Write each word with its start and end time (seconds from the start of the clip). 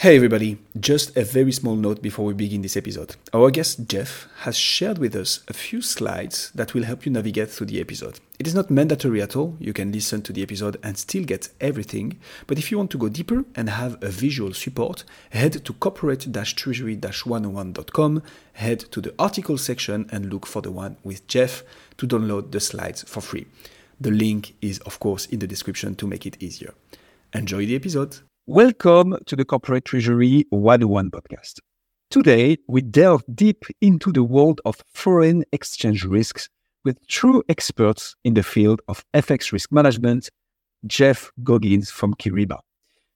Hey 0.00 0.16
everybody, 0.16 0.56
just 0.80 1.14
a 1.14 1.24
very 1.24 1.52
small 1.52 1.76
note 1.76 2.00
before 2.00 2.24
we 2.24 2.32
begin 2.32 2.62
this 2.62 2.74
episode. 2.74 3.16
Our 3.34 3.50
guest 3.50 3.86
Jeff 3.86 4.28
has 4.44 4.56
shared 4.56 4.96
with 4.96 5.14
us 5.14 5.40
a 5.46 5.52
few 5.52 5.82
slides 5.82 6.50
that 6.54 6.72
will 6.72 6.84
help 6.84 7.04
you 7.04 7.12
navigate 7.12 7.50
through 7.50 7.66
the 7.66 7.82
episode. 7.82 8.18
It 8.38 8.46
is 8.46 8.54
not 8.54 8.70
mandatory 8.70 9.20
at 9.20 9.36
all, 9.36 9.58
you 9.60 9.74
can 9.74 9.92
listen 9.92 10.22
to 10.22 10.32
the 10.32 10.40
episode 10.42 10.78
and 10.82 10.96
still 10.96 11.24
get 11.24 11.50
everything, 11.60 12.18
but 12.46 12.56
if 12.56 12.70
you 12.70 12.78
want 12.78 12.90
to 12.92 12.96
go 12.96 13.10
deeper 13.10 13.44
and 13.54 13.68
have 13.68 14.02
a 14.02 14.08
visual 14.08 14.54
support, 14.54 15.04
head 15.32 15.62
to 15.66 15.72
corporate 15.74 16.32
treasury 16.56 16.96
101.com, 16.96 18.22
head 18.54 18.80
to 18.80 19.02
the 19.02 19.14
article 19.18 19.58
section 19.58 20.08
and 20.10 20.32
look 20.32 20.46
for 20.46 20.62
the 20.62 20.72
one 20.72 20.96
with 21.04 21.26
Jeff 21.26 21.62
to 21.98 22.06
download 22.06 22.52
the 22.52 22.60
slides 22.60 23.02
for 23.02 23.20
free. 23.20 23.46
The 24.00 24.12
link 24.12 24.54
is, 24.62 24.78
of 24.78 24.98
course, 24.98 25.26
in 25.26 25.40
the 25.40 25.46
description 25.46 25.94
to 25.96 26.06
make 26.06 26.24
it 26.24 26.42
easier. 26.42 26.72
Enjoy 27.34 27.66
the 27.66 27.76
episode. 27.76 28.20
Welcome 28.52 29.16
to 29.26 29.36
the 29.36 29.44
Corporate 29.44 29.84
Treasury 29.84 30.44
101 30.50 31.12
podcast. 31.12 31.60
Today, 32.10 32.58
we 32.66 32.80
delve 32.80 33.22
deep 33.32 33.64
into 33.80 34.10
the 34.10 34.24
world 34.24 34.60
of 34.64 34.82
foreign 34.92 35.44
exchange 35.52 36.02
risks 36.02 36.48
with 36.84 36.98
true 37.06 37.44
experts 37.48 38.16
in 38.24 38.34
the 38.34 38.42
field 38.42 38.82
of 38.88 39.04
FX 39.14 39.52
risk 39.52 39.70
management, 39.70 40.30
Jeff 40.84 41.30
Goggins 41.44 41.92
from 41.92 42.14
Kyriba. 42.14 42.58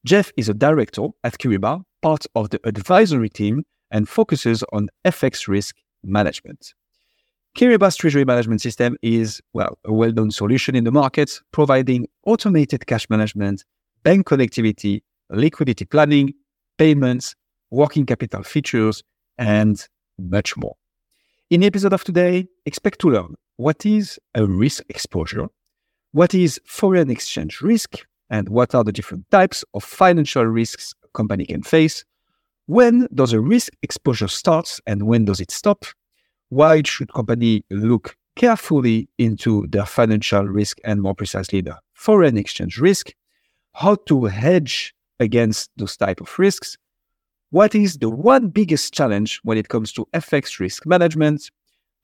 Jeff 0.06 0.30
is 0.36 0.48
a 0.48 0.54
director 0.54 1.08
at 1.24 1.36
Kyriba, 1.38 1.82
part 2.00 2.26
of 2.36 2.50
the 2.50 2.60
advisory 2.62 3.28
team, 3.28 3.64
and 3.90 4.08
focuses 4.08 4.62
on 4.72 4.88
FX 5.04 5.48
risk 5.48 5.74
management. 6.04 6.74
Kyriba's 7.58 7.96
treasury 7.96 8.24
management 8.24 8.60
system 8.60 8.96
is, 9.02 9.40
well, 9.52 9.80
a 9.84 9.92
well 9.92 10.12
known 10.12 10.30
solution 10.30 10.76
in 10.76 10.84
the 10.84 10.92
market, 10.92 11.40
providing 11.50 12.06
automated 12.24 12.86
cash 12.86 13.10
management, 13.10 13.64
bank 14.04 14.28
connectivity, 14.28 15.00
liquidity 15.34 15.84
planning, 15.84 16.34
payments, 16.78 17.34
working 17.70 18.06
capital 18.06 18.42
features, 18.42 19.02
and 19.38 19.86
much 20.18 20.56
more. 20.56 20.76
In 21.50 21.60
the 21.60 21.66
episode 21.66 21.92
of 21.92 22.04
today, 22.04 22.46
expect 22.66 23.00
to 23.00 23.10
learn 23.10 23.34
what 23.56 23.84
is 23.84 24.18
a 24.34 24.46
risk 24.46 24.84
exposure, 24.88 25.48
what 26.12 26.34
is 26.34 26.60
foreign 26.66 27.10
exchange 27.10 27.60
risk, 27.60 28.06
and 28.30 28.48
what 28.48 28.74
are 28.74 28.84
the 28.84 28.92
different 28.92 29.30
types 29.30 29.64
of 29.74 29.84
financial 29.84 30.44
risks 30.44 30.94
a 31.04 31.08
company 31.08 31.44
can 31.44 31.62
face, 31.62 32.04
when 32.66 33.06
does 33.14 33.32
a 33.32 33.40
risk 33.40 33.72
exposure 33.82 34.28
start 34.28 34.78
and 34.86 35.02
when 35.02 35.24
does 35.24 35.40
it 35.40 35.50
stop, 35.50 35.84
why 36.48 36.82
should 36.84 37.12
company 37.12 37.64
look 37.70 38.16
carefully 38.36 39.08
into 39.18 39.66
their 39.68 39.86
financial 39.86 40.44
risk 40.44 40.78
and 40.84 41.02
more 41.02 41.14
precisely 41.14 41.60
the 41.60 41.78
foreign 41.92 42.36
exchange 42.36 42.78
risk, 42.78 43.12
how 43.74 43.94
to 44.06 44.24
hedge 44.24 44.93
against 45.20 45.70
those 45.76 45.96
type 45.96 46.20
of 46.20 46.38
risks. 46.38 46.76
What 47.50 47.74
is 47.74 47.98
the 47.98 48.10
one 48.10 48.48
biggest 48.48 48.92
challenge 48.92 49.40
when 49.44 49.58
it 49.58 49.68
comes 49.68 49.92
to 49.92 50.06
FX 50.12 50.58
risk 50.58 50.86
management? 50.86 51.50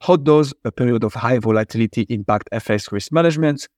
How 0.00 0.16
does 0.16 0.54
a 0.64 0.72
period 0.72 1.04
of 1.04 1.14
high 1.14 1.38
volatility 1.38 2.06
impact 2.08 2.48
FX 2.52 2.92
risk 2.92 3.12
management? 3.12 3.68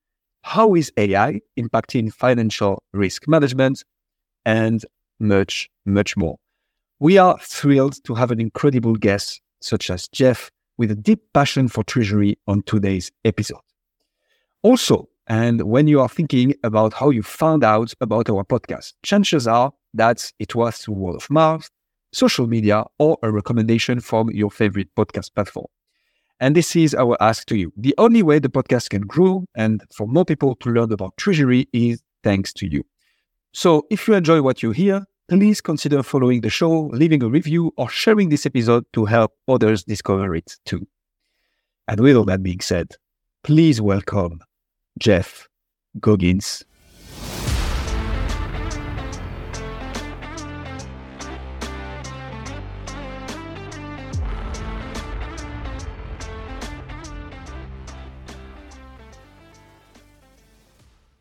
How 0.43 0.75
is 0.75 0.93
AI 0.97 1.41
impacting 1.59 2.13
financial 2.13 2.83
risk 2.93 3.27
management? 3.27 3.85
And 4.45 4.85
much, 5.19 5.71
much 5.87 6.17
more. 6.17 6.37
We 6.99 7.19
are 7.19 7.39
thrilled 7.41 8.05
to 8.05 8.15
have 8.15 8.31
an 8.31 8.41
incredible 8.41 8.95
guest 8.97 9.41
such 9.61 9.91
as 9.91 10.09
Jeff 10.09 10.51
with 10.79 10.91
a 10.91 10.95
deep 10.95 11.21
passion 11.33 11.69
for 11.69 11.85
treasury 11.85 12.39
on 12.47 12.63
today's 12.63 13.11
episode. 13.25 13.61
Also, 14.63 15.09
and 15.29 15.63
when 15.63 15.87
you 15.87 16.01
are 16.01 16.09
thinking 16.09 16.55
about 16.65 16.93
how 16.95 17.11
you 17.11 17.23
found 17.23 17.63
out 17.63 17.93
about 18.01 18.29
our 18.29 18.45
podcast, 18.45 18.95
chances 19.03 19.47
are 19.47 19.73
that 19.95 20.33
it 20.39 20.55
was 20.55 20.79
through 20.79 20.95
word 20.95 21.17
of 21.17 21.31
mouth, 21.31 21.71
social 22.13 22.47
media, 22.47 22.85
or 22.99 23.19
a 23.23 23.31
recommendation 23.31 24.01
from 24.01 24.31
your 24.31 24.51
favorite 24.51 24.89
podcast 24.97 25.35
platform. 25.35 25.67
And 26.41 26.57
this 26.57 26.75
is 26.75 26.95
our 26.95 27.17
ask 27.21 27.47
to 27.47 27.57
you. 27.57 27.73
The 27.77 27.95
only 27.99 28.23
way 28.23 28.41
the 28.41 28.49
podcast 28.49 28.91
can 28.91 29.03
grow 29.03 29.45
and 29.55 29.85
for 29.95 30.09
more 30.09 30.25
people 30.25 30.57
to 30.57 30.71
learn 30.71 30.93
about 30.93 31.17
treasury 31.17 31.69
is 31.73 32.03
thanks 32.25 32.53
to 32.55 32.67
you. 32.67 32.83
So 33.53 33.87
if 33.91 34.09
you 34.09 34.15
enjoy 34.15 34.43
what 34.43 34.63
you 34.63 34.73
hear, 34.73 35.05
please 35.29 35.61
consider 35.61 36.03
following 36.03 36.41
the 36.41 36.51
show, 36.51 36.89
leaving 36.93 37.23
a 37.23 37.29
review, 37.29 37.73
or 37.77 37.89
sharing 37.89 38.29
this 38.29 38.45
episode 38.45 38.85
to 38.95 39.05
help 39.05 39.33
others 39.47 39.85
discover 39.85 40.35
it 40.35 40.57
too. 40.65 40.87
And 41.87 42.01
with 42.01 42.17
all 42.17 42.25
that 42.25 42.43
being 42.43 42.61
said, 42.61 42.89
please 43.45 43.81
welcome 43.81 44.41
Jeff 44.99 45.49
Goggins. 46.01 46.65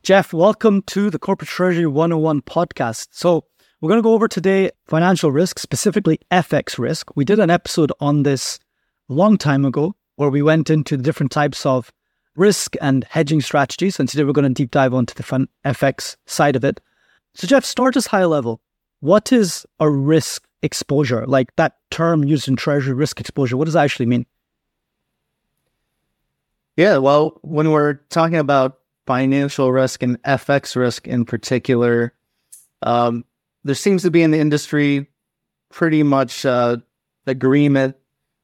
Jeff, 0.04 0.34
welcome 0.34 0.82
to 0.88 1.10
the 1.10 1.20
Corporate 1.20 1.48
Treasury 1.48 1.86
101 1.86 2.42
podcast. 2.42 3.08
So, 3.12 3.46
we're 3.80 3.90
going 3.90 4.00
to 4.00 4.04
go 4.04 4.14
over 4.14 4.28
today 4.28 4.72
financial 4.88 5.32
risk, 5.32 5.58
specifically 5.58 6.20
FX 6.32 6.78
risk. 6.78 7.16
We 7.16 7.24
did 7.24 7.40
an 7.40 7.50
episode 7.50 7.92
on 8.00 8.24
this 8.24 8.60
a 9.10 9.14
long 9.14 9.38
time 9.38 9.64
ago 9.64 9.96
where 10.18 10.30
we 10.30 10.42
went 10.42 10.70
into 10.70 10.98
the 10.98 11.04
different 11.04 11.32
types 11.32 11.66
of 11.66 11.92
risk 12.36 12.76
and 12.82 13.04
hedging 13.06 13.42
strategies. 13.42 14.00
And 14.00 14.08
today 14.08 14.24
we're 14.24 14.34
going 14.34 14.48
to 14.48 14.54
deep 14.54 14.72
dive 14.72 14.94
onto 14.94 15.14
the 15.14 15.48
FX 15.66 16.16
side 16.26 16.56
of 16.56 16.64
it. 16.64 16.80
So, 17.34 17.48
Jeff, 17.48 17.66
start 17.66 17.96
us 17.98 18.08
high 18.08 18.26
level. 18.26 18.62
What 19.00 19.32
is 19.32 19.66
a 19.80 19.90
risk 19.90 20.48
exposure? 20.62 21.26
Like 21.26 21.56
that 21.56 21.78
term 21.90 22.24
used 22.24 22.48
in 22.48 22.56
Treasury, 22.56 22.94
risk 22.94 23.20
exposure, 23.20 23.58
what 23.58 23.66
does 23.66 23.74
that 23.74 23.84
actually 23.84 24.06
mean? 24.06 24.26
Yeah, 26.78 26.98
well, 26.98 27.40
when 27.42 27.72
we're 27.72 27.96
talking 28.10 28.38
about 28.38 28.80
financial 29.06 29.72
risk 29.72 30.04
and 30.04 30.22
FX 30.24 30.76
risk 30.76 31.08
in 31.08 31.26
particular, 31.26 32.14
um, 32.82 33.26
there 33.64 33.76
seems 33.76 34.04
to 34.04 34.12
be 34.12 34.24
in 34.24 34.32
the 34.32 34.40
industry 34.40 35.10
pretty 35.70 36.04
much 36.04 36.46
uh, 36.46 36.78
agreement 37.28 37.96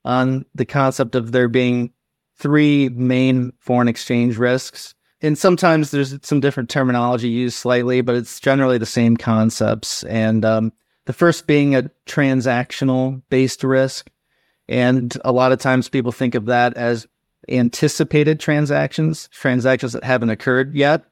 on 0.06 0.46
the 0.56 0.66
concept 0.66 1.16
of 1.16 1.32
there 1.32 1.48
being 1.48 1.92
three 2.38 2.90
main 2.90 3.52
foreign 3.60 3.88
exchange 3.88 4.38
risks. 4.38 4.94
And 5.22 5.38
sometimes 5.38 5.92
there's 5.92 6.18
some 6.22 6.40
different 6.40 6.70
terminology 6.70 7.30
used 7.30 7.58
slightly, 7.58 8.02
but 8.02 8.16
it's 8.16 8.40
generally 8.40 8.78
the 8.78 8.86
same 8.86 9.18
concepts. 9.18 10.04
And 10.04 10.46
um, 10.46 10.72
the 11.06 11.14
first 11.14 11.48
being 11.48 11.76
a 11.76 11.90
transactional 12.06 13.22
based 13.30 13.64
risk. 13.64 14.12
And 14.70 15.18
a 15.26 15.32
lot 15.32 15.52
of 15.52 15.60
times 15.60 15.90
people 15.90 16.12
think 16.12 16.36
of 16.36 16.46
that 16.46 16.76
as 16.76 17.08
anticipated 17.50 18.40
transactions, 18.40 19.30
transactions 19.30 19.94
that 19.94 20.04
haven't 20.04 20.30
occurred 20.30 20.76
yet. 20.76 21.06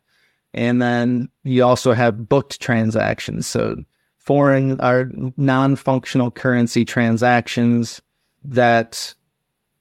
And 0.53 0.81
then 0.81 1.29
you 1.43 1.63
also 1.63 1.93
have 1.93 2.29
booked 2.29 2.61
transactions. 2.61 3.47
So 3.47 3.77
foreign 4.17 4.79
or 4.81 5.11
non 5.37 5.75
functional 5.75 6.29
currency 6.29 6.85
transactions 6.85 8.01
that 8.43 9.15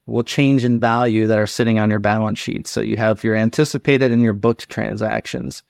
will 0.07 0.23
change 0.23 0.65
in 0.65 0.79
value 0.79 1.27
that 1.27 1.39
are 1.39 1.47
sitting 1.47 1.79
on 1.79 1.91
your 1.91 1.99
balance 1.99 2.39
sheet. 2.39 2.67
So 2.67 2.81
you 2.81 2.97
have 2.97 3.25
your 3.25 3.35
anticipated 3.35 4.13
and 4.13 4.23
your 4.23 4.33
booked 4.33 4.69
transactions. 4.69 5.63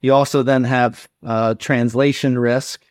You 0.00 0.14
also 0.14 0.42
then 0.42 0.64
have 0.64 1.08
uh, 1.24 1.54
translation 1.54 2.38
risk. 2.38 2.84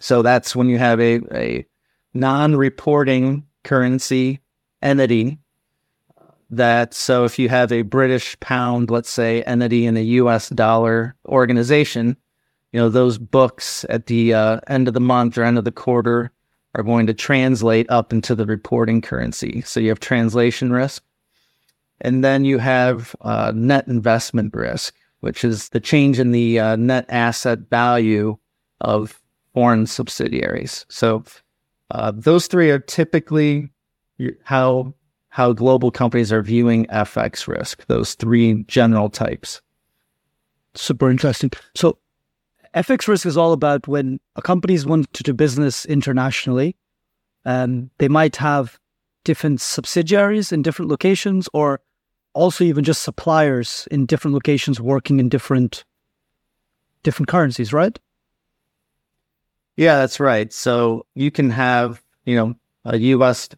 So 0.00 0.22
that's 0.22 0.54
when 0.54 0.68
you 0.68 0.78
have 0.78 1.00
a, 1.00 1.20
a 1.32 1.66
non 2.14 2.56
reporting 2.56 3.44
currency 3.64 4.40
entity 4.82 5.38
that 6.50 6.94
so 6.94 7.24
if 7.24 7.38
you 7.38 7.48
have 7.48 7.72
a 7.72 7.82
British 7.82 8.38
pound, 8.40 8.90
let's 8.90 9.10
say, 9.10 9.42
entity 9.42 9.86
in 9.86 9.96
a 9.96 10.02
US 10.02 10.48
dollar 10.48 11.14
organization, 11.26 12.16
you 12.72 12.80
know, 12.80 12.88
those 12.88 13.18
books 13.18 13.84
at 13.88 14.06
the 14.06 14.34
uh, 14.34 14.60
end 14.66 14.88
of 14.88 14.94
the 14.94 15.00
month 15.00 15.36
or 15.36 15.44
end 15.44 15.58
of 15.58 15.64
the 15.64 15.72
quarter 15.72 16.30
are 16.74 16.82
going 16.82 17.06
to 17.06 17.14
translate 17.14 17.86
up 17.90 18.12
into 18.12 18.34
the 18.34 18.46
reporting 18.46 19.00
currency. 19.00 19.62
So 19.62 19.80
you 19.80 19.88
have 19.88 20.00
translation 20.00 20.72
risk. 20.72 21.02
And 22.00 22.22
then 22.22 22.44
you 22.44 22.58
have 22.58 23.16
uh, 23.22 23.52
net 23.54 23.88
investment 23.88 24.54
risk, 24.54 24.94
which 25.20 25.42
is 25.44 25.70
the 25.70 25.80
change 25.80 26.20
in 26.20 26.30
the 26.30 26.60
uh, 26.60 26.76
net 26.76 27.06
asset 27.08 27.60
value 27.70 28.36
of 28.80 29.20
foreign 29.54 29.86
subsidiaries. 29.86 30.86
So 30.88 31.24
uh, 31.90 32.12
those 32.14 32.46
three 32.46 32.70
are 32.70 32.78
typically 32.78 33.70
how 34.44 34.94
how 35.30 35.52
global 35.52 35.90
companies 35.90 36.32
are 36.32 36.42
viewing 36.42 36.86
FX 36.86 37.46
risk. 37.46 37.86
Those 37.86 38.14
three 38.14 38.64
general 38.64 39.08
types. 39.10 39.60
Super 40.74 41.10
interesting. 41.10 41.50
So 41.74 41.98
FX 42.78 43.08
risk 43.08 43.26
is 43.26 43.36
all 43.36 43.52
about 43.52 43.88
when 43.88 44.20
a 44.36 44.42
company's 44.42 44.86
want 44.86 45.12
to 45.12 45.24
do 45.24 45.32
business 45.32 45.84
internationally. 45.84 46.76
Um, 47.44 47.90
they 47.98 48.06
might 48.06 48.36
have 48.36 48.78
different 49.24 49.60
subsidiaries 49.60 50.52
in 50.52 50.62
different 50.62 50.88
locations, 50.88 51.48
or 51.52 51.80
also 52.34 52.62
even 52.62 52.84
just 52.84 53.02
suppliers 53.02 53.88
in 53.90 54.06
different 54.06 54.32
locations 54.32 54.80
working 54.80 55.18
in 55.18 55.28
different 55.28 55.84
different 57.02 57.28
currencies, 57.28 57.72
right? 57.72 57.98
Yeah, 59.76 59.96
that's 59.96 60.20
right. 60.20 60.52
So 60.52 61.04
you 61.14 61.32
can 61.32 61.50
have, 61.50 62.00
you 62.26 62.36
know, 62.36 62.54
a 62.84 62.98
US 62.98 63.48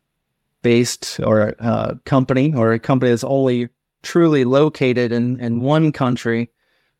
based 0.62 1.20
or 1.22 1.40
a 1.40 1.54
uh, 1.62 1.94
company 2.06 2.54
or 2.54 2.72
a 2.72 2.78
company 2.78 3.10
that's 3.10 3.24
only 3.24 3.68
truly 4.02 4.44
located 4.44 5.12
in, 5.12 5.38
in 5.40 5.60
one 5.60 5.92
country 5.92 6.50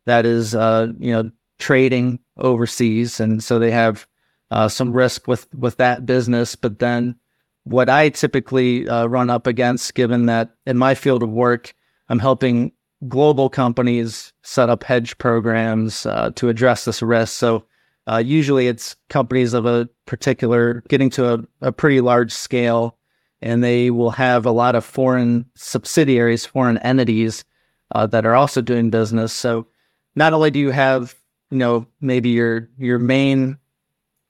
that 0.05 0.25
is, 0.25 0.53
uh, 0.53 0.87
you 0.99 1.13
know, 1.13 1.31
trading 1.61 2.19
overseas. 2.37 3.19
And 3.19 3.41
so 3.43 3.59
they 3.59 3.71
have 3.71 4.05
uh, 4.49 4.67
some 4.67 4.91
risk 4.91 5.27
with, 5.27 5.47
with 5.53 5.77
that 5.77 6.05
business. 6.05 6.55
But 6.55 6.79
then 6.79 7.15
what 7.63 7.89
I 7.89 8.09
typically 8.09 8.89
uh, 8.89 9.05
run 9.05 9.29
up 9.29 9.47
against, 9.47 9.95
given 9.95 10.25
that 10.25 10.55
in 10.65 10.77
my 10.77 10.95
field 10.95 11.23
of 11.23 11.29
work, 11.29 11.73
I'm 12.09 12.19
helping 12.19 12.73
global 13.07 13.49
companies 13.49 14.33
set 14.43 14.69
up 14.69 14.83
hedge 14.83 15.17
programs 15.17 16.05
uh, 16.05 16.31
to 16.35 16.49
address 16.49 16.85
this 16.85 17.01
risk. 17.01 17.33
So 17.37 17.65
uh, 18.07 18.17
usually 18.17 18.67
it's 18.67 18.95
companies 19.09 19.53
of 19.53 19.65
a 19.65 19.87
particular 20.05 20.83
getting 20.89 21.09
to 21.11 21.33
a, 21.33 21.39
a, 21.61 21.71
pretty 21.71 22.01
large 22.01 22.31
scale, 22.31 22.97
and 23.41 23.63
they 23.63 23.89
will 23.91 24.11
have 24.11 24.45
a 24.45 24.51
lot 24.51 24.75
of 24.75 24.83
foreign 24.83 25.45
subsidiaries, 25.55 26.45
foreign 26.45 26.77
entities 26.79 27.43
uh, 27.93 28.07
that 28.07 28.25
are 28.25 28.35
also 28.35 28.61
doing 28.61 28.89
business. 28.89 29.33
So 29.33 29.67
not 30.15 30.33
only 30.33 30.51
do 30.51 30.59
you 30.59 30.71
have, 30.71 31.15
you 31.51 31.57
know, 31.57 31.85
maybe 31.99 32.29
your 32.29 32.69
your 32.77 32.97
main 32.97 33.57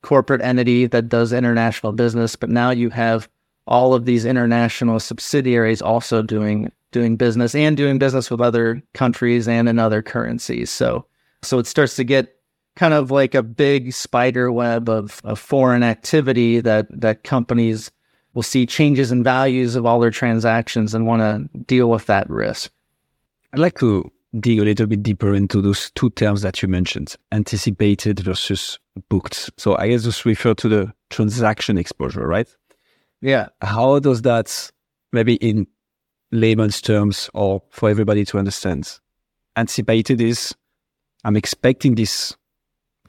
corporate 0.02 0.42
entity 0.42 0.88
that 0.88 1.08
does 1.08 1.32
international 1.32 1.94
business, 1.94 2.36
but 2.36 2.50
now 2.50 2.72
you 2.72 2.90
have 2.90 3.30
all 3.68 3.94
of 3.94 4.06
these 4.06 4.26
international 4.26 5.00
subsidiaries 5.00 5.82
also 5.82 6.22
doing 6.22 6.72
doing 6.92 7.16
business 7.16 7.56
and 7.56 7.78
doing 7.78 7.98
business 7.98 8.30
with 8.30 8.42
other 8.42 8.82
countries 8.94 9.48
and 9.48 9.70
in 9.70 9.80
other 9.80 10.02
currencies. 10.02 10.70
So 10.70 11.06
so 11.42 11.60
it 11.60 11.68
starts 11.68 11.96
to 11.96 12.04
get 12.04 12.36
kind 12.76 12.94
of 12.94 13.12
like 13.12 13.36
a 13.36 13.44
big 13.44 13.94
spider 13.94 14.52
web 14.52 14.90
of, 14.90 15.22
of 15.24 15.40
foreign 15.40 15.84
activity 15.84 16.60
that 16.62 16.88
that 16.90 17.24
companies 17.24 17.92
will 18.34 18.44
see 18.44 18.66
changes 18.66 19.12
in 19.12 19.24
values 19.24 19.76
of 19.76 19.86
all 19.86 20.00
their 20.00 20.12
transactions 20.12 20.94
and 20.94 21.06
want 21.06 21.22
to 21.22 21.60
deal 21.60 21.90
with 21.90 22.06
that 22.06 22.30
risk. 22.30 22.72
I'd 23.54 23.60
like 23.60 23.78
to 23.80 24.10
dig 24.40 24.60
a 24.60 24.64
little 24.64 24.88
bit 24.88 25.04
deeper 25.04 25.34
into 25.34 25.62
those 25.62 25.92
two 25.92 26.10
terms 26.12 26.42
that 26.42 26.62
you 26.62 26.68
mentioned, 26.68 27.16
anticipated 27.32 28.20
versus 28.22 28.80
booked. 29.10 29.50
So 29.58 29.78
I 29.78 29.90
guess 29.90 30.06
this 30.06 30.26
refer 30.26 30.54
to 30.56 30.70
the 30.70 30.94
transaction 31.10 31.78
exposure, 31.78 32.26
right? 32.26 32.48
Yeah. 33.22 33.50
How 33.62 34.00
does 34.00 34.22
that 34.24 34.72
maybe 35.12 35.36
in 35.36 35.68
layman's 36.32 36.82
terms 36.82 37.30
or 37.34 37.62
for 37.70 37.90
everybody 37.90 38.26
to 38.26 38.38
understand? 38.38 39.00
Anticipated 39.58 40.22
is 40.22 40.56
I'm 41.24 41.36
expecting 41.36 41.96
this 41.96 42.36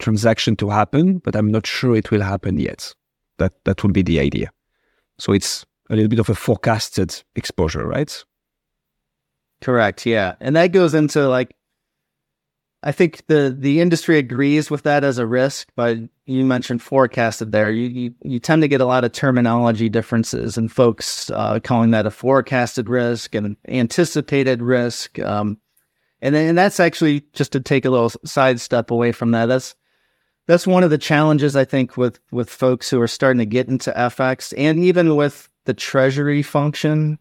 transaction 0.01 0.57
to 0.57 0.71
happen, 0.71 1.19
but 1.19 1.37
I'm 1.37 1.51
not 1.51 1.67
sure 1.67 1.97
it 1.97 2.11
will 2.11 2.23
happen 2.23 2.59
yet. 2.59 2.95
That 3.39 3.53
that 3.65 3.83
would 3.83 3.93
be 3.93 4.03
the 4.03 4.19
idea. 4.19 4.51
So 5.19 5.33
it's 5.33 5.65
a 5.89 5.95
little 5.95 6.09
bit 6.09 6.19
of 6.19 6.29
a 6.29 6.35
forecasted 6.35 7.23
exposure, 7.37 7.87
right? 7.87 8.25
Correct. 9.63 10.05
Yeah, 10.05 10.35
and 10.41 10.57
that 10.57 10.73
goes 10.73 10.93
into 10.93 11.29
like, 11.29 11.55
I 12.83 12.91
think 12.91 13.25
the 13.29 13.55
the 13.57 13.81
industry 13.81 14.19
agrees 14.19 14.71
with 14.71 14.83
that 14.83 15.05
as 15.05 15.19
a 15.19 15.27
risk, 15.27 15.69
but 15.77 15.99
you 16.27 16.45
mentioned 16.45 16.83
forecasted 16.83 17.53
there. 17.53 17.71
You 17.71 17.89
you, 17.89 18.15
you 18.25 18.41
tend 18.41 18.63
to 18.63 18.69
get 18.69 18.81
a 18.81 18.87
lot 18.87 19.05
of 19.05 19.13
terminology 19.13 19.89
differences, 19.89 20.59
and 20.59 20.71
folks 20.71 21.31
uh, 21.31 21.61
calling 21.61 21.93
that 21.93 22.07
a 22.07 22.11
forecasted 22.11 22.89
risk 22.89 23.37
and 23.37 23.57
anticipated 23.69 24.63
risk. 24.63 25.21
Um, 25.21 25.59
and 26.21 26.35
then 26.35 26.49
and 26.49 26.59
that's 26.59 26.81
actually 26.81 27.25
just 27.33 27.53
to 27.53 27.61
take 27.61 27.85
a 27.85 27.91
little 27.91 28.11
sidestep 28.25 28.91
away 28.91 29.13
from 29.13 29.31
that. 29.31 29.47
That's 29.47 29.77
that's 30.49 30.67
one 30.67 30.83
of 30.83 30.91
the 30.91 30.99
challenges 30.99 31.55
I 31.55 31.65
think 31.65 31.97
with 31.97 32.19
with 32.33 32.51
folks 32.51 32.91
who 32.91 33.01
are 33.01 33.07
starting 33.07 33.39
to 33.39 33.47
get 33.47 33.69
into 33.69 33.93
FX 33.93 34.53
and 34.57 34.81
even 34.81 35.15
with 35.15 35.49
the 35.67 35.75
treasury 35.75 36.43
function, 36.43 37.21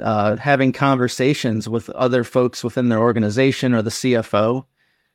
uh, 0.00 0.36
having 0.36 0.72
conversations 0.72 1.68
with 1.68 1.90
other 1.90 2.24
folks 2.24 2.64
within 2.64 2.88
their 2.88 3.00
organization 3.00 3.74
or 3.74 3.82
the 3.82 3.90
CFO, 3.90 4.64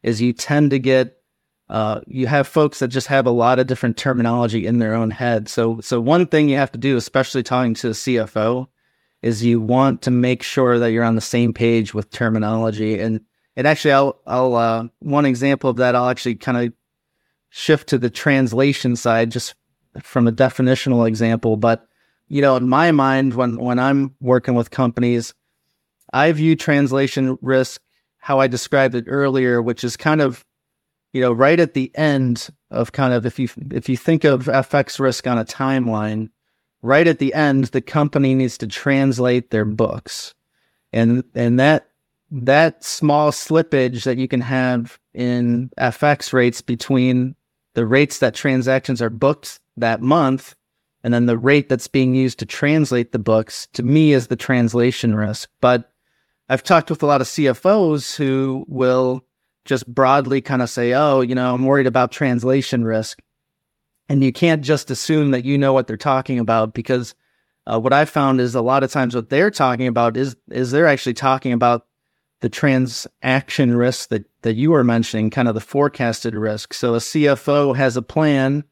is 0.04 0.22
you 0.22 0.34
tend 0.34 0.72
to 0.72 0.80
get 0.80 1.14
uh, 1.70 2.00
you 2.08 2.28
have 2.28 2.48
folks 2.48 2.80
that 2.80 2.88
just 2.88 3.08
have 3.08 3.26
a 3.26 3.32
lot 3.32 3.60
of 3.60 3.68
different 3.68 3.98
terminology 3.98 4.66
in 4.66 4.80
their 4.80 4.94
own 4.94 5.12
head. 5.12 5.50
So 5.50 5.82
so 5.82 6.00
one 6.00 6.28
thing 6.28 6.50
you 6.50 6.58
have 6.58 6.72
to 6.72 6.78
do, 6.78 6.96
especially 6.98 7.44
talking 7.44 7.74
to 7.76 7.90
the 7.90 7.94
CFO, 7.94 8.68
is 9.22 9.44
you 9.44 9.60
want 9.60 10.02
to 10.04 10.12
make 10.12 10.44
sure 10.44 10.80
that 10.80 10.92
you're 10.92 11.04
on 11.04 11.16
the 11.16 11.22
same 11.22 11.54
page 11.54 11.94
with 11.94 12.10
terminology 12.10 13.00
and 13.00 13.22
and 13.56 13.68
actually 13.68 13.92
I'll 13.92 14.22
I'll 14.26 14.56
uh, 14.56 14.88
one 15.00 15.26
example 15.26 15.70
of 15.70 15.78
that 15.78 15.96
I'll 15.96 16.10
actually 16.10 16.36
kind 16.36 16.58
of 16.58 16.74
shift 17.50 17.90
to 17.90 17.98
the 17.98 18.10
translation 18.10 18.96
side 18.96 19.32
just 19.32 19.56
from 20.02 20.28
a 20.28 20.32
definitional 20.32 21.08
example. 21.08 21.58
But, 21.58 21.87
you 22.28 22.42
know, 22.42 22.56
in 22.56 22.68
my 22.68 22.92
mind, 22.92 23.34
when, 23.36 23.58
when 23.58 23.80
I'm 23.80 24.16
working 24.20 24.54
with 24.54 24.72
companies, 24.72 25.34
I 26.14 26.32
view 26.32 26.56
translation 26.56 27.38
risk 27.42 27.82
how 28.18 28.40
I 28.40 28.48
described 28.48 28.96
it 28.96 29.06
earlier, 29.08 29.62
which 29.62 29.84
is 29.84 29.96
kind 29.96 30.20
of, 30.20 30.44
you 31.14 31.22
know, 31.22 31.32
right 31.32 31.60
at 31.60 31.74
the 31.74 31.92
end 31.96 32.50
of 32.70 32.92
kind 32.92 33.14
of 33.14 33.26
if 33.26 33.40
you 33.40 33.48
if 33.72 33.88
you 33.88 33.96
think 33.96 34.26
of 34.26 34.46
FX 34.46 35.00
risk 35.00 35.26
on 35.26 35.38
a 35.38 35.46
timeline, 35.46 36.30
right 36.82 37.08
at 37.08 37.20
the 37.20 37.34
end, 37.34 37.66
the 37.66 37.82
company 37.82 38.36
needs 38.36 38.58
to 38.58 38.68
translate 38.68 39.50
their 39.50 39.64
books. 39.64 40.34
And 40.92 41.24
and 41.34 41.58
that 41.60 41.88
that 42.30 42.84
small 42.84 43.32
slippage 43.32 44.04
that 44.04 44.18
you 44.18 44.28
can 44.28 44.42
have 44.42 45.00
in 45.14 45.70
FX 45.80 46.34
rates 46.34 46.62
between 46.62 47.36
the 47.74 47.86
rates 47.86 48.20
that 48.20 48.36
transactions 48.36 49.02
are 49.02 49.10
booked 49.10 49.62
that 49.78 50.02
month 50.02 50.56
and 51.08 51.14
then 51.14 51.26
the 51.26 51.38
rate 51.38 51.70
that's 51.70 51.88
being 51.88 52.14
used 52.14 52.38
to 52.40 52.46
translate 52.46 53.14
the 53.14 53.18
books 53.18 53.70
to 53.72 53.82
me 53.82 54.12
is 54.12 54.28
the 54.28 54.36
translation 54.36 55.16
risk. 55.16 55.50
But 55.62 55.90
I've 56.50 56.64
talked 56.64 56.90
with 56.90 57.02
a 57.02 57.06
lot 57.06 57.22
of 57.22 57.28
CFOs 57.28 58.18
who 58.18 58.66
will 58.68 59.24
just 59.64 59.88
broadly 59.88 60.42
kind 60.42 60.62
of 60.62 60.70
say, 60.70 60.92
oh, 60.92 61.22
you 61.22 61.34
know, 61.34 61.54
I'm 61.54 61.64
worried 61.64 61.88
about 61.88 62.12
translation 62.12 62.84
risk. 62.84 63.22
And 64.10 64.22
you 64.22 64.34
can't 64.34 64.62
just 64.62 64.92
assume 64.92 65.32
that 65.32 65.46
you 65.46 65.58
know 65.58 65.72
what 65.72 65.88
they're 65.88 65.96
talking 65.96 66.40
about 66.40 66.74
because 66.74 67.16
uh, 67.66 67.80
what 67.80 67.94
I 67.94 68.04
found 68.04 68.42
is 68.42 68.54
a 68.54 68.62
lot 68.62 68.84
of 68.84 68.92
times 68.92 69.16
what 69.16 69.30
they're 69.30 69.50
talking 69.50 69.88
about 69.88 70.18
is 70.18 70.36
is 70.52 70.72
they're 70.72 70.88
actually 70.88 71.14
talking 71.14 71.54
about 71.54 71.88
the 72.42 72.50
transaction 72.50 73.78
risk 73.78 74.10
that, 74.10 74.26
that 74.42 74.56
you 74.56 74.72
were 74.72 74.84
mentioning, 74.84 75.30
kind 75.30 75.48
of 75.48 75.56
the 75.56 75.62
forecasted 75.62 76.36
risk. 76.36 76.74
So 76.74 76.96
a 76.96 76.98
CFO 76.98 77.78
has 77.78 77.96
a 77.96 78.02
plan, 78.02 78.66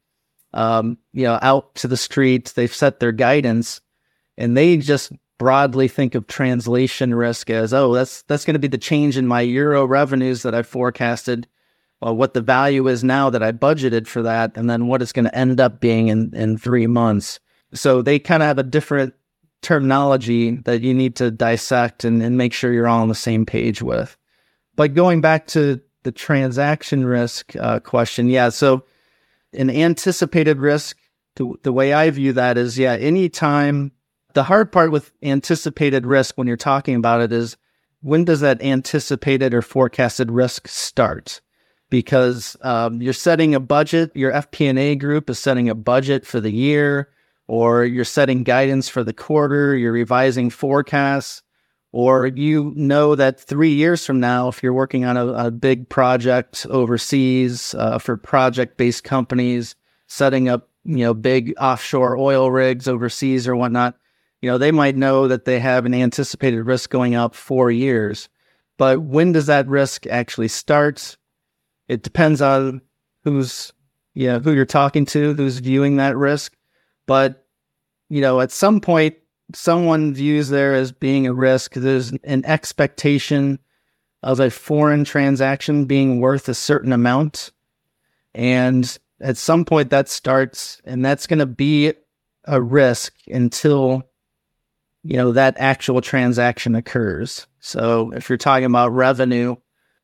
um, 0.56 0.96
you 1.12 1.24
know, 1.24 1.38
out 1.42 1.74
to 1.76 1.86
the 1.86 1.96
street, 1.98 2.52
they've 2.56 2.74
set 2.74 2.98
their 2.98 3.12
guidance 3.12 3.82
and 4.38 4.56
they 4.56 4.78
just 4.78 5.12
broadly 5.38 5.86
think 5.86 6.14
of 6.14 6.26
translation 6.26 7.14
risk 7.14 7.50
as, 7.50 7.74
oh, 7.74 7.92
that's, 7.92 8.22
that's 8.22 8.46
going 8.46 8.54
to 8.54 8.58
be 8.58 8.66
the 8.66 8.78
change 8.78 9.18
in 9.18 9.26
my 9.26 9.42
euro 9.42 9.84
revenues 9.84 10.42
that 10.42 10.54
I 10.54 10.62
forecasted, 10.62 11.46
or 12.00 12.14
what 12.14 12.32
the 12.32 12.40
value 12.40 12.88
is 12.88 13.04
now 13.04 13.28
that 13.28 13.42
I 13.42 13.52
budgeted 13.52 14.06
for 14.06 14.22
that, 14.22 14.56
and 14.56 14.68
then 14.68 14.86
what 14.86 15.02
it's 15.02 15.12
going 15.12 15.26
to 15.26 15.38
end 15.38 15.60
up 15.60 15.78
being 15.78 16.08
in, 16.08 16.34
in 16.34 16.56
three 16.56 16.86
months. 16.86 17.38
So 17.74 18.00
they 18.00 18.18
kind 18.18 18.42
of 18.42 18.46
have 18.46 18.58
a 18.58 18.62
different 18.62 19.12
terminology 19.60 20.56
that 20.64 20.80
you 20.80 20.94
need 20.94 21.16
to 21.16 21.30
dissect 21.30 22.04
and, 22.04 22.22
and 22.22 22.38
make 22.38 22.54
sure 22.54 22.72
you're 22.72 22.88
all 22.88 23.02
on 23.02 23.08
the 23.08 23.14
same 23.14 23.44
page 23.44 23.82
with. 23.82 24.16
But 24.74 24.94
going 24.94 25.20
back 25.20 25.48
to 25.48 25.80
the 26.02 26.12
transaction 26.12 27.04
risk 27.04 27.54
uh, 27.56 27.80
question, 27.80 28.28
yeah. 28.28 28.48
So 28.48 28.84
an 29.52 29.70
anticipated 29.70 30.58
risk, 30.58 30.96
the, 31.36 31.54
the 31.62 31.72
way 31.72 31.92
I 31.92 32.10
view 32.10 32.32
that 32.34 32.58
is, 32.58 32.78
yeah, 32.78 32.94
anytime 32.94 33.92
the 34.34 34.44
hard 34.44 34.70
part 34.70 34.90
with 34.90 35.12
anticipated 35.22 36.06
risk 36.06 36.36
when 36.36 36.46
you're 36.46 36.56
talking 36.56 36.94
about 36.94 37.20
it 37.20 37.32
is 37.32 37.56
when 38.02 38.24
does 38.24 38.40
that 38.40 38.62
anticipated 38.62 39.54
or 39.54 39.62
forecasted 39.62 40.30
risk 40.30 40.68
start? 40.68 41.40
Because 41.88 42.56
um, 42.62 43.00
you're 43.00 43.12
setting 43.12 43.54
a 43.54 43.60
budget, 43.60 44.10
your 44.14 44.32
FP&A 44.32 44.96
group 44.96 45.30
is 45.30 45.38
setting 45.38 45.68
a 45.68 45.74
budget 45.74 46.26
for 46.26 46.40
the 46.40 46.50
year 46.50 47.10
or 47.48 47.84
you're 47.84 48.04
setting 48.04 48.42
guidance 48.42 48.88
for 48.88 49.04
the 49.04 49.12
quarter, 49.12 49.76
you're 49.76 49.92
revising 49.92 50.50
forecasts, 50.50 51.42
or 51.92 52.26
you 52.26 52.72
know 52.76 53.14
that 53.14 53.40
three 53.40 53.72
years 53.72 54.04
from 54.04 54.20
now, 54.20 54.48
if 54.48 54.62
you're 54.62 54.72
working 54.72 55.04
on 55.04 55.16
a, 55.16 55.26
a 55.26 55.50
big 55.50 55.88
project 55.88 56.66
overseas 56.68 57.74
uh, 57.78 57.98
for 57.98 58.16
project 58.16 58.76
based 58.76 59.04
companies, 59.04 59.74
setting 60.06 60.48
up, 60.48 60.68
you 60.84 60.98
know, 60.98 61.14
big 61.14 61.54
offshore 61.58 62.16
oil 62.16 62.50
rigs 62.50 62.86
overseas 62.86 63.48
or 63.48 63.56
whatnot, 63.56 63.96
you 64.42 64.50
know, 64.50 64.58
they 64.58 64.70
might 64.70 64.96
know 64.96 65.28
that 65.28 65.44
they 65.44 65.58
have 65.58 65.86
an 65.86 65.94
anticipated 65.94 66.62
risk 66.62 66.90
going 66.90 67.14
up 67.14 67.34
four 67.34 67.70
years. 67.70 68.28
But 68.78 69.00
when 69.00 69.32
does 69.32 69.46
that 69.46 69.66
risk 69.68 70.06
actually 70.06 70.48
start? 70.48 71.16
It 71.88 72.02
depends 72.02 72.42
on 72.42 72.82
who's, 73.24 73.72
you 74.14 74.28
know, 74.28 74.38
who 74.38 74.52
you're 74.52 74.66
talking 74.66 75.06
to, 75.06 75.34
who's 75.34 75.58
viewing 75.58 75.96
that 75.96 76.16
risk. 76.16 76.54
But, 77.06 77.46
you 78.08 78.20
know, 78.20 78.40
at 78.40 78.52
some 78.52 78.80
point, 78.80 79.16
someone 79.54 80.14
views 80.14 80.48
there 80.48 80.74
as 80.74 80.92
being 80.92 81.26
a 81.26 81.34
risk. 81.34 81.74
There's 81.74 82.12
an 82.24 82.44
expectation 82.44 83.58
of 84.22 84.40
a 84.40 84.50
foreign 84.50 85.04
transaction 85.04 85.84
being 85.84 86.20
worth 86.20 86.48
a 86.48 86.54
certain 86.54 86.92
amount. 86.92 87.52
And 88.34 88.98
at 89.20 89.36
some 89.36 89.64
point 89.64 89.90
that 89.90 90.08
starts, 90.08 90.80
and 90.84 91.04
that's 91.04 91.26
going 91.26 91.38
to 91.38 91.46
be 91.46 91.92
a 92.44 92.60
risk 92.60 93.14
until 93.28 94.02
you 95.02 95.16
know 95.16 95.32
that 95.32 95.56
actual 95.58 96.00
transaction 96.00 96.74
occurs. 96.74 97.46
So 97.60 98.12
if 98.12 98.28
you're 98.28 98.38
talking 98.38 98.64
about 98.64 98.92
revenue, 98.92 99.56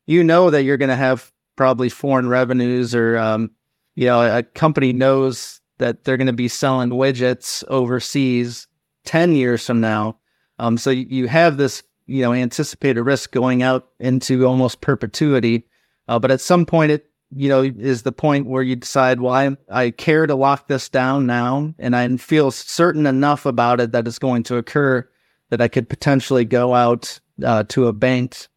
you 0.05 0.23
know 0.23 0.49
that 0.49 0.63
you're 0.63 0.77
going 0.77 0.89
to 0.89 0.95
have 0.95 1.31
probably 1.55 1.89
foreign 1.89 2.29
revenues, 2.29 2.95
or 2.95 3.17
um, 3.17 3.51
you 3.95 4.05
know 4.05 4.21
a 4.21 4.43
company 4.43 4.93
knows 4.93 5.59
that 5.79 6.03
they're 6.03 6.17
going 6.17 6.27
to 6.27 6.33
be 6.33 6.47
selling 6.47 6.89
widgets 6.89 7.63
overseas 7.67 8.67
ten 9.05 9.35
years 9.35 9.65
from 9.65 9.81
now. 9.81 10.17
Um, 10.59 10.77
so 10.77 10.89
you 10.89 11.27
have 11.27 11.57
this 11.57 11.83
you 12.05 12.21
know 12.21 12.33
anticipated 12.33 13.01
risk 13.01 13.31
going 13.31 13.63
out 13.63 13.87
into 13.99 14.45
almost 14.45 14.81
perpetuity. 14.81 15.67
Uh, 16.07 16.19
but 16.19 16.31
at 16.31 16.41
some 16.41 16.65
point, 16.65 16.91
it 16.91 17.09
you 17.35 17.49
know 17.49 17.63
is 17.63 18.03
the 18.03 18.11
point 18.11 18.47
where 18.47 18.63
you 18.63 18.75
decide, 18.75 19.21
well, 19.21 19.33
I, 19.33 19.55
I 19.69 19.91
care 19.91 20.27
to 20.27 20.35
lock 20.35 20.67
this 20.67 20.89
down 20.89 21.25
now, 21.25 21.73
and 21.79 21.95
I 21.95 22.15
feel 22.17 22.51
certain 22.51 23.05
enough 23.05 23.45
about 23.45 23.79
it 23.79 23.91
that 23.91 24.07
it's 24.07 24.19
going 24.19 24.43
to 24.43 24.57
occur 24.57 25.07
that 25.49 25.61
I 25.61 25.67
could 25.67 25.89
potentially 25.89 26.45
go 26.45 26.73
out 26.73 27.19
uh, 27.43 27.63
to 27.69 27.87
a 27.87 27.93
bank, 27.93 28.47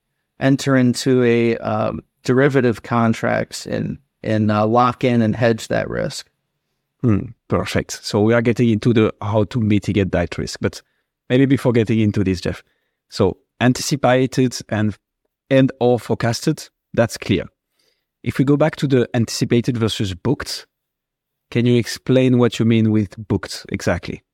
enter 0.40 0.76
into 0.76 1.22
a 1.22 1.56
um, 1.58 2.02
derivative 2.24 2.82
contracts, 2.82 3.66
and 3.66 3.98
and 4.22 4.50
uh, 4.50 4.66
lock 4.66 5.04
in 5.04 5.22
and 5.22 5.36
hedge 5.36 5.68
that 5.68 5.88
risk. 5.88 6.28
Hmm, 7.06 7.26
perfect. 7.46 8.04
So 8.04 8.20
we 8.20 8.34
are 8.34 8.42
getting 8.42 8.68
into 8.68 8.92
the 8.92 9.14
how 9.22 9.44
to 9.44 9.60
mitigate 9.60 10.10
that 10.10 10.36
risk, 10.38 10.58
but 10.60 10.82
maybe 11.30 11.46
before 11.46 11.70
getting 11.70 12.00
into 12.00 12.24
this, 12.24 12.40
Jeff. 12.40 12.64
So 13.10 13.36
anticipated 13.60 14.58
and 14.70 14.98
and 15.48 15.70
or 15.78 16.00
forecasted, 16.00 16.68
that's 16.94 17.16
clear. 17.16 17.44
If 18.24 18.38
we 18.38 18.44
go 18.44 18.56
back 18.56 18.74
to 18.76 18.88
the 18.88 19.08
anticipated 19.14 19.76
versus 19.76 20.14
booked, 20.14 20.66
can 21.52 21.64
you 21.64 21.78
explain 21.78 22.38
what 22.38 22.58
you 22.58 22.64
mean 22.64 22.90
with 22.90 23.14
booked 23.28 23.66
exactly? 23.70 24.24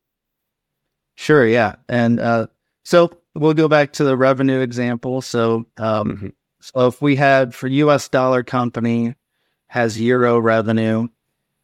Sure, 1.15 1.47
yeah. 1.47 1.75
And 1.91 2.21
uh, 2.21 2.47
so 2.85 3.13
we'll 3.35 3.53
go 3.53 3.69
back 3.69 3.93
to 3.93 4.05
the 4.05 4.17
revenue 4.17 4.61
example. 4.61 5.21
So, 5.21 5.67
um, 5.77 6.09
mm-hmm. 6.09 6.29
so 6.63 6.87
if 6.87 7.03
we 7.03 7.17
had 7.17 7.55
for 7.55 7.67
US 7.67 8.09
dollar 8.09 8.43
company 8.43 9.15
has 9.67 10.01
euro 10.01 10.39
revenue, 10.39 11.09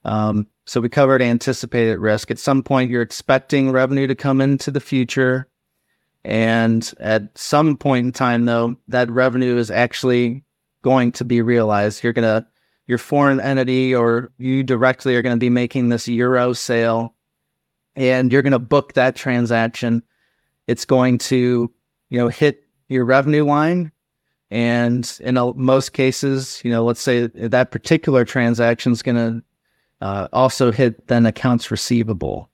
um, 0.05 0.47
so 0.69 0.83
we 0.83 0.91
covered 0.91 1.23
anticipated 1.23 1.99
risk. 1.99 2.31
At 2.31 2.39
some 2.39 2.63
point, 2.63 2.91
you're 2.91 3.01
expecting 3.01 3.71
revenue 3.71 4.07
to 4.07 4.15
come 4.15 4.43
into 4.43 4.71
the 4.71 4.81
future. 4.81 5.49
And 6.27 6.93
at 7.01 7.39
some 7.39 7.79
point 7.79 8.05
in 8.05 8.13
time, 8.13 8.45
though, 8.45 8.77
that 8.89 9.11
revenue 9.11 9.57
is 9.57 9.71
actually 9.71 10.45
going 10.83 11.13
to 11.13 11.25
be 11.25 11.41
realized. 11.41 12.05
You're 12.05 12.13
going 12.13 12.43
to, 12.43 12.47
your 12.87 12.99
foreign 12.99 13.41
entity 13.41 13.95
or 13.95 14.31
you 14.37 14.63
directly 14.63 15.17
are 15.17 15.23
going 15.23 15.35
to 15.35 15.41
be 15.41 15.49
making 15.49 15.89
this 15.89 16.07
euro 16.07 16.53
sale 16.53 17.15
and 17.97 18.31
you're 18.31 18.43
going 18.43 18.53
to 18.53 18.59
book 18.59 18.93
that 18.93 19.17
transaction. 19.17 20.03
It's 20.67 20.85
going 20.85 21.17
to, 21.19 21.73
you 22.11 22.19
know, 22.19 22.29
hit 22.29 22.63
your 22.91 23.07
revenue 23.07 23.47
line. 23.47 23.91
And 24.51 25.11
in 25.21 25.35
most 25.57 25.95
cases, 25.95 26.61
you 26.63 26.71
know, 26.71 26.85
let's 26.85 27.01
say 27.01 27.29
that 27.29 27.71
particular 27.71 28.27
transaction 28.27 28.93
is 28.93 29.03
going 29.03 29.17
to 29.17 29.43
uh, 30.01 30.29
also 30.33 30.71
hit 30.71 31.07
then 31.09 31.27
accounts 31.27 31.71
receivable. 31.71 32.51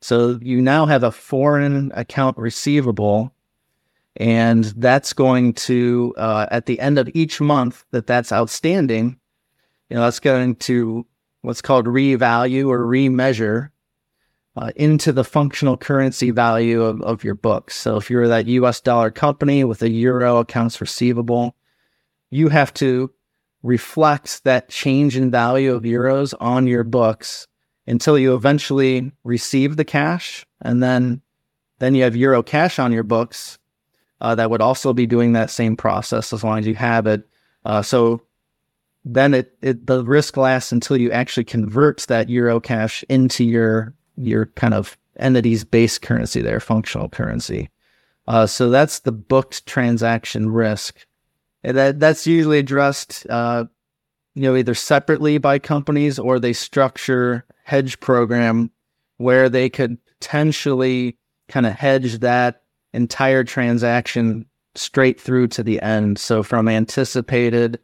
So 0.00 0.38
you 0.42 0.60
now 0.60 0.86
have 0.86 1.04
a 1.04 1.12
foreign 1.12 1.92
account 1.94 2.36
receivable, 2.36 3.32
and 4.16 4.64
that's 4.64 5.12
going 5.12 5.54
to 5.54 6.14
uh, 6.16 6.46
at 6.50 6.66
the 6.66 6.80
end 6.80 6.98
of 6.98 7.08
each 7.14 7.40
month 7.40 7.84
that 7.92 8.06
that's 8.06 8.32
outstanding, 8.32 9.18
you 9.88 9.96
know, 9.96 10.02
that's 10.02 10.20
going 10.20 10.56
to 10.56 11.06
what's 11.42 11.62
called 11.62 11.86
revalue 11.86 12.68
or 12.68 12.80
remeasure 12.80 13.70
uh, 14.56 14.70
into 14.76 15.12
the 15.12 15.24
functional 15.24 15.76
currency 15.76 16.30
value 16.30 16.82
of, 16.82 17.00
of 17.02 17.24
your 17.24 17.34
books. 17.34 17.76
So 17.76 17.96
if 17.96 18.10
you're 18.10 18.28
that 18.28 18.46
U.S. 18.46 18.80
dollar 18.80 19.10
company 19.10 19.64
with 19.64 19.82
a 19.82 19.88
euro 19.88 20.38
accounts 20.38 20.80
receivable, 20.80 21.54
you 22.30 22.48
have 22.48 22.74
to 22.74 23.12
reflect 23.62 24.44
that 24.44 24.68
change 24.68 25.16
in 25.16 25.30
value 25.30 25.74
of 25.74 25.82
euros 25.82 26.34
on 26.40 26.66
your 26.66 26.84
books 26.84 27.46
until 27.86 28.18
you 28.18 28.34
eventually 28.34 29.12
receive 29.24 29.76
the 29.76 29.84
cash, 29.84 30.46
and 30.60 30.82
then 30.82 31.20
then 31.78 31.94
you 31.94 32.04
have 32.04 32.14
euro 32.14 32.42
cash 32.42 32.78
on 32.78 32.92
your 32.92 33.02
books 33.02 33.58
uh, 34.20 34.36
that 34.36 34.50
would 34.50 34.62
also 34.62 34.92
be 34.92 35.06
doing 35.06 35.32
that 35.32 35.50
same 35.50 35.76
process 35.76 36.32
as 36.32 36.44
long 36.44 36.58
as 36.58 36.66
you 36.66 36.76
have 36.76 37.08
it. 37.08 37.26
Uh, 37.64 37.82
so 37.82 38.22
then 39.04 39.34
it, 39.34 39.56
it 39.62 39.86
the 39.86 40.04
risk 40.04 40.36
lasts 40.36 40.70
until 40.70 40.96
you 40.96 41.10
actually 41.10 41.44
convert 41.44 41.98
that 42.02 42.30
euro 42.30 42.60
cash 42.60 43.04
into 43.08 43.44
your 43.44 43.92
your 44.16 44.46
kind 44.54 44.74
of 44.74 44.96
entity's 45.18 45.64
base 45.64 45.98
currency, 45.98 46.40
their 46.40 46.60
functional 46.60 47.08
currency. 47.08 47.68
Uh, 48.28 48.46
so 48.46 48.70
that's 48.70 49.00
the 49.00 49.12
booked 49.12 49.66
transaction 49.66 50.50
risk. 50.50 51.04
And 51.64 51.76
that 51.76 52.00
that's 52.00 52.26
usually 52.26 52.58
addressed, 52.58 53.26
uh, 53.30 53.64
you 54.34 54.42
know, 54.42 54.56
either 54.56 54.74
separately 54.74 55.38
by 55.38 55.58
companies 55.58 56.18
or 56.18 56.38
they 56.38 56.52
structure 56.52 57.44
hedge 57.64 58.00
program 58.00 58.70
where 59.18 59.48
they 59.48 59.70
could 59.70 59.98
potentially 60.06 61.16
kind 61.48 61.66
of 61.66 61.72
hedge 61.72 62.18
that 62.18 62.62
entire 62.92 63.44
transaction 63.44 64.46
straight 64.74 65.20
through 65.20 65.48
to 65.48 65.62
the 65.62 65.80
end. 65.82 66.18
So 66.18 66.42
from 66.42 66.68
anticipated 66.68 67.78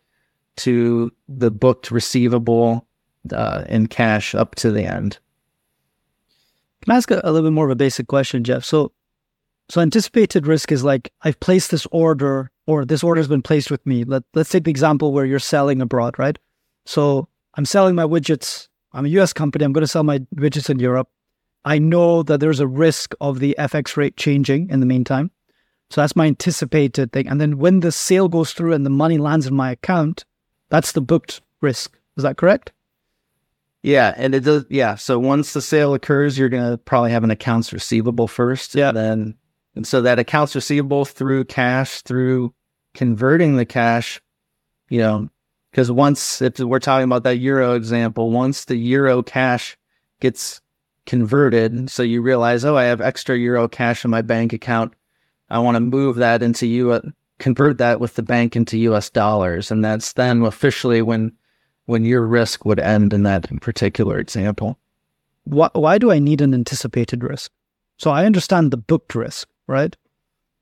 to 0.56 1.12
the 1.28 1.50
booked 1.50 1.90
receivable 1.90 2.86
uh, 3.32 3.64
in 3.68 3.86
cash 3.86 4.34
up 4.34 4.54
to 4.56 4.70
the 4.70 4.84
end. 4.84 5.18
Can 6.82 6.92
I 6.92 6.96
ask 6.96 7.10
a, 7.10 7.20
a 7.24 7.30
little 7.32 7.48
bit 7.48 7.54
more 7.54 7.66
of 7.66 7.70
a 7.70 7.76
basic 7.76 8.06
question, 8.06 8.44
Jeff? 8.44 8.64
So, 8.64 8.92
so 9.68 9.80
anticipated 9.80 10.46
risk 10.46 10.72
is 10.72 10.84
like 10.84 11.12
I've 11.22 11.38
placed 11.40 11.70
this 11.70 11.86
order, 11.90 12.50
or 12.68 12.84
this 12.84 13.02
order 13.02 13.18
has 13.18 13.28
been 13.28 13.42
placed 13.42 13.70
with 13.70 13.84
me. 13.84 14.04
Let 14.04 14.22
Let's 14.34 14.50
take 14.50 14.64
the 14.64 14.70
example 14.70 15.12
where 15.12 15.24
you're 15.24 15.40
selling 15.40 15.80
abroad, 15.80 16.18
right? 16.18 16.38
So 16.86 17.28
I'm 17.54 17.64
selling 17.64 17.96
my 17.96 18.04
widgets 18.04 18.68
I'm 18.92 19.06
a 19.06 19.10
US 19.20 19.32
company. 19.32 19.64
I'm 19.64 19.72
going 19.72 19.82
to 19.82 19.88
sell 19.88 20.02
my 20.02 20.18
widgets 20.34 20.70
in 20.70 20.78
Europe. 20.78 21.08
I 21.64 21.78
know 21.78 22.22
that 22.22 22.40
there's 22.40 22.60
a 22.60 22.66
risk 22.66 23.14
of 23.20 23.40
the 23.40 23.54
FX 23.58 23.96
rate 23.96 24.16
changing 24.16 24.70
in 24.70 24.80
the 24.80 24.86
meantime. 24.86 25.30
So 25.90 26.00
that's 26.00 26.16
my 26.16 26.26
anticipated 26.26 27.12
thing. 27.12 27.28
And 27.28 27.40
then 27.40 27.58
when 27.58 27.80
the 27.80 27.92
sale 27.92 28.28
goes 28.28 28.52
through 28.52 28.74
and 28.74 28.84
the 28.84 28.90
money 28.90 29.18
lands 29.18 29.46
in 29.46 29.54
my 29.54 29.70
account, 29.70 30.24
that's 30.68 30.92
the 30.92 31.00
booked 31.00 31.40
risk. 31.60 31.98
Is 32.16 32.22
that 32.22 32.36
correct? 32.36 32.72
Yeah, 33.82 34.12
and 34.16 34.34
it 34.34 34.40
does. 34.40 34.66
Yeah, 34.68 34.96
so 34.96 35.18
once 35.18 35.52
the 35.52 35.62
sale 35.62 35.94
occurs, 35.94 36.36
you're 36.36 36.48
gonna 36.48 36.78
probably 36.78 37.12
have 37.12 37.24
an 37.24 37.30
accounts 37.30 37.72
receivable 37.72 38.26
first. 38.26 38.74
Yeah. 38.74 38.88
And 38.88 38.96
then, 38.96 39.34
and 39.76 39.86
so 39.86 40.02
that 40.02 40.18
accounts 40.18 40.54
receivable 40.54 41.04
through 41.04 41.44
cash, 41.44 42.02
through 42.02 42.52
converting 42.98 43.54
the 43.54 43.64
cash, 43.64 44.20
you 44.88 44.98
know, 44.98 45.28
because 45.70 45.88
once, 45.88 46.42
if 46.42 46.58
we're 46.58 46.80
talking 46.80 47.04
about 47.04 47.22
that 47.22 47.38
euro 47.38 47.74
example, 47.74 48.32
once 48.32 48.64
the 48.64 48.74
euro 48.74 49.22
cash 49.22 49.78
gets 50.18 50.60
converted, 51.06 51.88
so 51.88 52.02
you 52.02 52.20
realize, 52.20 52.64
oh, 52.64 52.76
I 52.76 52.86
have 52.86 53.00
extra 53.00 53.38
euro 53.38 53.68
cash 53.68 54.04
in 54.04 54.10
my 54.10 54.20
bank 54.20 54.52
account. 54.52 54.94
I 55.48 55.60
want 55.60 55.76
to 55.76 55.80
move 55.80 56.16
that 56.16 56.42
into 56.42 56.66
U. 56.66 57.00
Convert 57.38 57.78
that 57.78 58.00
with 58.00 58.16
the 58.16 58.22
bank 58.24 58.56
into 58.56 58.76
U.S. 58.78 59.10
dollars, 59.10 59.70
and 59.70 59.84
that's 59.84 60.14
then 60.14 60.42
officially 60.42 61.00
when 61.00 61.30
when 61.86 62.04
your 62.04 62.26
risk 62.26 62.64
would 62.64 62.80
end 62.80 63.12
in 63.12 63.22
that 63.22 63.48
particular 63.60 64.18
example. 64.18 64.76
Why, 65.44 65.70
why 65.72 65.98
do 65.98 66.10
I 66.10 66.18
need 66.18 66.40
an 66.40 66.52
anticipated 66.52 67.22
risk? 67.22 67.52
So 67.96 68.10
I 68.10 68.26
understand 68.26 68.72
the 68.72 68.76
booked 68.76 69.14
risk, 69.14 69.48
right? 69.68 69.96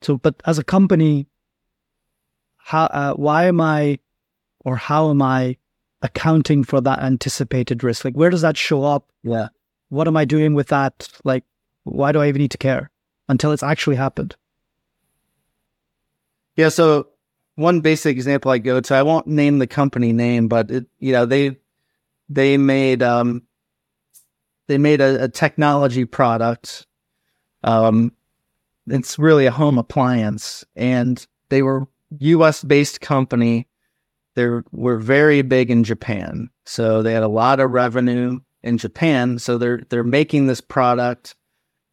So, 0.02 0.18
but 0.18 0.42
as 0.44 0.58
a 0.58 0.64
company, 0.64 1.28
how 2.66 2.86
uh, 2.86 3.14
why 3.14 3.44
am 3.44 3.60
I 3.60 4.00
or 4.64 4.74
how 4.74 5.10
am 5.10 5.22
I 5.22 5.56
accounting 6.02 6.64
for 6.64 6.80
that 6.80 6.98
anticipated 6.98 7.84
risk? 7.84 8.04
Like, 8.04 8.16
where 8.16 8.28
does 8.28 8.40
that 8.40 8.56
show 8.56 8.82
up? 8.82 9.08
Yeah. 9.22 9.48
What 9.88 10.08
am 10.08 10.16
I 10.16 10.24
doing 10.24 10.52
with 10.52 10.66
that? 10.68 11.08
Like, 11.22 11.44
why 11.84 12.10
do 12.10 12.20
I 12.20 12.28
even 12.28 12.40
need 12.40 12.50
to 12.50 12.58
care 12.58 12.90
until 13.28 13.52
it's 13.52 13.62
actually 13.62 13.94
happened? 13.94 14.34
Yeah. 16.56 16.70
So, 16.70 17.06
one 17.54 17.82
basic 17.82 18.16
example 18.16 18.50
I 18.50 18.58
go 18.58 18.80
to, 18.80 18.94
I 18.96 19.04
won't 19.04 19.28
name 19.28 19.60
the 19.60 19.68
company 19.68 20.12
name, 20.12 20.48
but 20.48 20.68
it, 20.68 20.86
you 20.98 21.12
know, 21.12 21.24
they, 21.24 21.58
they 22.28 22.56
made, 22.56 23.00
um, 23.00 23.42
they 24.66 24.78
made 24.78 25.00
a, 25.00 25.22
a 25.24 25.28
technology 25.28 26.04
product. 26.04 26.84
Um, 27.62 28.10
it's 28.88 29.20
really 29.20 29.46
a 29.46 29.52
home 29.52 29.78
appliance 29.78 30.64
and 30.74 31.24
they 31.48 31.62
were 31.62 31.86
US 32.18 32.62
based 32.62 33.00
company 33.00 33.66
they 34.36 34.46
were 34.70 34.98
very 34.98 35.42
big 35.42 35.70
in 35.70 35.82
Japan. 35.82 36.50
So 36.66 37.02
they 37.02 37.14
had 37.14 37.22
a 37.22 37.28
lot 37.28 37.58
of 37.58 37.70
revenue 37.70 38.38
in 38.62 38.78
Japan. 38.78 39.38
So 39.38 39.58
they're 39.58 39.82
they're 39.88 40.04
making 40.04 40.46
this 40.46 40.60
product. 40.60 41.34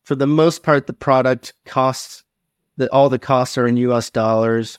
For 0.04 0.16
the 0.16 0.28
most 0.28 0.62
part, 0.62 0.86
the 0.86 0.94
product 0.94 1.54
costs 1.66 2.24
that 2.76 2.90
all 2.92 3.10
the 3.10 3.18
costs 3.20 3.58
are 3.58 3.66
in 3.66 3.78
US 3.78 4.10
dollars. 4.10 4.78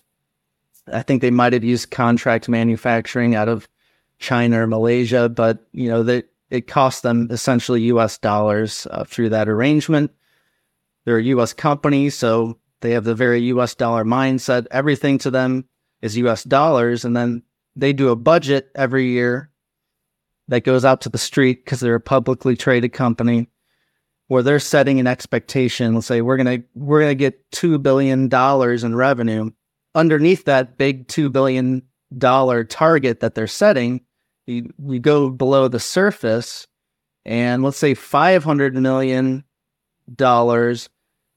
I 0.92 1.02
think 1.02 1.22
they 1.22 1.30
might 1.30 1.54
have 1.54 1.64
used 1.64 1.90
contract 1.90 2.48
manufacturing 2.48 3.34
out 3.34 3.48
of 3.48 3.66
China 4.18 4.62
or 4.62 4.66
Malaysia, 4.66 5.30
but 5.30 5.66
you 5.72 5.88
know 5.88 6.02
that 6.02 6.28
it 6.50 6.66
costs 6.66 7.00
them 7.00 7.28
essentially 7.30 7.82
U.S. 7.84 8.18
dollars 8.18 8.86
uh, 8.90 9.04
through 9.04 9.30
that 9.30 9.48
arrangement. 9.48 10.12
They're 11.04 11.18
a 11.18 11.24
U.S. 11.24 11.54
company, 11.54 12.10
so 12.10 12.58
they 12.84 12.90
have 12.90 13.04
the 13.04 13.14
very 13.14 13.40
U.S. 13.44 13.74
dollar 13.74 14.04
mindset. 14.04 14.66
Everything 14.70 15.16
to 15.20 15.30
them 15.30 15.64
is 16.02 16.18
U.S. 16.18 16.44
dollars, 16.44 17.06
and 17.06 17.16
then 17.16 17.42
they 17.74 17.94
do 17.94 18.10
a 18.10 18.16
budget 18.16 18.70
every 18.74 19.06
year 19.06 19.50
that 20.48 20.64
goes 20.64 20.84
out 20.84 21.00
to 21.00 21.08
the 21.08 21.16
street 21.16 21.64
because 21.64 21.80
they're 21.80 21.94
a 21.94 22.00
publicly 22.00 22.56
traded 22.56 22.92
company 22.92 23.48
where 24.28 24.42
they're 24.42 24.60
setting 24.60 25.00
an 25.00 25.06
expectation. 25.06 25.94
Let's 25.94 26.06
say 26.06 26.20
we're 26.20 26.36
gonna 26.36 26.58
we're 26.74 27.00
gonna 27.00 27.14
get 27.14 27.50
two 27.52 27.78
billion 27.78 28.28
dollars 28.28 28.84
in 28.84 28.94
revenue. 28.94 29.50
Underneath 29.94 30.44
that 30.44 30.76
big 30.76 31.08
two 31.08 31.30
billion 31.30 31.84
dollar 32.18 32.64
target 32.64 33.20
that 33.20 33.34
they're 33.34 33.46
setting, 33.46 34.02
we, 34.46 34.68
we 34.76 34.98
go 34.98 35.30
below 35.30 35.68
the 35.68 35.80
surface, 35.80 36.66
and 37.24 37.62
let's 37.62 37.78
say 37.78 37.94
five 37.94 38.44
hundred 38.44 38.74
million 38.74 39.44
dollars 40.14 40.90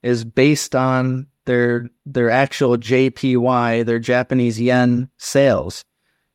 is 0.04 0.26
based 0.26 0.76
on 0.76 1.28
their 1.48 1.90
their 2.06 2.30
actual 2.30 2.78
JPY, 2.78 3.86
their 3.86 4.00
Japanese 4.00 4.62
yen 4.62 5.10
sales, 5.18 5.84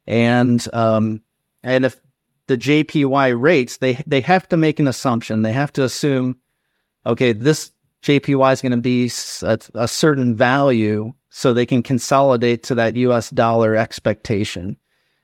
and 0.07 0.67
um, 0.73 1.23
and 1.63 1.85
if 1.85 2.01
the 2.49 2.59
JPY 2.59 3.41
rates, 3.41 3.77
they 3.77 4.03
they 4.07 4.23
have 4.23 4.49
to 4.49 4.57
make 4.57 4.81
an 4.81 4.89
assumption. 4.89 5.43
They 5.43 5.53
have 5.53 5.73
to 5.75 5.85
assume, 5.85 6.39
okay, 7.07 7.33
this 7.33 7.71
JPY 8.03 8.53
is 8.53 8.63
going 8.63 8.73
to 8.73 8.79
be 8.79 9.11
a, 9.43 9.59
a 9.75 9.87
certain 9.87 10.35
value, 10.35 11.13
so 11.29 11.53
they 11.53 11.67
can 11.67 11.85
consolidate 11.85 12.65
to 12.65 12.75
that 12.75 12.97
U.S. 12.97 13.31
dollar 13.31 13.77
expectation. 13.77 14.77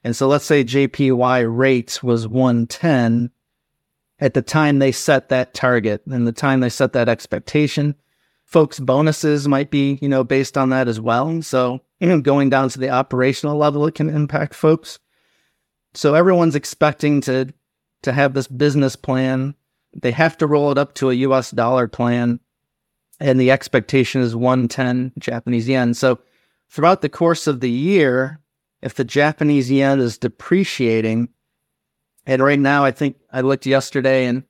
And 0.04 0.14
so, 0.14 0.28
let's 0.28 0.44
say 0.44 0.62
JPY 0.62 1.44
rates 1.48 2.02
was 2.02 2.28
110 2.28 3.30
at 4.20 4.34
the 4.34 4.42
time 4.42 4.78
they 4.78 4.92
set 4.92 5.28
that 5.30 5.54
target 5.54 6.02
and 6.06 6.26
the 6.26 6.32
time 6.32 6.60
they 6.60 6.68
set 6.68 6.92
that 6.92 7.08
expectation. 7.08 7.94
Folks' 8.48 8.80
bonuses 8.80 9.46
might 9.46 9.70
be, 9.70 9.98
you 10.00 10.08
know, 10.08 10.24
based 10.24 10.56
on 10.56 10.70
that 10.70 10.88
as 10.88 10.98
well. 10.98 11.42
So, 11.42 11.82
you 12.00 12.08
know, 12.08 12.18
going 12.22 12.48
down 12.48 12.70
to 12.70 12.78
the 12.78 12.88
operational 12.88 13.58
level, 13.58 13.86
it 13.86 13.94
can 13.94 14.08
impact 14.08 14.54
folks. 14.54 14.98
So 15.92 16.14
everyone's 16.14 16.54
expecting 16.54 17.20
to 17.22 17.52
to 18.04 18.12
have 18.12 18.32
this 18.32 18.48
business 18.48 18.96
plan. 18.96 19.54
They 19.92 20.12
have 20.12 20.38
to 20.38 20.46
roll 20.46 20.72
it 20.72 20.78
up 20.78 20.94
to 20.94 21.10
a 21.10 21.14
US 21.14 21.50
dollar 21.50 21.88
plan. 21.88 22.40
And 23.20 23.38
the 23.38 23.50
expectation 23.50 24.22
is 24.22 24.34
110 24.34 25.12
Japanese 25.18 25.68
yen. 25.68 25.92
So 25.92 26.18
throughout 26.70 27.02
the 27.02 27.10
course 27.10 27.46
of 27.46 27.60
the 27.60 27.70
year, 27.70 28.40
if 28.80 28.94
the 28.94 29.04
Japanese 29.04 29.70
yen 29.70 30.00
is 30.00 30.16
depreciating, 30.16 31.28
and 32.24 32.42
right 32.42 32.58
now 32.58 32.82
I 32.82 32.92
think 32.92 33.16
I 33.30 33.42
looked 33.42 33.66
yesterday 33.66 34.24
and 34.24 34.44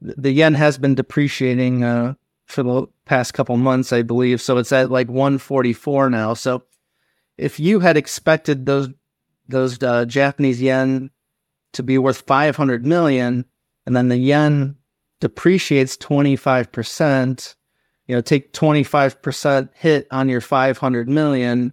the 0.00 0.32
yen 0.32 0.54
has 0.54 0.78
been 0.78 0.96
depreciating 0.96 1.84
uh, 1.84 2.14
for 2.46 2.64
the 2.64 2.88
past 3.06 3.32
couple 3.32 3.56
months, 3.56 3.92
I 3.92 4.02
believe. 4.02 4.42
So 4.42 4.58
it's 4.58 4.72
at 4.72 4.90
like 4.90 5.08
144 5.08 6.10
now. 6.10 6.34
So 6.34 6.64
if 7.38 7.58
you 7.58 7.80
had 7.80 7.96
expected 7.96 8.66
those 8.66 8.90
those 9.48 9.80
uh, 9.82 10.04
Japanese 10.04 10.60
yen 10.60 11.10
to 11.72 11.82
be 11.82 11.98
worth 11.98 12.22
500 12.22 12.84
million, 12.84 13.44
and 13.86 13.96
then 13.96 14.08
the 14.08 14.16
yen 14.16 14.76
depreciates 15.20 15.96
25%, 15.96 17.54
you 18.08 18.16
know, 18.16 18.20
take 18.20 18.52
25% 18.52 19.68
hit 19.74 20.06
on 20.10 20.28
your 20.28 20.40
500 20.40 21.08
million. 21.08 21.72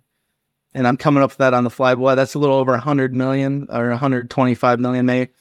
And 0.75 0.87
I'm 0.87 0.97
coming 0.97 1.23
up 1.23 1.31
with 1.31 1.37
that 1.37 1.53
on 1.53 1.63
the 1.63 1.69
fly. 1.69 1.95
Boy, 1.95 2.15
that's 2.15 2.35
a 2.35 2.39
little 2.39 2.57
over 2.57 2.71
100 2.73 3.15
million 3.15 3.67
or 3.71 3.89
125 3.89 4.79
million, 4.79 5.05
maybe. 5.05 5.31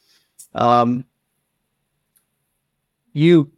Um, 0.55 1.05
you, 3.13 3.51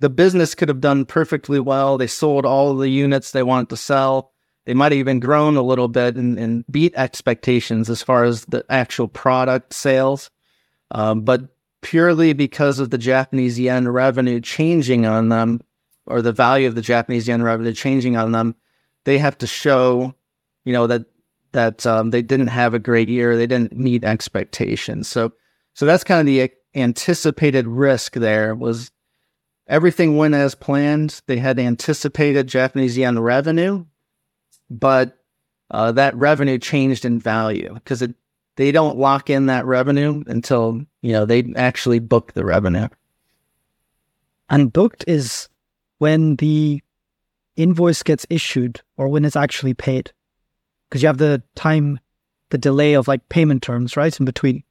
the 0.00 0.10
business 0.10 0.54
could 0.54 0.68
have 0.68 0.80
done 0.80 1.04
perfectly 1.04 1.60
well. 1.60 1.96
They 1.96 2.06
sold 2.06 2.44
all 2.44 2.74
the 2.74 2.88
units 2.88 3.30
they 3.30 3.42
wanted 3.42 3.68
to 3.70 3.76
sell 3.76 4.32
they 4.66 4.74
might 4.74 4.92
have 4.92 4.98
even 4.98 5.20
grown 5.20 5.56
a 5.56 5.62
little 5.62 5.88
bit 5.88 6.16
and, 6.16 6.38
and 6.38 6.64
beat 6.70 6.94
expectations 6.94 7.88
as 7.88 8.02
far 8.02 8.24
as 8.24 8.44
the 8.46 8.64
actual 8.68 9.08
product 9.08 9.72
sales. 9.72 10.30
Um, 10.90 11.22
but 11.22 11.48
purely 11.80 12.34
because 12.34 12.78
of 12.78 12.90
the 12.90 12.98
Japanese 12.98 13.58
yen 13.58 13.88
revenue 13.88 14.40
changing 14.40 15.06
on 15.06 15.28
them, 15.28 15.60
or 16.06 16.22
the 16.22 16.32
value 16.32 16.68
of 16.68 16.74
the 16.74 16.82
Japanese 16.82 17.26
yen 17.26 17.42
revenue 17.42 17.72
changing 17.72 18.16
on 18.16 18.32
them, 18.32 18.54
they 19.04 19.18
have 19.18 19.38
to 19.38 19.46
show, 19.46 20.14
you 20.64 20.72
know, 20.72 20.86
that 20.86 21.06
that 21.52 21.84
um, 21.84 22.10
they 22.10 22.22
didn't 22.22 22.46
have 22.46 22.74
a 22.74 22.78
great 22.78 23.08
year, 23.08 23.36
they 23.36 23.48
didn't 23.48 23.76
meet 23.76 24.04
expectations. 24.04 25.08
So, 25.08 25.32
so 25.74 25.84
that's 25.84 26.04
kind 26.04 26.20
of 26.20 26.26
the 26.26 26.52
anticipated 26.76 27.66
risk. 27.66 28.12
There 28.12 28.54
was 28.54 28.92
everything 29.70 30.16
went 30.16 30.34
as 30.34 30.54
planned. 30.54 31.22
They 31.26 31.38
had 31.38 31.58
anticipated 31.58 32.48
Japanese 32.48 32.98
yen 32.98 33.18
revenue, 33.18 33.86
but 34.68 35.16
uh, 35.70 35.92
that 35.92 36.14
revenue 36.16 36.58
changed 36.58 37.06
in 37.06 37.18
value 37.18 37.72
because 37.74 38.02
it 38.02 38.14
they 38.56 38.72
don't 38.72 38.98
lock 38.98 39.30
in 39.30 39.46
that 39.46 39.64
revenue 39.64 40.22
until 40.26 40.82
you 41.00 41.12
know 41.12 41.24
they 41.24 41.50
actually 41.56 42.00
book 42.00 42.32
the 42.32 42.44
revenue. 42.44 42.88
And 44.50 44.72
booked 44.72 45.04
is 45.06 45.48
when 45.98 46.36
the 46.36 46.82
invoice 47.56 48.02
gets 48.02 48.26
issued 48.28 48.80
or 48.96 49.08
when 49.08 49.24
it's 49.24 49.36
actually 49.36 49.74
paid, 49.74 50.12
because 50.88 51.02
you 51.02 51.06
have 51.06 51.18
the 51.18 51.42
time, 51.54 52.00
the 52.50 52.58
delay 52.58 52.94
of 52.94 53.06
like 53.06 53.28
payment 53.28 53.62
terms, 53.62 53.96
right, 53.96 54.18
in 54.18 54.26
between. 54.26 54.64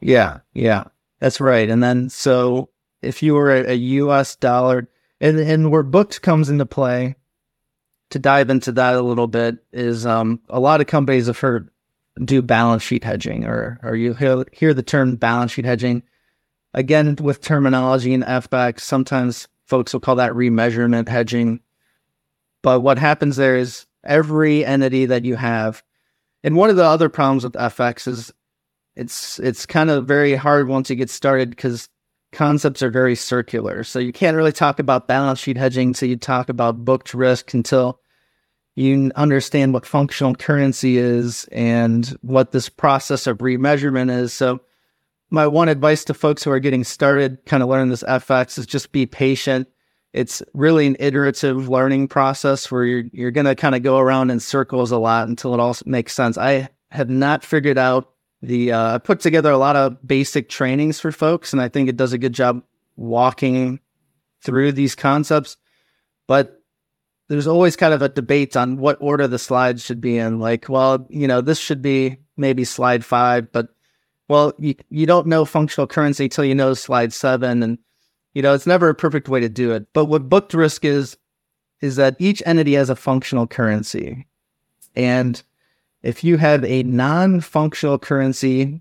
Yeah, 0.00 0.38
yeah, 0.54 0.84
that's 1.18 1.40
right. 1.40 1.68
And 1.68 1.82
then 1.82 2.08
so 2.08 2.70
if 3.02 3.22
you 3.22 3.34
were 3.34 3.54
a, 3.54 3.72
a 3.72 3.74
U.S. 3.74 4.36
dollar, 4.36 4.88
and 5.20 5.38
and 5.38 5.70
where 5.70 5.82
booked 5.82 6.22
comes 6.22 6.48
into 6.48 6.66
play 6.66 7.16
to 8.10 8.18
dive 8.18 8.50
into 8.50 8.72
that 8.72 8.94
a 8.94 9.02
little 9.02 9.26
bit 9.26 9.58
is 9.72 10.06
um, 10.06 10.40
a 10.48 10.60
lot 10.60 10.80
of 10.80 10.86
companies 10.86 11.26
have 11.26 11.38
heard 11.38 11.70
do 12.24 12.42
balance 12.42 12.82
sheet 12.82 13.04
hedging 13.04 13.44
or 13.44 13.78
or 13.82 13.94
you 13.94 14.14
hear, 14.14 14.44
hear 14.52 14.74
the 14.74 14.82
term 14.82 15.16
balance 15.16 15.52
sheet 15.52 15.64
hedging 15.64 16.02
again 16.74 17.16
with 17.20 17.40
terminology 17.40 18.12
in 18.12 18.22
FX 18.22 18.80
sometimes 18.80 19.46
folks 19.66 19.92
will 19.92 20.00
call 20.00 20.16
that 20.16 20.32
remeasurement 20.32 21.08
hedging 21.08 21.60
but 22.62 22.80
what 22.80 22.98
happens 22.98 23.36
there 23.36 23.56
is 23.56 23.86
every 24.04 24.64
entity 24.64 25.06
that 25.06 25.24
you 25.24 25.36
have 25.36 25.82
and 26.42 26.56
one 26.56 26.70
of 26.70 26.76
the 26.76 26.84
other 26.84 27.08
problems 27.08 27.44
with 27.44 27.52
FX 27.52 28.08
is 28.08 28.32
it's 28.96 29.38
it's 29.38 29.64
kind 29.64 29.90
of 29.90 30.06
very 30.06 30.34
hard 30.34 30.66
once 30.66 30.90
you 30.90 30.96
get 30.96 31.10
started 31.10 31.50
because 31.50 31.88
concepts 32.32 32.82
are 32.82 32.90
very 32.90 33.14
circular. 33.14 33.84
So 33.84 33.98
you 33.98 34.12
can't 34.12 34.36
really 34.36 34.52
talk 34.52 34.78
about 34.78 35.08
balance 35.08 35.38
sheet 35.38 35.56
hedging 35.56 35.88
until 35.88 36.08
you 36.08 36.16
talk 36.16 36.48
about 36.48 36.84
booked 36.84 37.14
risk 37.14 37.54
until 37.54 38.00
you 38.74 39.10
understand 39.16 39.72
what 39.72 39.86
functional 39.86 40.34
currency 40.34 40.98
is 40.98 41.44
and 41.50 42.06
what 42.20 42.52
this 42.52 42.68
process 42.68 43.26
of 43.26 43.38
remeasurement 43.38 44.10
is. 44.10 44.32
So 44.32 44.60
my 45.30 45.46
one 45.46 45.68
advice 45.68 46.04
to 46.04 46.14
folks 46.14 46.42
who 46.44 46.50
are 46.50 46.60
getting 46.60 46.84
started 46.84 47.38
kind 47.44 47.62
of 47.62 47.68
learning 47.68 47.88
this 47.88 48.04
FX 48.04 48.58
is 48.58 48.66
just 48.66 48.92
be 48.92 49.04
patient. 49.04 49.68
It's 50.12 50.42
really 50.54 50.86
an 50.86 50.96
iterative 51.00 51.68
learning 51.68 52.08
process 52.08 52.70
where 52.70 52.84
you're 52.84 53.04
you're 53.12 53.30
going 53.30 53.46
to 53.46 53.54
kind 53.54 53.74
of 53.74 53.82
go 53.82 53.98
around 53.98 54.30
in 54.30 54.40
circles 54.40 54.90
a 54.90 54.98
lot 54.98 55.28
until 55.28 55.54
it 55.54 55.60
all 55.60 55.76
makes 55.84 56.14
sense. 56.14 56.38
I 56.38 56.68
have 56.90 57.10
not 57.10 57.44
figured 57.44 57.78
out 57.78 58.10
the 58.42 58.72
uh, 58.72 58.94
I 58.94 58.98
put 58.98 59.20
together 59.20 59.50
a 59.50 59.58
lot 59.58 59.76
of 59.76 60.06
basic 60.06 60.48
trainings 60.48 61.00
for 61.00 61.10
folks, 61.12 61.52
and 61.52 61.60
I 61.60 61.68
think 61.68 61.88
it 61.88 61.96
does 61.96 62.12
a 62.12 62.18
good 62.18 62.32
job 62.32 62.62
walking 62.96 63.80
through 64.42 64.72
these 64.72 64.94
concepts. 64.94 65.56
But 66.26 66.62
there's 67.28 67.46
always 67.46 67.76
kind 67.76 67.92
of 67.92 68.02
a 68.02 68.08
debate 68.08 68.56
on 68.56 68.78
what 68.78 68.96
order 69.00 69.26
the 69.26 69.38
slides 69.38 69.84
should 69.84 70.00
be 70.00 70.18
in. 70.18 70.38
Like, 70.38 70.68
well, 70.68 71.06
you 71.10 71.26
know, 71.26 71.40
this 71.40 71.58
should 71.58 71.82
be 71.82 72.18
maybe 72.36 72.64
slide 72.64 73.04
five, 73.04 73.50
but 73.52 73.68
well, 74.28 74.52
you 74.58 74.74
you 74.90 75.06
don't 75.06 75.26
know 75.26 75.44
functional 75.44 75.86
currency 75.86 76.24
until 76.24 76.44
you 76.44 76.54
know 76.54 76.74
slide 76.74 77.12
seven, 77.12 77.62
and 77.62 77.78
you 78.34 78.42
know 78.42 78.54
it's 78.54 78.66
never 78.66 78.88
a 78.88 78.94
perfect 78.94 79.28
way 79.28 79.40
to 79.40 79.48
do 79.48 79.72
it. 79.72 79.86
But 79.92 80.04
what 80.06 80.28
booked 80.28 80.54
risk 80.54 80.84
is 80.84 81.16
is 81.80 81.96
that 81.96 82.16
each 82.18 82.42
entity 82.44 82.74
has 82.74 82.90
a 82.90 82.96
functional 82.96 83.46
currency, 83.46 84.26
and 84.94 85.42
if 86.02 86.22
you 86.22 86.36
have 86.36 86.64
a 86.64 86.82
non 86.82 87.40
functional 87.40 87.98
currency, 87.98 88.80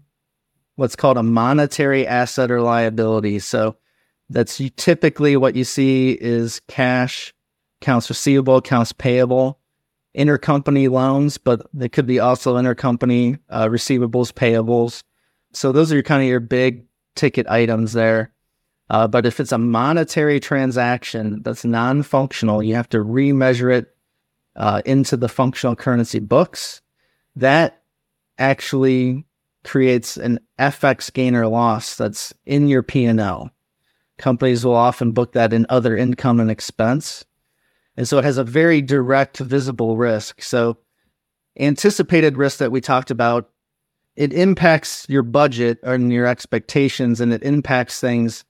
what's 0.75 0.95
called 0.95 1.17
a 1.17 1.23
monetary 1.23 2.06
asset 2.06 2.51
or 2.51 2.62
liability. 2.62 3.39
So 3.39 3.75
that's 4.30 4.62
typically 4.75 5.38
what 5.38 5.56
you 5.56 5.63
see 5.63 6.12
is 6.12 6.62
cash, 6.67 7.34
accounts 7.82 8.10
receivable, 8.10 8.58
accounts 8.58 8.91
payable, 8.91 9.60
intercompany 10.15 10.89
loans, 10.89 11.38
but 11.38 11.65
they 11.73 11.89
could 11.89 12.06
be 12.06 12.19
also 12.19 12.56
intercompany 12.56 13.39
uh, 13.49 13.67
receivables, 13.67 14.32
payables. 14.32 15.03
So 15.53 15.71
those 15.71 15.91
are 15.91 16.03
kind 16.03 16.21
of 16.21 16.30
your 16.30 16.39
big 16.39 16.86
ticket 17.15 17.47
items 17.47 17.93
there. 17.93 18.32
Uh, 18.89 19.08
but 19.08 19.25
if 19.25 19.39
it's 19.39 19.51
a 19.51 19.58
monetary 19.58 20.39
transaction 20.39 21.41
that's 21.43 21.65
non 21.65 22.03
functional, 22.03 22.63
you 22.63 22.75
have 22.75 22.88
to 22.89 22.99
remeasure 22.99 23.75
it 23.75 23.95
uh, 24.56 24.82
into 24.86 25.17
the 25.17 25.27
functional 25.27 25.75
currency 25.75 26.19
books 26.19 26.82
that 27.38 27.84
actually 28.38 29.26
creates 29.63 30.17
an 30.17 30.39
FX 30.60 31.12
gain 31.12 31.36
or 31.36 31.47
loss 31.47 31.95
that's 31.95 32.34
in 32.45 32.67
your 32.67 32.84
P&L. 32.84 33.52
Companies 34.17 34.65
will 34.65 34.76
often 34.76 35.12
book 35.12 35.34
that 35.34 35.54
in 35.54 35.65
other 35.69 35.95
income 35.95 36.39
and 36.39 36.50
expense. 36.50 37.26
And 37.95 38.08
so 38.08 38.17
it 38.17 38.23
has 38.23 38.38
a 38.38 38.43
very 38.43 38.82
direct 38.82 39.38
visible 39.38 39.97
risk. 39.97 40.41
So 40.41 40.78
anticipated 41.60 42.38
risk 42.38 42.58
that 42.60 42.71
we 42.71 42.82
talked 42.82 43.12
about, 43.12 43.50
it 44.15 44.34
impacts 44.34 45.06
your 45.08 45.23
budget 45.23 45.80
and 45.84 46.12
your 46.12 46.26
expectations 46.26 47.21
and 47.21 47.32
it 47.32 47.43
impacts 47.43 48.00
things, 48.00 48.45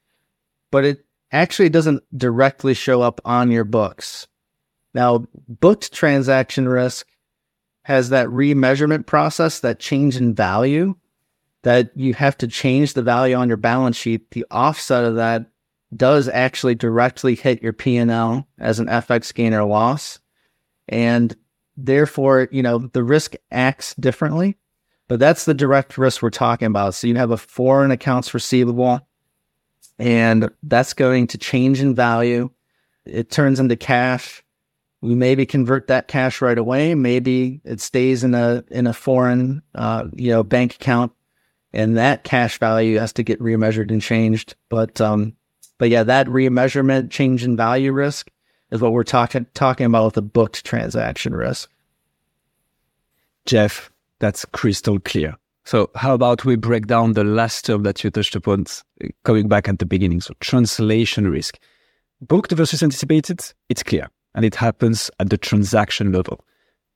but 0.72 0.86
it 0.86 1.06
actually 1.34 1.70
doesn't 1.70 2.04
directly 2.18 2.74
show 2.74 3.02
up 3.02 3.20
on 3.26 3.52
your 3.52 3.66
books. 3.66 4.28
Now, 4.94 5.28
booked 5.48 5.92
transaction 5.92 6.70
risk 6.70 7.06
has 7.88 8.10
that 8.10 8.28
remeasurement 8.28 9.06
process, 9.06 9.62
that 9.62 9.80
change 9.80 10.18
in 10.18 10.36
value, 10.36 10.94
that 11.64 11.90
you 11.96 12.14
have 12.14 12.38
to 12.38 12.46
change 12.46 12.94
the 12.94 13.02
value 13.02 13.34
on 13.34 13.48
your 13.48 13.56
balance 13.56 13.96
sheet. 13.96 14.30
The 14.32 14.46
offset 14.52 15.06
of 15.06 15.16
that 15.16 15.46
does 15.96 16.28
actually 16.28 16.76
directly 16.76 17.34
hit 17.34 17.64
your 17.64 17.72
P&L 17.72 18.46
as 18.60 18.82
an 18.82 18.88
FX 18.88 19.34
gain 19.34 19.54
or 19.54 19.64
loss. 19.64 20.20
And 20.90 21.34
therefore, 21.78 22.50
you 22.52 22.62
know, 22.62 22.80
the 22.80 23.06
risk 23.06 23.36
acts 23.52 23.96
differently, 23.96 24.58
but 25.08 25.22
that's 25.22 25.46
the 25.46 25.54
direct 25.54 25.98
risk 25.98 26.22
we're 26.22 26.30
talking 26.30 26.66
about. 26.66 26.94
So 26.94 27.08
you 27.08 27.16
have 27.16 27.32
a 27.32 27.38
foreign 27.38 27.92
accounts 27.92 28.34
receivable 28.34 29.00
and 29.98 30.50
that's 30.62 30.92
going 30.92 31.28
to 31.28 31.38
change 31.38 31.80
in 31.80 31.96
value. 31.96 32.50
It 33.06 33.32
turns 33.32 33.62
into 33.62 33.78
cash. 33.78 34.44
We 35.08 35.16
maybe 35.16 35.46
convert 35.46 35.88
that 35.88 36.10
cash 36.10 36.42
right 36.42 36.58
away. 36.58 36.94
Maybe 36.94 37.62
it 37.64 37.80
stays 37.80 38.26
in 38.26 38.36
a 38.36 38.66
in 38.70 38.88
a 38.88 38.94
foreign, 38.94 39.62
uh, 39.74 40.08
you 40.14 40.32
know, 40.32 40.44
bank 40.44 40.76
account, 40.76 41.14
and 41.72 41.96
that 41.96 42.26
cash 42.26 42.60
value 42.60 43.00
has 43.00 43.14
to 43.14 43.24
get 43.24 43.40
remeasured 43.40 43.90
and 43.90 44.02
changed. 44.02 44.56
But 44.68 45.00
um, 45.00 45.38
but 45.78 45.90
yeah, 45.90 46.04
that 46.04 46.28
remeasurement 46.28 47.10
change 47.10 47.46
in 47.46 47.56
value 47.56 47.94
risk 47.94 48.30
is 48.70 48.82
what 48.82 48.92
we're 48.92 49.04
talking 49.06 49.46
talking 49.54 49.86
about 49.86 50.06
with 50.06 50.16
the 50.16 50.22
booked 50.22 50.66
transaction 50.66 51.34
risk. 51.34 51.70
Jeff, 53.46 53.90
that's 54.20 54.44
crystal 54.44 55.00
clear. 55.00 55.36
So 55.64 55.90
how 55.96 56.14
about 56.14 56.44
we 56.44 56.58
break 56.58 56.88
down 56.88 57.14
the 57.14 57.24
last 57.24 57.66
term 57.66 57.84
that 57.84 58.04
you 58.04 58.10
touched 58.10 58.36
upon, 58.36 58.66
coming 59.24 59.48
back 59.48 59.70
at 59.70 59.80
the 59.80 59.86
beginning? 59.86 60.20
So 60.20 60.34
translation 60.42 61.30
risk. 61.30 61.58
Booked 62.20 62.52
versus 62.52 62.84
anticipated, 62.84 63.42
it's 63.70 63.84
clear. 63.84 64.10
And 64.38 64.46
it 64.46 64.56
happens 64.56 65.12
at 65.20 65.30
the 65.30 65.38
transaction 65.38 66.14
level. 66.14 66.46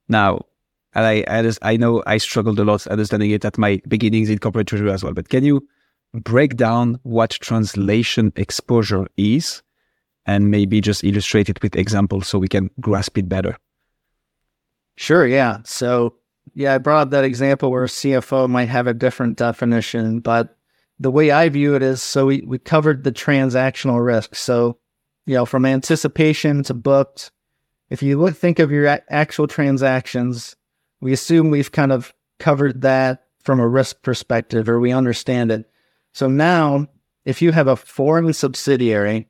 Now, 0.08 0.46
I, 0.94 1.24
I, 1.28 1.42
just, 1.42 1.58
I 1.60 1.76
know 1.76 2.02
I 2.06 2.16
struggled 2.18 2.58
a 2.58 2.64
lot 2.64 2.86
understanding 2.86 3.30
it 3.30 3.44
at 3.44 3.58
my 3.58 3.82
beginnings 3.88 4.30
in 4.30 4.38
corporate 4.38 4.68
treasury 4.68 4.90
as 4.92 5.02
well, 5.02 5.12
but 5.12 5.28
can 5.28 5.44
you 5.44 5.66
break 6.14 6.56
down 6.56 6.98
what 7.02 7.30
translation 7.30 8.32
exposure 8.36 9.06
is 9.16 9.62
and 10.26 10.50
maybe 10.50 10.80
just 10.80 11.02
illustrate 11.04 11.48
it 11.48 11.62
with 11.62 11.76
examples 11.76 12.28
so 12.28 12.38
we 12.38 12.48
can 12.48 12.70
grasp 12.80 13.18
it 13.18 13.28
better? 13.28 13.56
Sure, 14.96 15.26
yeah. 15.26 15.58
So, 15.64 16.14
yeah, 16.54 16.74
I 16.74 16.78
brought 16.78 17.02
up 17.02 17.10
that 17.10 17.24
example 17.24 17.70
where 17.70 17.84
a 17.84 17.88
CFO 17.88 18.48
might 18.48 18.68
have 18.68 18.86
a 18.86 18.94
different 18.94 19.38
definition, 19.38 20.20
but 20.20 20.56
the 21.00 21.10
way 21.10 21.30
I 21.30 21.48
view 21.48 21.74
it 21.74 21.82
is 21.82 22.02
so 22.02 22.26
we, 22.26 22.42
we 22.42 22.58
covered 22.58 23.02
the 23.02 23.12
transactional 23.12 24.04
risk. 24.04 24.34
So, 24.34 24.78
you 25.26 25.34
know, 25.34 25.46
from 25.46 25.64
anticipation 25.64 26.62
to 26.64 26.74
booked, 26.74 27.30
if 27.90 28.02
you 28.02 28.18
look, 28.18 28.36
think 28.36 28.58
of 28.58 28.70
your 28.70 28.86
a- 28.86 29.02
actual 29.12 29.46
transactions, 29.46 30.56
we 31.00 31.12
assume 31.12 31.50
we've 31.50 31.72
kind 31.72 31.92
of 31.92 32.14
covered 32.38 32.82
that 32.82 33.24
from 33.42 33.60
a 33.60 33.68
risk 33.68 34.02
perspective 34.02 34.68
or 34.68 34.80
we 34.80 34.92
understand 34.92 35.50
it. 35.50 35.70
So 36.12 36.28
now, 36.28 36.86
if 37.24 37.42
you 37.42 37.52
have 37.52 37.68
a 37.68 37.76
foreign 37.76 38.32
subsidiary, 38.32 39.28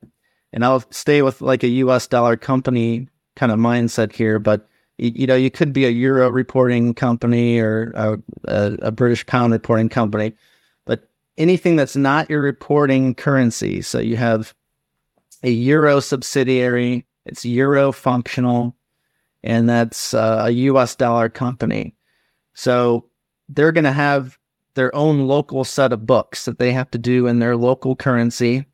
and 0.51 0.63
I'll 0.63 0.83
stay 0.91 1.21
with 1.21 1.41
like 1.41 1.63
a 1.63 1.67
US 1.67 2.07
dollar 2.07 2.37
company 2.37 3.07
kind 3.35 3.51
of 3.51 3.59
mindset 3.59 4.13
here, 4.13 4.39
but 4.39 4.67
you, 4.97 5.25
know, 5.25 5.35
you 5.35 5.49
could 5.49 5.73
be 5.73 5.85
a 5.85 5.89
euro 5.89 6.29
reporting 6.29 6.93
company 6.93 7.59
or 7.59 7.91
a, 7.95 8.17
a, 8.45 8.77
a 8.83 8.91
British 8.91 9.25
pound 9.25 9.51
reporting 9.51 9.89
company, 9.89 10.33
but 10.85 11.09
anything 11.37 11.75
that's 11.75 11.95
not 11.95 12.29
your 12.29 12.41
reporting 12.41 13.15
currency. 13.15 13.81
So 13.81 13.99
you 13.99 14.17
have 14.17 14.53
a 15.43 15.49
euro 15.49 15.99
subsidiary, 15.99 17.05
it's 17.25 17.45
euro 17.45 17.91
functional, 17.91 18.75
and 19.43 19.67
that's 19.67 20.13
uh, 20.13 20.43
a 20.45 20.51
US 20.51 20.95
dollar 20.95 21.29
company. 21.29 21.95
So 22.53 23.09
they're 23.49 23.71
going 23.71 23.83
to 23.83 23.91
have 23.91 24.37
their 24.75 24.93
own 24.95 25.27
local 25.27 25.63
set 25.63 25.93
of 25.93 26.05
books 26.05 26.45
that 26.45 26.59
they 26.59 26.71
have 26.71 26.89
to 26.91 26.97
do 26.97 27.27
in 27.27 27.39
their 27.39 27.55
local 27.55 27.95
currency. 27.95 28.65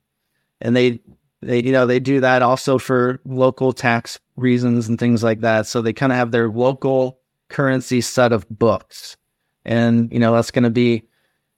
And 0.61 0.75
they, 0.75 0.99
they, 1.41 1.63
you 1.63 1.71
know, 1.71 1.85
they 1.85 1.99
do 1.99 2.19
that 2.21 2.41
also 2.41 2.77
for 2.77 3.19
local 3.25 3.73
tax 3.73 4.19
reasons 4.35 4.87
and 4.87 4.99
things 4.99 5.23
like 5.23 5.41
that. 5.41 5.65
So 5.67 5.81
they 5.81 5.93
kind 5.93 6.11
of 6.11 6.17
have 6.17 6.31
their 6.31 6.49
local 6.49 7.19
currency 7.49 8.01
set 8.01 8.31
of 8.31 8.47
books. 8.49 9.17
And, 9.65 10.11
you 10.11 10.19
know, 10.19 10.33
that's 10.33 10.51
going 10.51 10.63
to 10.63 10.69
be 10.69 11.03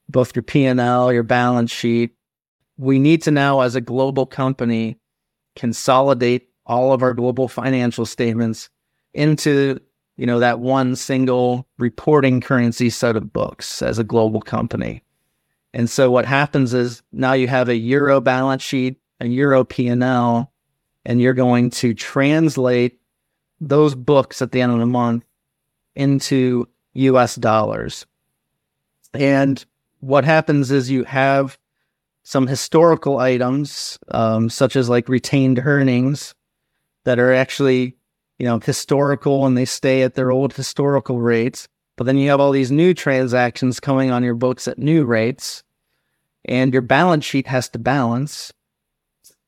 both 0.10 0.36
your 0.36 0.44
P&L, 0.44 1.14
your 1.14 1.24
balance 1.24 1.72
sheet. 1.72 2.16
We 2.78 3.00
need 3.00 3.22
to 3.24 3.32
now, 3.32 3.62
as 3.62 3.76
a 3.76 3.82
global 3.82 4.26
company, 4.26 4.98
consolidate 5.56 6.50
all 6.66 6.94
of 6.94 7.02
our 7.02 7.14
global 7.14 7.48
financial 7.48 8.06
statements 8.06 8.70
into 9.14 9.80
you 10.22 10.28
know, 10.28 10.40
that 10.40 10.60
one 10.60 10.96
single 10.96 11.68
reporting 11.80 12.42
currency 12.42 12.92
set 12.92 13.16
of 13.16 13.34
books 13.34 13.82
as 13.82 13.98
a 13.98 14.04
global 14.04 14.40
company. 14.40 15.02
And 15.74 15.90
so 15.90 16.12
what 16.12 16.26
happens 16.26 16.76
is 16.76 17.02
now 17.12 17.34
you 17.34 17.48
have 17.48 17.70
a 17.70 17.76
euro 17.76 18.22
balance 18.22 18.62
sheet, 18.62 18.98
a 19.20 19.26
euro 19.26 19.64
P&L, 19.64 20.52
and 21.06 21.22
you're 21.22 21.34
going 21.34 21.72
to 21.72 21.96
translate 21.96 23.00
those 23.60 23.96
books 23.96 24.44
at 24.44 24.52
the 24.52 24.62
end 24.62 24.72
of 24.72 24.78
the 24.78 24.86
month 24.86 25.24
into 25.96 26.68
US 26.94 27.36
dollars. 27.36 28.06
And 29.16 29.66
what 30.02 30.24
happens 30.24 30.70
is 30.70 30.92
you 30.92 31.04
have 31.06 31.58
some 32.32 32.48
historical 32.48 33.20
items, 33.20 34.00
um, 34.08 34.50
such 34.50 34.76
as 34.76 34.88
like 34.88 35.10
retained 35.10 35.60
earnings, 35.60 36.34
that 37.04 37.20
are 37.20 37.34
actually 37.34 37.98
you 38.42 38.48
know, 38.48 38.60
historical 38.60 39.46
and 39.46 39.56
they 39.56 39.66
stay 39.66 40.02
at 40.02 40.16
their 40.16 40.32
old 40.32 40.54
historical 40.54 41.20
rates. 41.20 41.68
But 41.96 42.06
then 42.06 42.18
you 42.18 42.30
have 42.30 42.40
all 42.40 42.52
these 42.52 42.72
new 42.72 42.96
transactions 42.96 43.80
coming 43.80 44.10
on 44.10 44.24
your 44.24 44.34
books 44.34 44.68
at 44.68 44.80
new 44.80 45.06
rates, 45.06 45.62
and 46.46 46.74
your 46.74 46.82
balance 46.82 47.24
sheet 47.24 47.46
has 47.48 47.70
to 47.70 47.80
balance. 47.80 48.52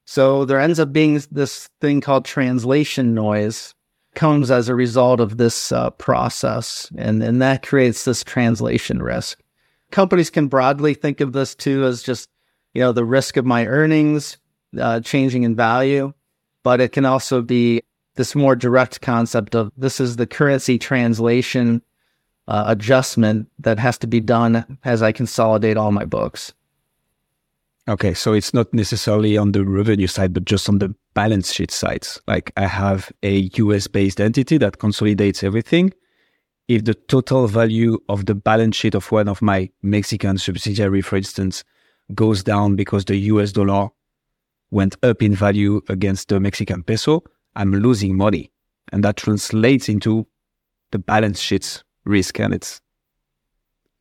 So 0.06 0.46
there 0.46 0.60
ends 0.60 0.80
up 0.80 0.94
being 0.94 1.20
this 1.32 1.70
thing 1.82 2.02
called 2.02 2.26
translation 2.26 3.16
noise 3.16 3.74
comes 4.14 4.52
as 4.52 4.70
a 4.70 4.76
result 4.76 5.20
of 5.20 5.38
this 5.38 5.72
uh, 5.72 5.90
process, 5.92 6.92
and, 6.96 7.24
and 7.24 7.42
that 7.42 7.66
creates 7.66 8.06
this 8.06 8.24
translation 8.24 9.02
risk. 9.02 9.42
Companies 9.90 10.30
can 10.30 10.48
broadly 10.48 10.94
think 10.94 11.22
of 11.22 11.34
this 11.34 11.56
too 11.56 11.84
as 11.86 12.04
just, 12.04 12.30
you 12.74 12.82
know, 12.82 12.92
the 12.92 13.06
risk 13.06 13.38
of 13.38 13.46
my 13.46 13.66
earnings 13.66 14.38
uh, 14.80 15.00
changing 15.02 15.44
in 15.44 15.56
value, 15.56 16.14
but 16.64 16.82
it 16.82 16.92
can 16.92 17.06
also 17.06 17.42
be 17.42 17.82
this 18.16 18.36
more 18.36 18.56
direct 18.56 19.02
concept 19.02 19.56
of 19.56 19.72
this 19.78 20.00
is 20.00 20.16
the 20.16 20.28
currency 20.28 20.78
translation 20.78 21.82
uh, 22.48 22.66
adjustment 22.68 23.48
that 23.60 23.80
has 23.80 23.98
to 24.00 24.08
be 24.08 24.20
done 24.20 24.78
as 24.84 25.02
I 25.02 25.12
consolidate 25.12 25.78
all 25.78 25.92
my 25.92 26.06
books. 26.06 26.54
Okay, 27.88 28.14
so 28.14 28.32
it's 28.32 28.54
not 28.54 28.74
necessarily 28.74 29.38
on 29.38 29.52
the 29.52 29.66
revenue 29.66 30.08
side, 30.08 30.34
but 30.34 30.46
just 30.46 30.70
on 30.70 30.80
the 30.80 30.96
balance 31.14 31.52
sheet 31.52 31.72
side. 31.72 32.08
Like 32.28 32.52
I 32.56 32.66
have 32.66 33.12
a 33.24 33.50
US 33.56 33.88
based 33.88 34.22
entity 34.22 34.58
that 34.58 34.80
consolidates 34.80 35.44
everything. 35.44 35.94
If 36.70 36.86
the 36.86 36.94
total 36.94 37.48
value 37.48 38.00
of 38.08 38.26
the 38.26 38.36
balance 38.36 38.78
sheet 38.78 38.96
of 38.96 39.12
one 39.12 39.28
of 39.28 39.42
my 39.42 39.70
Mexican 39.82 40.38
subsidiary, 40.38 41.02
for 41.02 41.18
instance, 41.18 41.66
goes 42.16 42.44
down 42.44 42.76
because 42.76 43.06
the 43.06 43.16
US 43.16 43.52
dollar 43.52 43.90
went 44.72 44.96
up 45.04 45.22
in 45.22 45.36
value 45.36 45.82
against 45.90 46.30
the 46.30 46.40
Mexican 46.40 46.84
peso, 46.84 47.24
I'm 47.56 47.72
losing 47.72 48.18
money. 48.18 48.52
And 48.92 49.04
that 49.04 49.18
translates 49.18 49.88
into 49.90 50.28
the 50.92 51.00
balance 51.00 51.40
sheet 51.40 51.84
risk 52.06 52.40
and 52.40 52.54
it's 52.54 52.82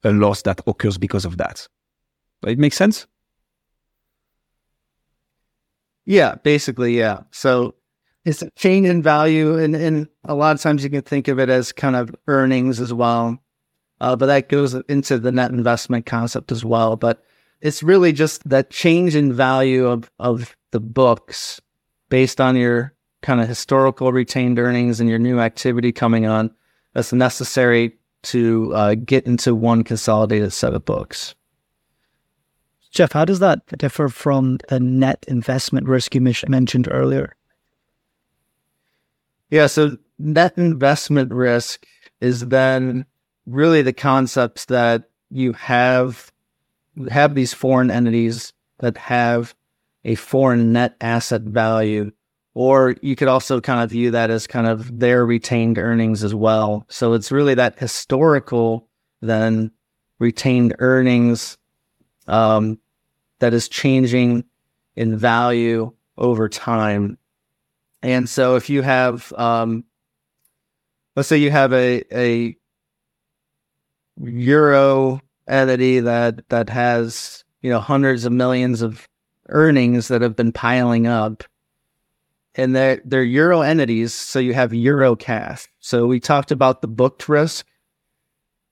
a 0.05 0.13
loss 0.13 0.43
that 0.43 0.61
occurs 0.67 0.99
because 0.99 1.25
of 1.25 1.37
that. 1.39 1.67
It 2.45 2.59
makes 2.59 2.77
sense? 2.77 3.07
Yeah, 6.05 6.35
basically, 6.37 6.99
yeah. 6.99 7.21
So 7.31 7.77
it's 8.25 8.43
a 8.43 8.51
change 8.57 8.89
in 8.89 9.03
value, 9.03 9.59
and, 9.59 9.77
and 9.77 10.09
a 10.25 10.35
lot 10.35 10.55
of 10.55 10.61
times 10.61 10.83
you 10.83 10.91
can 10.91 11.03
think 11.03 11.29
of 11.29 11.39
it 11.39 11.49
as 11.49 11.73
kind 11.73 11.95
of 11.95 12.15
earnings 12.27 12.81
as 12.81 12.93
well. 12.93 13.39
Uh, 14.01 14.17
but 14.17 14.27
that 14.27 14.49
goes 14.49 14.75
into 14.89 15.19
the 15.19 15.31
net 15.31 15.53
investment 15.53 16.07
concept 16.07 16.51
as 16.51 16.65
well. 16.65 16.97
But 16.97 17.25
it's 17.63 17.83
really 17.83 18.13
just 18.13 18.47
that 18.49 18.71
change 18.71 19.15
in 19.15 19.33
value 19.33 19.87
of, 19.87 20.11
of 20.19 20.55
the 20.73 20.81
books 20.81 21.61
based 22.09 22.41
on 22.41 22.57
your 22.57 22.93
kind 23.23 23.41
of 23.41 23.47
historical 23.47 24.13
retained 24.13 24.59
earnings 24.59 25.01
and 25.01 25.09
your 25.09 25.21
new 25.21 25.39
activity 25.39 25.93
coming 25.93 26.27
on 26.27 26.51
that's 26.93 27.13
necessary 27.13 27.97
to 28.23 28.75
uh, 28.75 28.95
get 28.97 29.27
into 29.27 29.55
one 29.55 29.85
consolidated 29.85 30.53
set 30.53 30.75
of 30.75 30.85
books. 30.85 31.35
Jeff, 32.91 33.13
how 33.13 33.25
does 33.25 33.39
that 33.39 33.65
differ 33.79 34.09
from 34.09 34.59
the 34.69 34.79
net 34.79 35.25
investment 35.29 35.87
risk 35.87 36.15
you 36.15 36.21
mentioned 36.21 36.89
earlier? 36.91 37.35
Yeah, 39.51 39.69
so 39.69 39.97
net 40.19 40.59
investment 40.59 41.33
risk 41.33 41.87
is 42.21 42.49
then 42.49 43.07
really 43.47 43.83
the 43.83 43.93
concepts 43.93 44.67
that 44.67 45.05
you 45.31 45.53
have 45.53 46.32
have 47.11 47.35
these 47.35 47.55
foreign 47.55 47.91
entities 47.91 48.53
that 48.81 48.97
have 48.97 49.55
a 50.05 50.15
foreign 50.15 50.73
net 50.73 50.97
asset 51.01 51.43
value 51.43 52.11
or 52.55 52.97
you 53.01 53.17
could 53.17 53.29
also 53.29 53.61
kind 53.61 53.83
of 53.83 53.91
view 53.91 54.11
that 54.11 54.31
as 54.31 54.47
kind 54.47 54.67
of 54.67 54.99
their 54.99 55.25
retained 55.25 55.79
earnings 55.79 56.23
as 56.23 56.35
well. 56.35 56.85
So 56.89 57.15
it's 57.15 57.33
really 57.33 57.55
that 57.55 57.79
historical 57.79 58.89
then 59.21 59.71
retained 60.19 60.75
earnings 60.79 61.57
um, 62.27 62.79
that 63.39 63.55
is 63.55 63.69
changing 63.69 64.45
in 64.97 65.17
value 65.17 65.93
over 66.19 66.49
time. 66.49 67.17
And 68.03 68.29
so 68.29 68.57
if 68.57 68.69
you 68.69 68.83
have, 68.83 69.33
um, 69.35 69.85
let's 71.17 71.29
say 71.29 71.39
you 71.39 71.51
have 71.51 71.73
a, 71.73 72.03
a 72.13 72.57
euro 74.21 75.21
entity 75.53 76.01
that, 76.01 76.49
that 76.49 76.71
has, 76.71 77.45
you 77.61 77.71
know, 77.71 77.81
hundreds 77.81 78.25
of 78.25 78.33
millions 78.33 78.83
of 78.83 79.09
earnings 79.49 80.09
that 80.09 80.23
have 80.23 80.35
been 80.35 80.53
piling 80.53 81.07
up 81.07 81.45
and 82.55 82.75
they're, 82.75 83.01
they're 83.05 83.23
euro 83.23 83.61
entities. 83.61 84.13
So 84.13 84.39
you 84.39 84.55
have 84.55 84.75
euro 84.75 85.17
cash. 85.17 85.69
So 85.81 86.07
we 86.07 86.21
talked 86.21 86.51
about 86.51 86.83
the 86.83 86.89
booked 86.89 87.29
risk. 87.29 87.67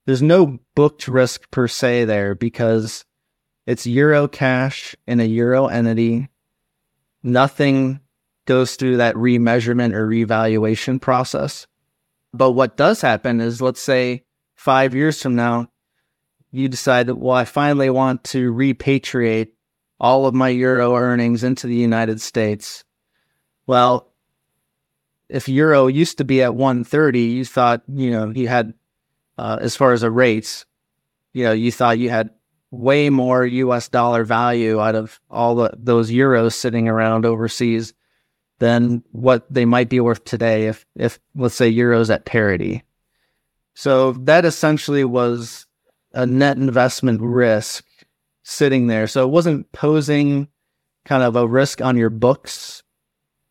There's 0.07 0.23
no 0.23 0.59
booked 0.75 1.09
risk 1.09 1.51
per 1.51 1.69
se 1.69 2.07
there 2.07 2.35
because 2.35 3.05
it's 3.67 3.87
Euro 3.87 4.27
cash 4.27 4.97
in 5.07 5.21
a 5.21 5.25
Euro 5.25 5.67
entity. 5.67 6.29
Nothing 7.23 8.01
goes 8.47 8.75
through 8.75 8.97
that 8.97 9.15
remeasurement 9.15 9.95
or 9.95 10.07
revaluation 10.07 10.99
process. 10.99 11.69
But 12.33 12.53
what 12.53 12.77
does 12.77 13.01
happen 13.01 13.41
is, 13.41 13.63
let's 13.63 13.81
say 13.81 14.25
five 14.57 14.95
years 14.95 15.23
from 15.23 15.37
now, 15.37 15.70
you 16.53 16.69
decide 16.69 17.07
that, 17.07 17.17
well, 17.17 17.37
I 17.37 17.45
finally 17.45 17.91
want 17.91 18.25
to 18.25 18.53
repatriate 18.53 19.49
all 19.99 20.27
of 20.27 20.35
my 20.35 20.49
Euro 20.49 20.95
earnings 20.97 21.45
into 21.45 21.67
the 21.67 21.75
United 21.75 22.21
States. 22.21 22.85
Well, 23.67 24.13
if 25.29 25.49
Euro 25.49 25.87
used 25.87 26.19
to 26.19 26.25
be 26.25 26.43
at 26.43 26.55
130, 26.55 27.21
you 27.21 27.45
thought, 27.45 27.83
you 27.87 28.11
know, 28.11 28.31
you 28.31 28.49
had, 28.49 28.75
uh, 29.39 29.59
as 29.61 29.77
far 29.77 29.93
as 29.93 30.03
a 30.03 30.11
rates, 30.11 30.67
you 31.33 31.45
know, 31.45 31.53
you 31.53 31.71
thought 31.71 31.99
you 31.99 32.11
had 32.11 32.31
way 32.71 33.11
more 33.11 33.45
US 33.45 33.89
dollar 33.89 34.25
value 34.25 34.81
out 34.81 34.95
of 34.95 35.21
all 35.31 35.55
the, 35.55 35.73
those 35.77 36.11
euros 36.11 36.55
sitting 36.55 36.89
around 36.89 37.25
overseas 37.25 37.95
than 38.59 39.03
what 39.13 39.53
they 39.53 39.65
might 39.65 39.89
be 39.89 40.01
worth 40.01 40.25
today 40.25 40.67
if, 40.67 40.87
if 40.95 41.19
let's 41.35 41.55
say 41.55 41.73
euros 41.73 42.13
at 42.13 42.25
parity. 42.25 42.83
So 43.75 44.13
that 44.13 44.45
essentially 44.45 45.05
was 45.05 45.67
a 46.13 46.27
net 46.27 46.57
investment 46.57 47.21
risk 47.21 47.85
sitting 48.43 48.87
there. 48.87 49.07
So 49.07 49.25
it 49.25 49.31
wasn't 49.31 49.71
posing 49.73 50.49
kind 51.05 51.23
of 51.23 51.37
a 51.37 51.47
risk 51.47 51.81
on 51.81 51.97
your 51.97 52.11
books 52.11 52.83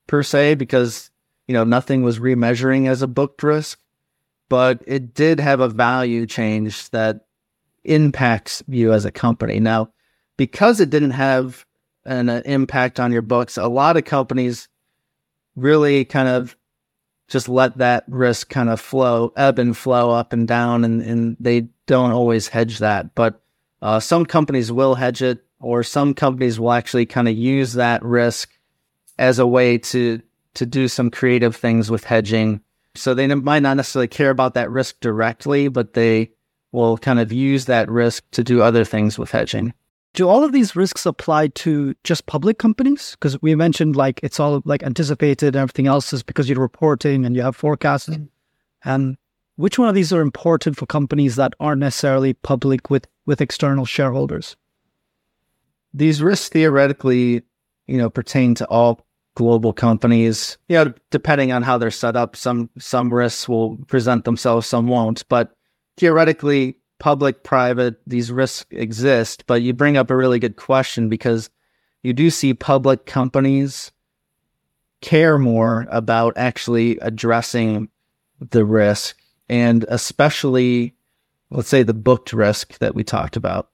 per 0.07 0.23
se 0.23 0.55
because, 0.55 1.11
you 1.47 1.53
know, 1.53 1.63
nothing 1.63 2.03
was 2.03 2.19
remeasuring 2.19 2.87
as 2.87 3.01
a 3.01 3.07
booked 3.07 3.43
risk, 3.43 3.79
but 4.49 4.81
it 4.85 5.13
did 5.13 5.39
have 5.39 5.59
a 5.59 5.69
value 5.69 6.25
change 6.25 6.89
that 6.89 7.25
impacts 7.83 8.63
you 8.67 8.93
as 8.93 9.05
a 9.05 9.11
company. 9.11 9.59
Now, 9.59 9.91
because 10.37 10.79
it 10.79 10.89
didn't 10.89 11.11
have 11.11 11.65
an 12.05 12.29
uh, 12.29 12.41
impact 12.45 12.99
on 12.99 13.11
your 13.11 13.21
books, 13.21 13.57
a 13.57 13.67
lot 13.67 13.97
of 13.97 14.05
companies 14.05 14.67
really 15.55 16.05
kind 16.05 16.27
of 16.27 16.55
just 17.29 17.47
let 17.47 17.77
that 17.77 18.03
risk 18.07 18.49
kind 18.49 18.69
of 18.69 18.81
flow, 18.81 19.31
ebb 19.37 19.59
and 19.59 19.77
flow 19.77 20.11
up 20.11 20.33
and 20.33 20.47
down, 20.47 20.83
and, 20.83 21.01
and 21.01 21.37
they 21.39 21.67
don't 21.85 22.11
always 22.11 22.47
hedge 22.47 22.79
that. 22.79 23.15
But 23.15 23.41
uh, 23.81 23.99
some 23.99 24.25
companies 24.25 24.71
will 24.71 24.95
hedge 24.95 25.21
it, 25.21 25.43
or 25.59 25.83
some 25.83 26.13
companies 26.13 26.59
will 26.59 26.71
actually 26.71 27.05
kind 27.05 27.27
of 27.27 27.37
use 27.37 27.73
that 27.73 28.03
risk 28.03 28.51
as 29.17 29.39
a 29.39 29.47
way 29.47 29.77
to 29.77 30.21
to 30.55 30.65
do 30.65 30.87
some 30.87 31.11
creative 31.11 31.55
things 31.55 31.91
with 31.91 32.03
hedging. 32.03 32.61
So 32.95 33.13
they 33.13 33.27
might 33.27 33.61
not 33.61 33.77
necessarily 33.77 34.07
care 34.07 34.31
about 34.31 34.55
that 34.55 34.71
risk 34.71 34.99
directly, 34.99 35.67
but 35.67 35.93
they 35.93 36.31
will 36.71 36.97
kind 36.97 37.19
of 37.19 37.31
use 37.31 37.65
that 37.65 37.89
risk 37.89 38.23
to 38.31 38.43
do 38.43 38.61
other 38.61 38.83
things 38.83 39.17
with 39.17 39.31
hedging. 39.31 39.73
Do 40.13 40.27
all 40.27 40.43
of 40.43 40.51
these 40.51 40.75
risks 40.75 41.05
apply 41.05 41.49
to 41.49 41.93
just 42.03 42.25
public 42.25 42.57
companies? 42.57 43.11
Because 43.11 43.41
we 43.41 43.55
mentioned 43.55 43.95
like 43.95 44.19
it's 44.23 44.39
all 44.39 44.61
like 44.65 44.83
anticipated 44.83 45.55
and 45.55 45.57
everything 45.57 45.87
else 45.87 46.11
is 46.13 46.23
because 46.23 46.49
you're 46.49 46.59
reporting 46.59 47.25
and 47.25 47.35
you 47.35 47.41
have 47.41 47.55
forecasting. 47.55 48.21
Mm. 48.21 48.29
And 48.85 49.17
which 49.55 49.77
one 49.77 49.89
of 49.89 49.95
these 49.95 50.11
are 50.11 50.21
important 50.21 50.77
for 50.77 50.85
companies 50.85 51.35
that 51.35 51.53
aren't 51.59 51.81
necessarily 51.81 52.33
public 52.33 52.89
with, 52.89 53.05
with 53.25 53.41
external 53.41 53.85
shareholders? 53.85 54.55
These 55.93 56.23
risks 56.23 56.49
theoretically, 56.49 57.43
you 57.85 57.97
know, 57.97 58.09
pertain 58.09 58.55
to 58.55 58.67
all 58.67 59.05
global 59.35 59.73
companies. 59.73 60.57
You 60.69 60.75
know, 60.75 60.93
depending 61.11 61.51
on 61.51 61.63
how 61.63 61.77
they're 61.77 61.91
set 61.91 62.15
up, 62.15 62.35
some 62.35 62.69
some 62.77 63.13
risks 63.13 63.47
will 63.47 63.77
present 63.87 64.25
themselves, 64.25 64.67
some 64.67 64.87
won't. 64.87 65.27
But 65.29 65.51
theoretically, 65.97 66.78
public, 66.99 67.43
private, 67.43 67.95
these 68.05 68.31
risks 68.31 68.65
exist. 68.71 69.45
But 69.47 69.61
you 69.61 69.73
bring 69.73 69.97
up 69.97 70.11
a 70.11 70.15
really 70.15 70.39
good 70.39 70.55
question 70.55 71.09
because 71.09 71.49
you 72.03 72.13
do 72.13 72.29
see 72.29 72.53
public 72.53 73.05
companies 73.05 73.91
care 75.01 75.37
more 75.37 75.87
about 75.89 76.33
actually 76.37 76.97
addressing 76.99 77.89
the 78.51 78.65
risk 78.65 79.17
and 79.47 79.85
especially, 79.87 80.93
let's 81.49 81.69
say, 81.69 81.83
the 81.83 81.93
booked 81.93 82.33
risk 82.33 82.77
that 82.79 82.95
we 82.95 83.03
talked 83.03 83.35
about. 83.35 83.69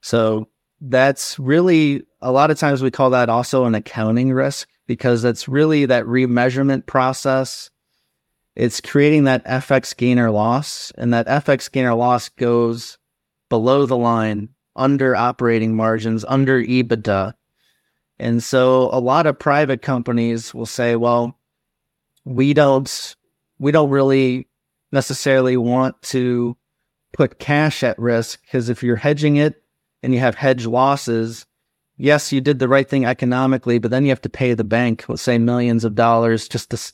So 0.00 0.48
that's 0.80 1.38
really 1.38 2.04
a 2.20 2.32
lot 2.32 2.50
of 2.50 2.58
times 2.58 2.82
we 2.82 2.90
call 2.90 3.10
that 3.10 3.28
also 3.28 3.64
an 3.64 3.74
accounting 3.74 4.32
risk 4.32 4.68
because 4.86 5.24
it's 5.24 5.48
really 5.48 5.86
that 5.86 6.04
remeasurement 6.04 6.86
process 6.86 7.70
it's 8.58 8.80
creating 8.80 9.22
that 9.24 9.44
FX 9.44 9.96
gain 9.96 10.18
or 10.18 10.32
loss, 10.32 10.92
and 10.98 11.14
that 11.14 11.28
FX 11.28 11.70
gain 11.70 11.84
or 11.84 11.94
loss 11.94 12.28
goes 12.28 12.98
below 13.48 13.86
the 13.86 13.96
line, 13.96 14.48
under 14.74 15.14
operating 15.14 15.76
margins, 15.76 16.24
under 16.26 16.60
EBITDA. 16.60 17.34
And 18.18 18.42
so 18.42 18.90
a 18.92 18.98
lot 18.98 19.26
of 19.26 19.38
private 19.38 19.80
companies 19.80 20.52
will 20.52 20.66
say, 20.66 20.96
well, 20.96 21.38
we 22.24 22.52
don't 22.52 23.16
we 23.60 23.70
don't 23.70 23.90
really 23.90 24.48
necessarily 24.90 25.56
want 25.56 26.00
to 26.02 26.56
put 27.12 27.38
cash 27.38 27.84
at 27.84 27.98
risk 27.98 28.40
because 28.42 28.68
if 28.68 28.82
you're 28.82 28.96
hedging 28.96 29.36
it 29.36 29.62
and 30.02 30.12
you 30.12 30.18
have 30.18 30.34
hedge 30.34 30.66
losses, 30.66 31.46
yes, 31.96 32.32
you 32.32 32.40
did 32.40 32.58
the 32.58 32.68
right 32.68 32.88
thing 32.88 33.04
economically, 33.04 33.78
but 33.78 33.92
then 33.92 34.04
you 34.04 34.10
have 34.10 34.22
to 34.22 34.28
pay 34.28 34.52
the 34.54 34.64
bank, 34.64 35.08
let's 35.08 35.22
say 35.22 35.38
millions 35.38 35.84
of 35.84 35.94
dollars 35.94 36.48
just 36.48 36.70
to 36.70 36.92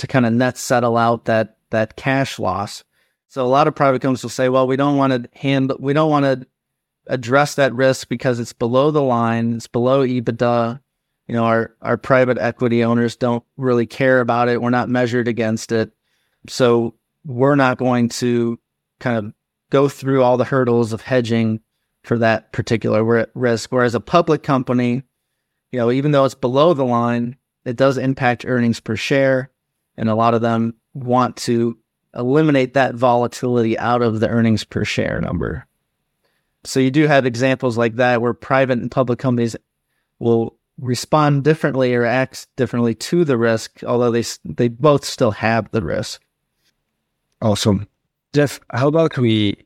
to 0.00 0.06
kind 0.06 0.24
of 0.24 0.32
net 0.32 0.56
settle 0.56 0.96
out 0.96 1.26
that 1.26 1.58
that 1.68 1.94
cash 1.94 2.38
loss. 2.38 2.84
So 3.28 3.44
a 3.44 3.46
lot 3.46 3.68
of 3.68 3.74
private 3.74 4.00
companies 4.00 4.22
will 4.22 4.30
say, 4.30 4.48
well, 4.48 4.66
we 4.66 4.76
don't 4.76 4.96
want 4.96 5.12
to 5.12 5.38
handle, 5.38 5.76
we 5.78 5.92
don't 5.92 6.10
want 6.10 6.24
to 6.24 6.46
address 7.06 7.54
that 7.56 7.74
risk 7.74 8.08
because 8.08 8.40
it's 8.40 8.54
below 8.54 8.90
the 8.90 9.02
line, 9.02 9.54
it's 9.54 9.66
below 9.66 10.04
EBITDA. 10.04 10.80
You 11.28 11.34
know, 11.34 11.44
our 11.44 11.76
our 11.82 11.98
private 11.98 12.38
equity 12.38 12.82
owners 12.82 13.14
don't 13.14 13.44
really 13.58 13.86
care 13.86 14.20
about 14.20 14.48
it. 14.48 14.60
We're 14.60 14.70
not 14.70 14.88
measured 14.88 15.28
against 15.28 15.70
it. 15.70 15.92
So 16.48 16.94
we're 17.26 17.54
not 17.56 17.78
going 17.78 18.08
to 18.08 18.58
kind 19.00 19.18
of 19.18 19.32
go 19.68 19.88
through 19.88 20.22
all 20.22 20.38
the 20.38 20.44
hurdles 20.44 20.94
of 20.94 21.02
hedging 21.02 21.60
for 22.02 22.16
that 22.18 22.52
particular 22.52 23.28
risk. 23.34 23.70
Whereas 23.70 23.94
a 23.94 24.00
public 24.00 24.42
company, 24.42 25.02
you 25.70 25.78
know, 25.78 25.90
even 25.90 26.12
though 26.12 26.24
it's 26.24 26.34
below 26.34 26.72
the 26.72 26.86
line, 26.86 27.36
it 27.66 27.76
does 27.76 27.98
impact 27.98 28.46
earnings 28.46 28.80
per 28.80 28.96
share 28.96 29.50
and 29.96 30.08
a 30.08 30.14
lot 30.14 30.34
of 30.34 30.40
them 30.40 30.74
want 30.94 31.36
to 31.36 31.78
eliminate 32.14 32.74
that 32.74 32.94
volatility 32.94 33.78
out 33.78 34.02
of 34.02 34.20
the 34.20 34.28
earnings 34.28 34.64
per 34.64 34.84
share 34.84 35.20
number. 35.20 35.66
So 36.64 36.80
you 36.80 36.90
do 36.90 37.06
have 37.06 37.24
examples 37.24 37.78
like 37.78 37.96
that 37.96 38.20
where 38.20 38.34
private 38.34 38.78
and 38.78 38.90
public 38.90 39.18
companies 39.18 39.56
will 40.18 40.58
respond 40.78 41.44
differently 41.44 41.94
or 41.94 42.04
act 42.04 42.46
differently 42.56 42.94
to 42.94 43.24
the 43.24 43.38
risk, 43.38 43.82
although 43.84 44.10
they 44.10 44.24
they 44.44 44.68
both 44.68 45.04
still 45.04 45.30
have 45.30 45.70
the 45.70 45.82
risk. 45.82 46.20
Awesome, 47.40 47.86
Jeff. 48.34 48.60
How 48.70 48.88
about 48.88 49.16
we 49.16 49.56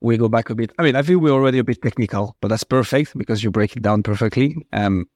we 0.00 0.16
go 0.16 0.28
back 0.28 0.50
a 0.50 0.54
bit? 0.54 0.72
I 0.78 0.82
mean, 0.82 0.96
I 0.96 1.02
think 1.02 1.22
we're 1.22 1.32
already 1.32 1.58
a 1.58 1.64
bit 1.64 1.80
technical, 1.80 2.36
but 2.40 2.48
that's 2.48 2.64
perfect 2.64 3.16
because 3.16 3.42
you 3.42 3.50
break 3.50 3.76
it 3.76 3.82
down 3.82 4.02
perfectly. 4.02 4.66
Um, 4.72 5.08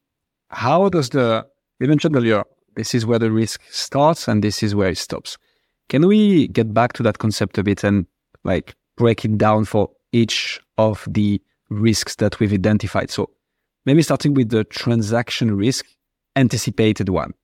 how 0.49 0.89
does 0.89 1.11
the 1.11 1.47
you 1.79 1.89
mentioned 1.89 2.17
earlier 2.17 2.45
this 2.77 2.95
is 2.95 3.07
where 3.07 3.19
the 3.19 3.31
risk 3.31 3.61
starts 3.71 4.29
and 4.29 4.43
this 4.43 4.63
is 4.63 4.75
where 4.75 4.91
it 4.91 4.99
stops. 4.99 5.39
Can 5.89 6.07
we 6.07 6.49
get 6.49 6.73
back 6.73 6.93
to 6.95 7.03
that 7.03 7.19
concept 7.19 7.59
a 7.59 7.63
bit 7.63 7.85
and 7.85 8.07
like 8.45 8.75
break 8.97 9.25
it 9.25 9.39
down 9.39 9.65
for 9.65 9.91
each 10.13 10.61
of 10.79 11.07
the 11.11 11.41
risks 11.71 12.17
that 12.17 12.39
we've 12.39 12.53
identified. 12.53 13.11
So 13.11 13.31
maybe 13.87 14.03
starting 14.03 14.35
with 14.35 14.51
the 14.51 14.65
transaction 14.65 15.57
risk, 15.57 15.87
anticipated 16.37 17.09
one. 17.09 17.35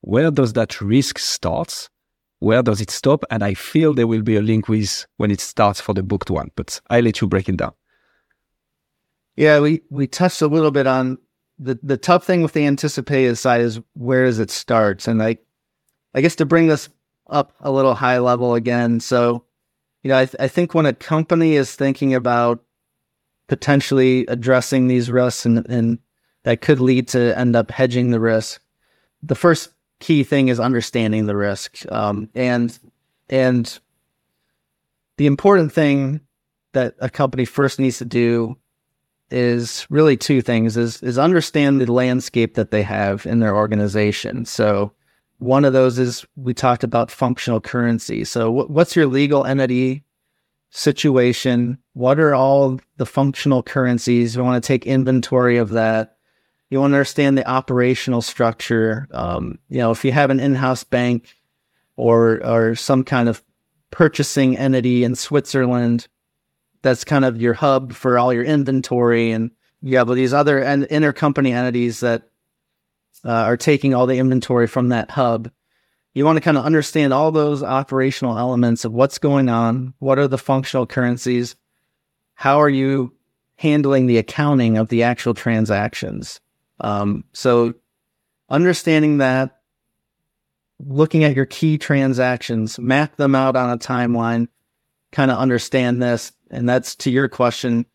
Where 0.00 0.30
does 0.30 0.54
that 0.54 0.80
risk 0.80 1.18
start? 1.18 1.88
Where 2.38 2.62
does 2.62 2.80
it 2.80 2.90
stop? 2.90 3.24
And 3.30 3.44
I 3.44 3.54
feel 3.54 3.92
there 3.92 4.06
will 4.06 4.22
be 4.22 4.36
a 4.36 4.42
link 4.42 4.68
with 4.68 5.06
when 5.18 5.30
it 5.30 5.40
starts 5.40 5.80
for 5.80 5.94
the 5.94 6.02
booked 6.02 6.30
one, 6.30 6.50
but 6.56 6.80
I'll 6.88 7.04
let 7.04 7.20
you 7.20 7.26
break 7.26 7.48
it 7.48 7.58
down. 7.58 7.72
Yeah, 9.36 9.60
we, 9.60 9.82
we 9.90 10.06
touched 10.06 10.42
a 10.42 10.46
little 10.46 10.70
bit 10.70 10.86
on 10.86 11.18
the, 11.60 11.78
the 11.82 11.98
tough 11.98 12.24
thing 12.24 12.42
with 12.42 12.54
the 12.54 12.66
anticipated 12.66 13.36
side 13.36 13.60
is 13.60 13.80
where 13.92 14.24
does 14.24 14.38
it 14.38 14.50
start? 14.50 15.06
And 15.06 15.22
I, 15.22 15.36
I 16.14 16.22
guess 16.22 16.34
to 16.36 16.46
bring 16.46 16.68
this 16.68 16.88
up 17.28 17.54
a 17.60 17.70
little 17.70 17.94
high 17.94 18.18
level 18.18 18.54
again. 18.54 18.98
So, 18.98 19.44
you 20.02 20.08
know, 20.08 20.18
I, 20.18 20.24
th- 20.24 20.36
I 20.40 20.48
think 20.48 20.74
when 20.74 20.86
a 20.86 20.94
company 20.94 21.56
is 21.56 21.76
thinking 21.76 22.14
about 22.14 22.64
potentially 23.46 24.24
addressing 24.26 24.86
these 24.86 25.10
risks 25.10 25.44
and, 25.44 25.66
and 25.68 25.98
that 26.44 26.62
could 26.62 26.80
lead 26.80 27.08
to 27.08 27.38
end 27.38 27.54
up 27.54 27.70
hedging 27.70 28.10
the 28.10 28.20
risk, 28.20 28.62
the 29.22 29.34
first 29.34 29.70
key 29.98 30.24
thing 30.24 30.48
is 30.48 30.58
understanding 30.58 31.26
the 31.26 31.36
risk. 31.36 31.76
Um, 31.92 32.30
and, 32.34 32.76
and 33.28 33.78
the 35.18 35.26
important 35.26 35.72
thing 35.72 36.20
that 36.72 36.94
a 37.00 37.10
company 37.10 37.44
first 37.44 37.78
needs 37.78 37.98
to 37.98 38.06
do 38.06 38.56
is 39.30 39.86
really 39.90 40.16
two 40.16 40.42
things 40.42 40.76
is 40.76 41.02
is 41.02 41.18
understand 41.18 41.80
the 41.80 41.92
landscape 41.92 42.54
that 42.54 42.70
they 42.70 42.82
have 42.82 43.26
in 43.26 43.40
their 43.40 43.56
organization. 43.56 44.44
So 44.44 44.92
one 45.38 45.64
of 45.64 45.72
those 45.72 45.98
is 45.98 46.26
we 46.36 46.52
talked 46.52 46.84
about 46.84 47.10
functional 47.10 47.60
currency. 47.60 48.24
So 48.24 48.50
what's 48.50 48.94
your 48.94 49.06
legal 49.06 49.44
entity 49.46 50.04
situation? 50.70 51.78
What 51.94 52.20
are 52.20 52.34
all 52.34 52.78
the 52.98 53.06
functional 53.06 53.62
currencies? 53.62 54.36
You 54.36 54.44
want 54.44 54.62
to 54.62 54.66
take 54.66 54.86
inventory 54.86 55.56
of 55.56 55.70
that. 55.70 56.16
You 56.68 56.78
want 56.80 56.92
to 56.92 56.96
understand 56.96 57.36
the 57.36 57.48
operational 57.48 58.22
structure. 58.22 59.08
Um, 59.12 59.58
you 59.68 59.78
know, 59.78 59.90
if 59.90 60.04
you 60.04 60.12
have 60.12 60.30
an 60.30 60.40
in-house 60.40 60.84
bank 60.84 61.34
or 61.96 62.44
or 62.46 62.74
some 62.74 63.02
kind 63.02 63.28
of 63.28 63.42
purchasing 63.90 64.56
entity 64.56 65.04
in 65.04 65.14
Switzerland, 65.14 66.06
that's 66.82 67.04
kind 67.04 67.24
of 67.24 67.40
your 67.40 67.54
hub 67.54 67.92
for 67.92 68.18
all 68.18 68.32
your 68.32 68.44
inventory 68.44 69.30
and 69.30 69.50
you 69.82 69.96
have 69.96 70.08
these 70.08 70.32
other 70.32 70.58
and 70.62 70.84
intercompany 70.84 71.52
entities 71.52 72.00
that 72.00 72.22
uh, 73.24 73.30
are 73.30 73.56
taking 73.56 73.94
all 73.94 74.06
the 74.06 74.18
inventory 74.18 74.66
from 74.66 74.88
that 74.88 75.10
hub. 75.10 75.50
You 76.12 76.24
want 76.24 76.36
to 76.36 76.42
kind 76.42 76.56
of 76.56 76.64
understand 76.64 77.12
all 77.12 77.30
those 77.30 77.62
operational 77.62 78.36
elements 78.36 78.84
of 78.84 78.92
what's 78.92 79.18
going 79.18 79.48
on 79.48 79.94
what 79.98 80.18
are 80.18 80.28
the 80.28 80.38
functional 80.38 80.86
currencies 80.86 81.56
how 82.40 82.58
are 82.58 82.70
you 82.70 83.12
handling 83.56 84.06
the 84.06 84.16
accounting 84.16 84.78
of 84.78 84.88
the 84.88 85.02
actual 85.02 85.34
transactions? 85.34 86.40
Um, 86.80 87.24
so 87.34 87.74
understanding 88.48 89.18
that 89.18 89.60
looking 90.78 91.22
at 91.22 91.36
your 91.36 91.44
key 91.44 91.76
transactions 91.76 92.78
map 92.78 93.16
them 93.16 93.34
out 93.34 93.56
on 93.56 93.68
a 93.68 93.76
timeline 93.76 94.48
kind 95.12 95.30
of 95.30 95.36
understand 95.36 96.02
this 96.02 96.32
and 96.50 96.68
that's 96.68 96.94
to 96.96 97.10
your 97.10 97.28
question. 97.28 97.86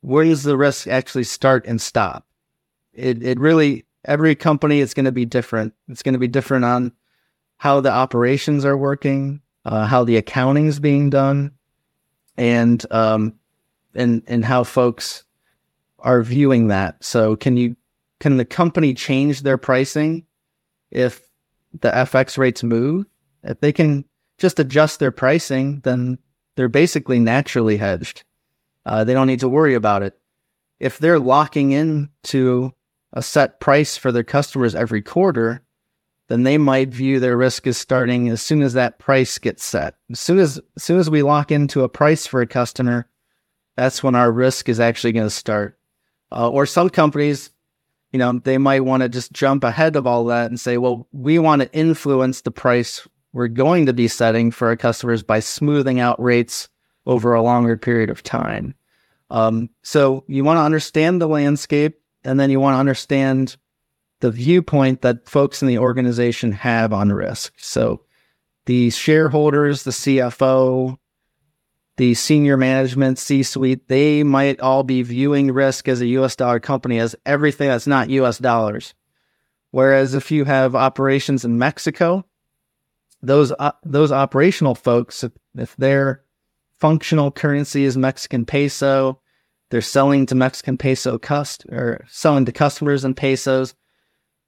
Where 0.00 0.24
does 0.24 0.42
the 0.42 0.56
risk 0.56 0.86
actually 0.86 1.24
start 1.24 1.66
and 1.66 1.80
stop? 1.80 2.26
It 2.92 3.22
it 3.22 3.38
really 3.38 3.86
every 4.04 4.34
company 4.34 4.80
is 4.80 4.94
going 4.94 5.04
to 5.04 5.12
be 5.12 5.24
different. 5.24 5.74
It's 5.88 6.02
going 6.02 6.12
to 6.12 6.18
be 6.18 6.28
different 6.28 6.64
on 6.64 6.92
how 7.56 7.80
the 7.80 7.90
operations 7.90 8.64
are 8.64 8.76
working, 8.76 9.40
uh, 9.64 9.86
how 9.86 10.04
the 10.04 10.16
accounting 10.16 10.66
is 10.66 10.80
being 10.80 11.10
done, 11.10 11.52
and 12.36 12.84
um, 12.90 13.34
and 13.94 14.22
and 14.26 14.44
how 14.44 14.64
folks 14.64 15.24
are 15.98 16.22
viewing 16.22 16.68
that. 16.68 17.02
So 17.02 17.36
can 17.36 17.56
you 17.56 17.76
can 18.20 18.36
the 18.36 18.44
company 18.44 18.94
change 18.94 19.42
their 19.42 19.58
pricing 19.58 20.26
if 20.90 21.22
the 21.80 21.90
FX 21.90 22.38
rates 22.38 22.62
move? 22.62 23.06
If 23.42 23.60
they 23.60 23.72
can 23.72 24.04
just 24.38 24.58
adjust 24.58 25.00
their 25.00 25.10
pricing, 25.10 25.80
then 25.84 26.18
they're 26.56 26.68
basically 26.68 27.18
naturally 27.18 27.76
hedged. 27.76 28.24
Uh, 28.86 29.04
they 29.04 29.14
don't 29.14 29.26
need 29.26 29.40
to 29.40 29.48
worry 29.48 29.74
about 29.74 30.02
it. 30.02 30.18
If 30.80 30.98
they're 30.98 31.18
locking 31.18 31.72
in 31.72 32.10
to 32.24 32.72
a 33.12 33.22
set 33.22 33.60
price 33.60 33.96
for 33.96 34.12
their 34.12 34.24
customers 34.24 34.74
every 34.74 35.02
quarter, 35.02 35.62
then 36.28 36.42
they 36.42 36.58
might 36.58 36.88
view 36.88 37.20
their 37.20 37.36
risk 37.36 37.66
as 37.66 37.76
starting 37.76 38.28
as 38.28 38.42
soon 38.42 38.62
as 38.62 38.72
that 38.74 38.98
price 38.98 39.38
gets 39.38 39.64
set. 39.64 39.94
As 40.10 40.20
soon 40.20 40.38
as, 40.38 40.60
as 40.76 40.82
soon 40.82 40.98
as 40.98 41.10
we 41.10 41.22
lock 41.22 41.52
into 41.52 41.82
a 41.82 41.88
price 41.88 42.26
for 42.26 42.40
a 42.40 42.46
customer, 42.46 43.08
that's 43.76 44.02
when 44.02 44.14
our 44.14 44.30
risk 44.30 44.68
is 44.68 44.80
actually 44.80 45.12
going 45.12 45.26
to 45.26 45.30
start. 45.30 45.78
Uh, 46.32 46.48
or 46.48 46.66
some 46.66 46.90
companies, 46.90 47.50
you 48.12 48.18
know, 48.18 48.32
they 48.32 48.58
might 48.58 48.84
want 48.84 49.02
to 49.02 49.08
just 49.08 49.32
jump 49.32 49.64
ahead 49.64 49.96
of 49.96 50.06
all 50.06 50.26
that 50.26 50.50
and 50.50 50.58
say, 50.58 50.78
well, 50.78 51.06
we 51.12 51.38
want 51.38 51.62
to 51.62 51.72
influence 51.72 52.40
the 52.40 52.50
price 52.50 53.06
we're 53.34 53.48
going 53.48 53.86
to 53.86 53.92
be 53.92 54.06
setting 54.06 54.52
for 54.52 54.68
our 54.68 54.76
customers 54.76 55.24
by 55.24 55.40
smoothing 55.40 55.98
out 55.98 56.22
rates 56.22 56.68
over 57.04 57.34
a 57.34 57.42
longer 57.42 57.76
period 57.76 58.08
of 58.08 58.22
time. 58.22 58.74
Um, 59.28 59.70
so 59.82 60.24
you 60.28 60.44
want 60.44 60.58
to 60.58 60.62
understand 60.62 61.20
the 61.20 61.26
landscape 61.26 62.00
and 62.22 62.38
then 62.38 62.48
you 62.48 62.60
want 62.60 62.76
to 62.76 62.78
understand 62.78 63.56
the 64.20 64.30
viewpoint 64.30 65.02
that 65.02 65.28
folks 65.28 65.62
in 65.62 65.68
the 65.68 65.78
organization 65.78 66.52
have 66.52 66.92
on 66.92 67.12
risk. 67.12 67.52
So 67.56 68.02
the 68.66 68.90
shareholders, 68.90 69.82
the 69.82 69.90
CFO, 69.90 70.96
the 71.96 72.14
senior 72.14 72.56
management, 72.56 73.18
C 73.18 73.42
suite, 73.42 73.88
they 73.88 74.22
might 74.22 74.60
all 74.60 74.84
be 74.84 75.02
viewing 75.02 75.50
risk 75.50 75.88
as 75.88 76.00
a 76.00 76.06
US 76.06 76.36
dollar 76.36 76.60
company 76.60 77.00
as 77.00 77.16
everything 77.26 77.68
that's 77.68 77.88
not 77.88 78.10
US 78.10 78.38
dollars. 78.38 78.94
Whereas 79.72 80.14
if 80.14 80.30
you 80.30 80.44
have 80.44 80.76
operations 80.76 81.44
in 81.44 81.58
Mexico, 81.58 82.24
those 83.26 83.52
uh, 83.58 83.72
those 83.84 84.12
operational 84.12 84.74
folks, 84.74 85.24
if, 85.24 85.32
if 85.56 85.76
their 85.76 86.22
functional 86.80 87.30
currency 87.30 87.84
is 87.84 87.96
Mexican 87.96 88.44
peso, 88.44 89.20
they're 89.70 89.80
selling 89.80 90.26
to 90.26 90.34
Mexican 90.34 90.76
peso 90.76 91.18
cust 91.18 91.64
or 91.66 92.04
selling 92.08 92.44
to 92.44 92.52
customers 92.52 93.04
in 93.04 93.14
pesos. 93.14 93.74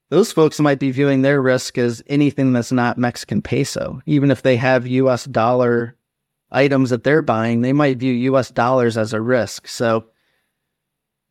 Those 0.08 0.30
folks 0.30 0.60
might 0.60 0.78
be 0.78 0.92
viewing 0.92 1.22
their 1.22 1.42
risk 1.42 1.78
as 1.78 2.02
anything 2.06 2.52
that's 2.52 2.70
not 2.70 2.98
Mexican 2.98 3.42
peso. 3.42 4.00
Even 4.06 4.30
if 4.30 4.42
they 4.42 4.56
have 4.56 4.86
US 4.86 5.24
dollar 5.24 5.96
items 6.50 6.90
that 6.90 7.02
they're 7.02 7.22
buying, 7.22 7.62
they 7.62 7.72
might 7.72 7.98
view 7.98 8.12
US 8.32 8.50
dollars 8.50 8.96
as 8.96 9.12
a 9.12 9.20
risk. 9.20 9.66
So 9.66 10.06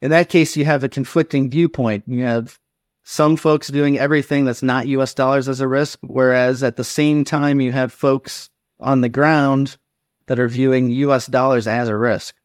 in 0.02 0.12
that 0.12 0.30
case, 0.30 0.58
you 0.58 0.66
have 0.66 0.84
a 0.84 0.90
conflicting 0.90 1.50
viewpoint. 1.50 2.04
You 2.08 2.24
have 2.24 2.60
some 3.08 3.38
folks 3.38 3.68
doing 3.68 4.00
everything 4.00 4.46
that's 4.46 4.64
not 4.64 4.88
US 4.88 5.14
dollars 5.14 5.48
as 5.48 5.62
a 5.62 5.68
risk, 5.68 6.00
whereas 6.02 6.64
at 6.64 6.76
the 6.76 6.84
same 6.84 7.24
time, 7.24 7.62
you 7.62 7.72
have 7.72 7.94
folks 7.94 8.50
on 8.80 9.02
the 9.02 9.10
ground 9.10 9.78
that 10.26 10.40
are 10.40 10.48
viewing 10.48 10.90
US 10.90 11.28
dollars 11.28 11.68
as 11.68 11.88
a 11.88 11.96
risk. 11.96 12.36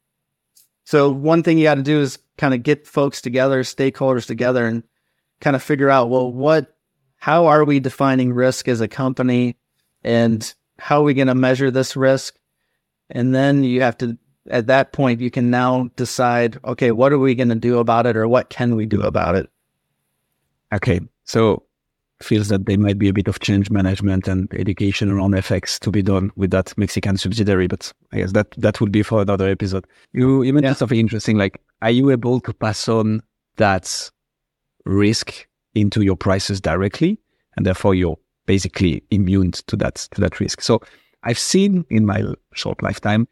So, 0.84 1.10
one 1.10 1.42
thing 1.42 1.56
you 1.56 1.64
got 1.64 1.76
to 1.76 1.82
do 1.82 2.00
is 2.00 2.18
kind 2.36 2.52
of 2.52 2.62
get 2.62 2.86
folks 2.86 3.22
together, 3.22 3.62
stakeholders 3.62 4.26
together, 4.26 4.66
and 4.66 4.82
kind 5.40 5.56
of 5.56 5.62
figure 5.62 5.88
out, 5.88 6.10
well, 6.10 6.30
what, 6.30 6.76
how 7.16 7.46
are 7.46 7.64
we 7.64 7.80
defining 7.80 8.34
risk 8.34 8.68
as 8.68 8.82
a 8.82 8.88
company 8.88 9.56
and 10.04 10.54
how 10.78 11.00
are 11.00 11.04
we 11.04 11.14
going 11.14 11.28
to 11.28 11.34
measure 11.34 11.70
this 11.70 11.96
risk? 11.96 12.36
And 13.08 13.34
then 13.34 13.64
you 13.64 13.80
have 13.80 13.96
to, 13.98 14.18
at 14.50 14.66
that 14.66 14.92
point, 14.92 15.22
you 15.22 15.30
can 15.30 15.50
now 15.50 15.88
decide, 15.96 16.58
okay, 16.66 16.90
what 16.90 17.14
are 17.14 17.18
we 17.18 17.34
going 17.34 17.48
to 17.48 17.54
do 17.54 17.78
about 17.78 18.04
it 18.04 18.14
or 18.14 18.28
what 18.28 18.50
can 18.50 18.76
we 18.76 18.84
do 18.84 19.00
about 19.00 19.36
it? 19.36 19.48
Okay, 20.72 21.00
so 21.24 21.64
feels 22.22 22.48
that 22.48 22.66
there 22.66 22.78
might 22.78 22.98
be 22.98 23.09
a 23.09 23.12
bit 23.12 23.28
of 23.28 23.40
change 23.40 23.70
management 23.70 24.28
and 24.28 24.52
education 24.54 25.11
around 25.11 25.33
FX 25.33 25.78
to 25.80 25.90
be 25.90 26.02
done 26.02 26.30
with 26.37 26.50
that 26.50 26.76
Mexican 26.76 27.16
subsidiary, 27.16 27.66
but 27.66 27.92
I 28.12 28.18
guess 28.18 28.33
that 28.33 28.50
that 28.59 28.80
would 28.80 28.92
be 28.92 29.02
for 29.02 29.22
another 29.22 29.48
episode. 29.48 29.86
You 30.12 30.42
you 30.42 30.53
mentioned 30.53 30.74
yeah. 30.74 30.78
something 30.78 30.99
interesting, 30.99 31.38
like 31.38 31.61
are 31.82 31.90
you 31.90 32.11
able 32.11 32.40
to 32.40 32.53
pass 32.53 32.88
on 32.88 33.22
that 33.57 34.11
risk 34.84 35.47
into 35.74 36.03
your 36.03 36.16
prices 36.16 36.61
directly, 36.61 37.18
and 37.57 37.64
therefore 37.64 37.94
you're 37.94 38.18
basically 38.47 39.03
immune 39.11 39.53
to 39.53 39.76
that 39.76 39.94
to 40.12 40.20
that 40.20 40.40
risk. 40.40 40.61
So 40.61 40.80
I've 41.22 41.38
seen 41.38 41.84
in 41.90 42.07
my 42.07 42.22
short 42.55 42.82
lifetime 42.82 43.28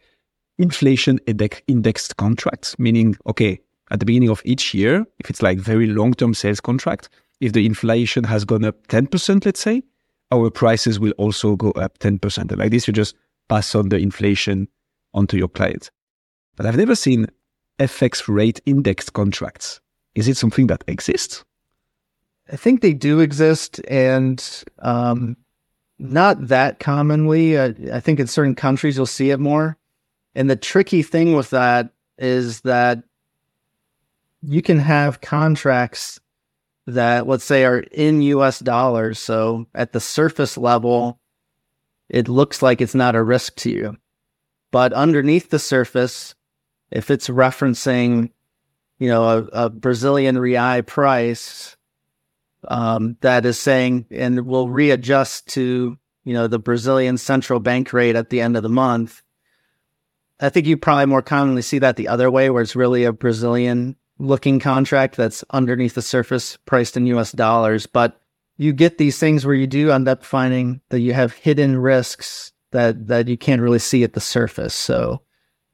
inflation 0.58 1.18
indexed 1.66 2.16
contracts, 2.16 2.78
meaning 2.78 3.16
okay, 3.26 3.60
at 3.90 4.00
the 4.00 4.06
beginning 4.06 4.30
of 4.30 4.42
each 4.44 4.74
year, 4.74 5.04
if 5.18 5.30
it's 5.30 5.42
like 5.42 5.58
very 5.58 5.86
long 5.86 6.14
term 6.14 6.34
sales 6.34 6.60
contract, 6.60 7.08
if 7.40 7.52
the 7.52 7.66
inflation 7.66 8.24
has 8.24 8.44
gone 8.44 8.64
up 8.64 8.86
10%, 8.88 9.44
let's 9.44 9.60
say, 9.60 9.82
our 10.30 10.50
prices 10.50 10.98
will 11.00 11.12
also 11.12 11.56
go 11.56 11.70
up 11.72 11.98
10%. 11.98 12.38
And 12.38 12.58
like 12.58 12.70
this, 12.70 12.86
you 12.86 12.92
just 12.92 13.14
pass 13.48 13.74
on 13.74 13.88
the 13.88 13.96
inflation 13.96 14.68
onto 15.14 15.36
your 15.36 15.48
clients. 15.48 15.90
But 16.56 16.66
I've 16.66 16.76
never 16.76 16.94
seen 16.94 17.26
FX 17.78 18.24
rate 18.28 18.60
indexed 18.66 19.12
contracts. 19.12 19.80
Is 20.14 20.28
it 20.28 20.36
something 20.36 20.66
that 20.66 20.84
exists? 20.88 21.44
I 22.52 22.56
think 22.56 22.80
they 22.80 22.92
do 22.92 23.20
exist 23.20 23.80
and 23.88 24.44
um, 24.80 25.36
not 25.98 26.48
that 26.48 26.80
commonly. 26.80 27.56
Uh, 27.56 27.72
I 27.92 28.00
think 28.00 28.18
in 28.18 28.26
certain 28.26 28.54
countries 28.54 28.96
you'll 28.96 29.06
see 29.06 29.30
it 29.30 29.38
more. 29.40 29.76
And 30.34 30.48
the 30.50 30.56
tricky 30.56 31.02
thing 31.02 31.34
with 31.34 31.50
that 31.50 31.90
is 32.18 32.62
that 32.62 33.02
you 34.42 34.62
can 34.62 34.78
have 34.78 35.20
contracts 35.20 36.20
that 36.88 37.26
let's 37.26 37.44
say 37.44 37.64
are 37.64 37.80
in 37.80 38.22
US 38.22 38.58
dollars. 38.60 39.18
So 39.18 39.66
at 39.74 39.92
the 39.92 40.00
surface 40.00 40.56
level, 40.56 41.20
it 42.08 42.28
looks 42.28 42.62
like 42.62 42.80
it's 42.80 42.94
not 42.94 43.14
a 43.14 43.22
risk 43.22 43.56
to 43.56 43.70
you. 43.70 43.96
But 44.70 44.92
underneath 44.92 45.50
the 45.50 45.58
surface, 45.58 46.34
if 46.90 47.10
it's 47.10 47.28
referencing, 47.28 48.30
you 48.98 49.08
know, 49.08 49.24
a, 49.24 49.64
a 49.64 49.70
Brazilian 49.70 50.38
real 50.38 50.82
price 50.82 51.76
um, 52.66 53.16
that 53.20 53.44
is 53.44 53.58
saying, 53.58 54.06
and 54.10 54.46
will 54.46 54.68
readjust 54.68 55.46
to, 55.48 55.98
you 56.24 56.34
know, 56.34 56.46
the 56.46 56.58
Brazilian 56.58 57.18
central 57.18 57.60
bank 57.60 57.92
rate 57.92 58.16
at 58.16 58.30
the 58.30 58.40
end 58.40 58.56
of 58.56 58.62
the 58.62 58.68
month. 58.68 59.22
I 60.40 60.48
think 60.48 60.66
you 60.66 60.76
probably 60.76 61.06
more 61.06 61.22
commonly 61.22 61.62
see 61.62 61.80
that 61.80 61.96
the 61.96 62.08
other 62.08 62.30
way, 62.30 62.48
where 62.48 62.62
it's 62.62 62.76
really 62.76 63.04
a 63.04 63.12
Brazilian 63.12 63.96
looking 64.18 64.58
contract 64.60 65.16
that's 65.16 65.44
underneath 65.50 65.94
the 65.94 66.02
surface 66.02 66.56
priced 66.66 66.96
in 66.96 67.06
US 67.06 67.32
dollars. 67.32 67.86
But 67.86 68.20
you 68.56 68.72
get 68.72 68.98
these 68.98 69.18
things 69.18 69.46
where 69.46 69.54
you 69.54 69.66
do 69.66 69.90
end 69.90 70.08
up 70.08 70.24
finding 70.24 70.80
that 70.88 71.00
you 71.00 71.14
have 71.14 71.32
hidden 71.32 71.78
risks 71.78 72.52
that, 72.72 73.06
that 73.06 73.28
you 73.28 73.38
can't 73.38 73.62
really 73.62 73.78
see 73.78 74.02
at 74.02 74.14
the 74.14 74.20
surface. 74.20 74.74
So 74.74 75.22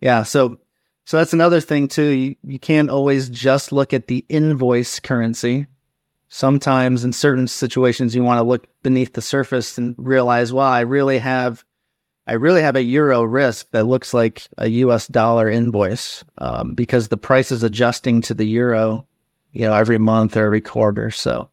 yeah, 0.01 0.23
so 0.23 0.59
so 1.07 1.19
that's 1.19 1.33
another 1.33 1.61
thing 1.61 1.89
too. 1.89 2.03
You, 2.03 2.37
you 2.43 2.59
can't 2.59 2.91
always 2.91 3.29
just 3.29 3.73
look 3.73 3.93
at 3.93 4.07
the 4.07 4.25
invoice 4.29 5.01
currency. 5.01 5.67
Sometimes 6.29 7.05
in 7.05 7.13
certain 7.13 7.47
situations 7.47 8.15
you 8.15 8.25
want 8.25 8.39
to 8.39 8.43
look 8.43 8.67
beneath 8.83 9.13
the 9.13 9.23
surface 9.23 9.77
and 9.79 9.95
realize, 9.99 10.53
well, 10.53 10.67
I 10.67 10.81
really 10.81 11.19
have 11.19 11.65
I 12.27 12.33
really 12.35 12.63
have 12.63 12.77
a 12.77 12.83
euro 12.83 13.23
risk 13.23 13.71
that 13.73 13.87
looks 13.87 14.15
like 14.15 14.49
a 14.57 14.69
US 14.69 15.07
dollar 15.09 15.51
invoice 15.51 16.25
um, 16.39 16.75
because 16.75 17.09
the 17.09 17.19
price 17.19 17.53
is 17.53 17.63
adjusting 17.63 18.23
to 18.23 18.35
the 18.35 18.47
euro, 18.47 19.07
you 19.53 19.63
know, 19.63 19.75
every 19.75 19.99
month 19.99 20.37
or 20.37 20.47
every 20.47 20.63
quarter. 20.63 21.11
So, 21.11 21.51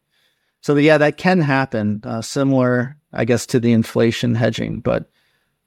so 0.62 0.74
yeah, 0.76 0.98
that 0.98 1.18
can 1.18 1.40
happen. 1.40 2.00
Uh, 2.04 2.22
similar, 2.22 2.96
I 3.12 3.26
guess, 3.26 3.44
to 3.46 3.60
the 3.60 3.72
inflation 3.72 4.34
hedging, 4.34 4.80
but, 4.80 5.10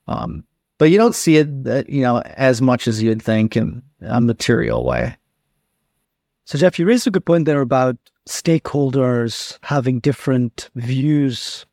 um, 0.07 0.43
but 0.79 0.89
you 0.89 0.97
don't 0.97 1.15
see 1.15 1.37
it, 1.37 1.63
that, 1.65 1.89
you 1.89 2.01
know, 2.01 2.21
as 2.21 2.61
much 2.61 2.87
as 2.87 3.01
you'd 3.01 3.21
think 3.21 3.55
in 3.55 3.83
a 4.01 4.19
material 4.19 4.83
way. 4.83 5.17
So, 6.45 6.57
Jeff, 6.57 6.77
you 6.79 6.85
raised 6.85 7.07
a 7.07 7.11
good 7.11 7.25
point 7.25 7.45
there 7.45 7.61
about 7.61 7.97
stakeholders 8.27 9.57
having 9.61 9.99
different 9.99 10.69
views 10.75 11.65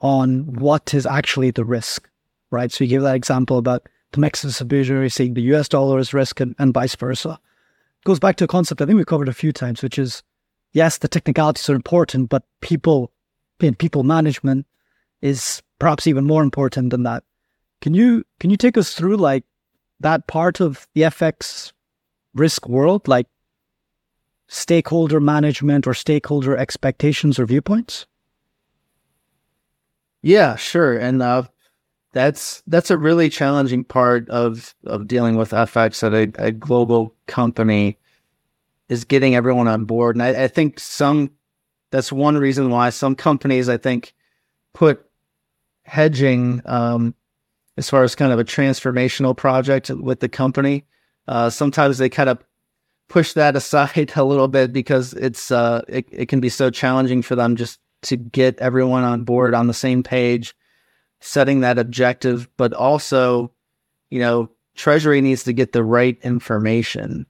on 0.00 0.52
what 0.52 0.92
is 0.92 1.06
actually 1.06 1.50
the 1.50 1.64
risk 1.64 2.08
right? 2.54 2.72
So 2.72 2.84
you 2.84 2.90
give 2.90 3.02
that 3.02 3.16
example 3.16 3.58
about 3.58 3.88
the 4.12 4.20
Mexican 4.20 4.50
subsidiary 4.50 5.10
seeing 5.10 5.34
the 5.34 5.42
US 5.54 5.68
dollar 5.68 5.98
as 5.98 6.14
risk 6.14 6.40
and, 6.40 6.54
and 6.58 6.72
vice 6.72 6.96
versa. 6.96 7.38
It 8.00 8.06
goes 8.06 8.20
back 8.20 8.36
to 8.36 8.44
a 8.44 8.48
concept 8.48 8.80
I 8.80 8.86
think 8.86 8.96
we 8.96 9.04
covered 9.04 9.28
a 9.28 9.34
few 9.34 9.52
times, 9.52 9.82
which 9.82 9.98
is 9.98 10.22
yes, 10.72 10.98
the 10.98 11.08
technicalities 11.08 11.68
are 11.68 11.74
important, 11.74 12.28
but 12.28 12.44
people 12.60 13.12
in 13.60 13.74
people 13.74 14.02
management 14.02 14.66
is 15.22 15.62
perhaps 15.78 16.06
even 16.06 16.24
more 16.24 16.42
important 16.42 16.90
than 16.90 17.02
that. 17.04 17.24
Can 17.80 17.94
you 17.94 18.24
can 18.40 18.50
you 18.50 18.56
take 18.56 18.76
us 18.76 18.94
through 18.94 19.16
like 19.16 19.44
that 20.00 20.26
part 20.26 20.60
of 20.60 20.86
the 20.94 21.02
FX 21.02 21.72
risk 22.34 22.68
world, 22.68 23.08
like 23.08 23.26
stakeholder 24.48 25.20
management 25.20 25.86
or 25.86 25.94
stakeholder 25.94 26.56
expectations 26.56 27.38
or 27.38 27.46
viewpoints? 27.46 28.06
Yeah, 30.22 30.56
sure. 30.56 30.96
And 30.96 31.22
uh, 31.22 31.44
that's 32.14 32.62
that's 32.68 32.90
a 32.92 32.96
really 32.96 33.28
challenging 33.28 33.84
part 33.84 34.30
of 34.30 34.74
of 34.86 35.06
dealing 35.08 35.36
with 35.36 35.50
FX 35.50 36.02
at 36.04 36.14
a, 36.14 36.46
a 36.46 36.52
global 36.52 37.12
company 37.26 37.98
is 38.88 39.04
getting 39.04 39.34
everyone 39.34 39.66
on 39.66 39.84
board. 39.84 40.14
And 40.14 40.22
I, 40.22 40.44
I, 40.44 40.48
think 40.48 40.78
some 40.78 41.32
that's 41.90 42.12
one 42.12 42.38
reason 42.38 42.70
why 42.70 42.90
some 42.90 43.16
companies 43.16 43.68
I 43.68 43.78
think 43.78 44.14
put 44.74 45.04
hedging 45.82 46.62
um, 46.66 47.14
as 47.76 47.90
far 47.90 48.04
as 48.04 48.14
kind 48.14 48.32
of 48.32 48.38
a 48.38 48.44
transformational 48.44 49.36
project 49.36 49.90
with 49.90 50.20
the 50.20 50.28
company. 50.28 50.84
Uh, 51.26 51.50
sometimes 51.50 51.98
they 51.98 52.08
kind 52.08 52.28
of 52.28 52.38
push 53.08 53.32
that 53.32 53.56
aside 53.56 54.12
a 54.14 54.22
little 54.22 54.48
bit 54.48 54.72
because 54.72 55.14
it's 55.14 55.50
uh, 55.50 55.82
it, 55.88 56.06
it 56.12 56.28
can 56.28 56.38
be 56.38 56.48
so 56.48 56.70
challenging 56.70 57.22
for 57.22 57.34
them 57.34 57.56
just 57.56 57.80
to 58.02 58.16
get 58.16 58.56
everyone 58.60 59.02
on 59.02 59.24
board 59.24 59.52
on 59.52 59.66
the 59.66 59.74
same 59.74 60.04
page 60.04 60.54
setting 61.24 61.60
that 61.60 61.78
objective, 61.78 62.48
but 62.58 62.74
also, 62.74 63.50
you 64.10 64.20
know, 64.20 64.50
Treasury 64.74 65.22
needs 65.22 65.44
to 65.44 65.52
get 65.52 65.72
the 65.72 65.82
right 65.82 66.18
information 66.22 67.26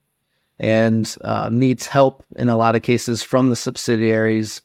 and 0.58 1.16
uh, 1.22 1.48
needs 1.50 1.86
help 1.86 2.24
in 2.36 2.48
a 2.48 2.56
lot 2.56 2.74
of 2.74 2.82
cases 2.82 3.22
from 3.22 3.50
the 3.50 3.56
subsidiaries. 3.56 4.62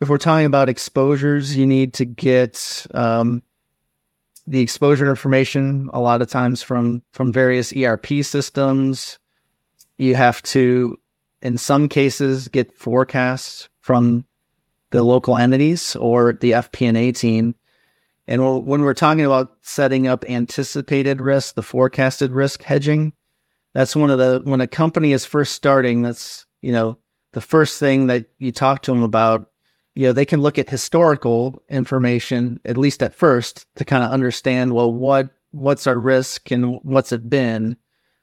If 0.00 0.08
we're 0.08 0.18
talking 0.18 0.46
about 0.46 0.68
exposures, 0.68 1.56
you 1.56 1.66
need 1.66 1.94
to 1.94 2.04
get 2.04 2.86
um, 2.94 3.42
the 4.46 4.60
exposure 4.60 5.08
information 5.08 5.88
a 5.92 6.00
lot 6.00 6.20
of 6.20 6.28
times 6.28 6.60
from 6.60 7.02
from 7.12 7.32
various 7.32 7.72
ERP 7.76 8.06
systems. 8.22 9.18
You 9.98 10.14
have 10.16 10.42
to, 10.44 10.98
in 11.42 11.58
some 11.58 11.88
cases, 11.88 12.48
get 12.48 12.72
forecasts 12.72 13.68
from 13.80 14.24
the 14.90 15.02
local 15.02 15.36
entities 15.36 15.94
or 15.96 16.32
the 16.32 16.52
FP&A 16.52 17.12
team 17.12 17.54
and 18.28 18.66
when 18.66 18.82
we're 18.82 18.92
talking 18.92 19.24
about 19.24 19.56
setting 19.62 20.06
up 20.06 20.22
anticipated 20.28 21.18
risk, 21.22 21.54
the 21.54 21.62
forecasted 21.62 22.30
risk 22.30 22.62
hedging, 22.62 23.14
that's 23.72 23.96
one 23.96 24.10
of 24.10 24.18
the, 24.18 24.42
when 24.44 24.60
a 24.60 24.66
company 24.66 25.12
is 25.12 25.24
first 25.24 25.54
starting, 25.54 26.02
that's, 26.02 26.44
you 26.60 26.70
know, 26.70 26.98
the 27.32 27.40
first 27.40 27.80
thing 27.80 28.08
that 28.08 28.26
you 28.38 28.52
talk 28.52 28.82
to 28.82 28.90
them 28.90 29.02
about, 29.02 29.50
you 29.94 30.06
know, 30.06 30.12
they 30.12 30.26
can 30.26 30.42
look 30.42 30.58
at 30.58 30.68
historical 30.68 31.62
information, 31.70 32.60
at 32.66 32.76
least 32.76 33.02
at 33.02 33.14
first, 33.14 33.64
to 33.76 33.84
kind 33.86 34.04
of 34.04 34.10
understand, 34.10 34.74
well, 34.74 34.92
what, 34.92 35.30
what's 35.52 35.86
our 35.86 35.98
risk 35.98 36.50
and 36.50 36.80
what's 36.82 37.12
it 37.12 37.30
been? 37.30 37.78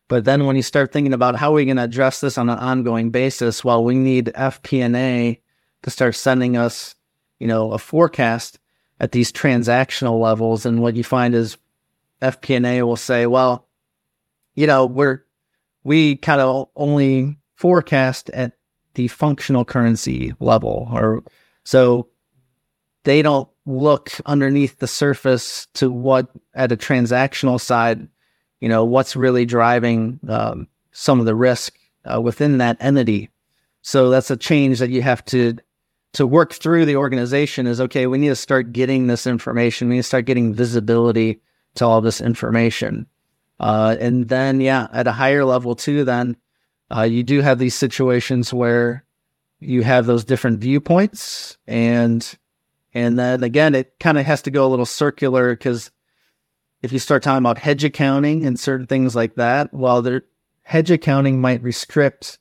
But 0.08 0.24
then 0.24 0.46
when 0.46 0.56
you 0.56 0.62
start 0.62 0.94
thinking 0.94 1.14
about 1.14 1.36
how 1.36 1.50
are 1.50 1.56
we 1.56 1.66
going 1.66 1.78
to 1.78 1.84
address 1.84 2.22
this 2.22 2.38
on 2.38 2.48
an 2.48 2.60
ongoing 2.60 3.10
basis, 3.10 3.64
well, 3.64 3.84
we 3.84 3.96
need 3.96 4.28
FP&A 4.36 5.42
to 5.82 5.90
start 5.90 6.14
sending 6.14 6.58
us, 6.58 6.94
you 7.40 7.48
know, 7.48 7.72
a 7.72 7.80
forecast 7.80 8.60
at 9.00 9.12
these 9.12 9.32
transactional 9.32 10.20
levels. 10.20 10.66
And 10.66 10.82
what 10.82 10.96
you 10.96 11.04
find 11.04 11.36
is 11.36 11.58
FP&A 12.22 12.82
will 12.84 12.96
say, 12.96 13.26
well, 13.26 13.68
you 14.56 14.68
know, 14.68 14.86
we're, 14.86 15.24
we 15.84 16.16
kind 16.16 16.42
of 16.42 16.70
only 16.76 17.38
forecast 17.56 18.30
at 18.32 18.54
the 18.94 19.08
functional 19.10 19.66
currency 19.66 20.34
level 20.40 20.88
or 20.92 21.24
so 21.64 22.08
they 23.04 23.22
don't 23.22 23.48
look 23.66 24.12
underneath 24.26 24.80
the 24.80 24.88
surface 24.88 25.68
to 25.74 25.90
what 25.90 26.30
at 26.54 26.72
a 26.72 26.78
transactional 26.78 27.60
side, 27.60 28.08
you 28.60 28.70
know, 28.70 28.84
what's 28.84 29.16
really 29.16 29.46
driving 29.46 30.20
um, 30.28 30.68
some 30.92 31.20
of 31.20 31.26
the 31.26 31.36
risk 31.36 31.78
uh, 32.12 32.22
within 32.22 32.58
that 32.60 32.78
entity. 32.80 33.30
So 33.82 34.10
that's 34.10 34.32
a 34.32 34.38
change 34.38 34.80
that 34.80 34.90
you 34.90 35.02
have 35.02 35.24
to 35.26 35.58
to 36.16 36.26
work 36.26 36.54
through 36.54 36.86
the 36.86 36.96
organization 36.96 37.68
is 37.68 37.82
okay, 37.82 38.08
we 38.08 38.18
need 38.18 38.30
to 38.30 38.36
start 38.36 38.72
getting 38.72 39.08
this 39.08 39.28
information. 39.28 39.90
We 39.90 39.96
need 39.96 40.00
to 40.00 40.04
start 40.04 40.26
getting 40.26 40.54
visibility 40.54 41.42
to 41.76 41.86
all 41.86 42.02
this 42.02 42.22
information. 42.22 43.06
Uh, 43.60 43.96
and 44.00 44.28
then, 44.28 44.62
yeah, 44.62 44.88
at 44.92 45.08
a 45.08 45.12
higher 45.12 45.46
level 45.46 45.76
too, 45.76 46.04
then 46.06 46.38
uh, 46.96 47.04
you 47.04 47.24
do 47.24 47.42
have 47.42 47.60
these 47.60 47.76
situations 47.76 48.54
where 48.54 49.06
you 49.60 49.84
have 49.84 50.06
those 50.06 50.24
different 50.24 50.60
viewpoints 50.60 51.58
and 51.68 52.38
and 52.94 53.18
then 53.18 53.44
again 53.44 53.74
it 53.74 53.94
kind 54.00 54.18
of 54.18 54.26
has 54.26 54.42
to 54.42 54.52
go 54.52 54.66
a 54.66 54.70
little 54.70 54.86
circular 54.86 55.56
because 55.56 55.92
if 56.82 56.92
you 56.92 57.00
start 57.00 57.24
talking 57.24 57.40
about 57.40 57.58
hedge 57.58 57.84
accounting 57.84 58.46
and 58.46 58.60
certain 58.60 58.86
things 58.86 59.16
like 59.16 59.36
that 59.36 59.74
well 59.74 60.02
there 60.02 60.24
hedge 60.64 60.92
accounting 60.92 61.40
might 61.40 61.64
restrict 61.64 62.38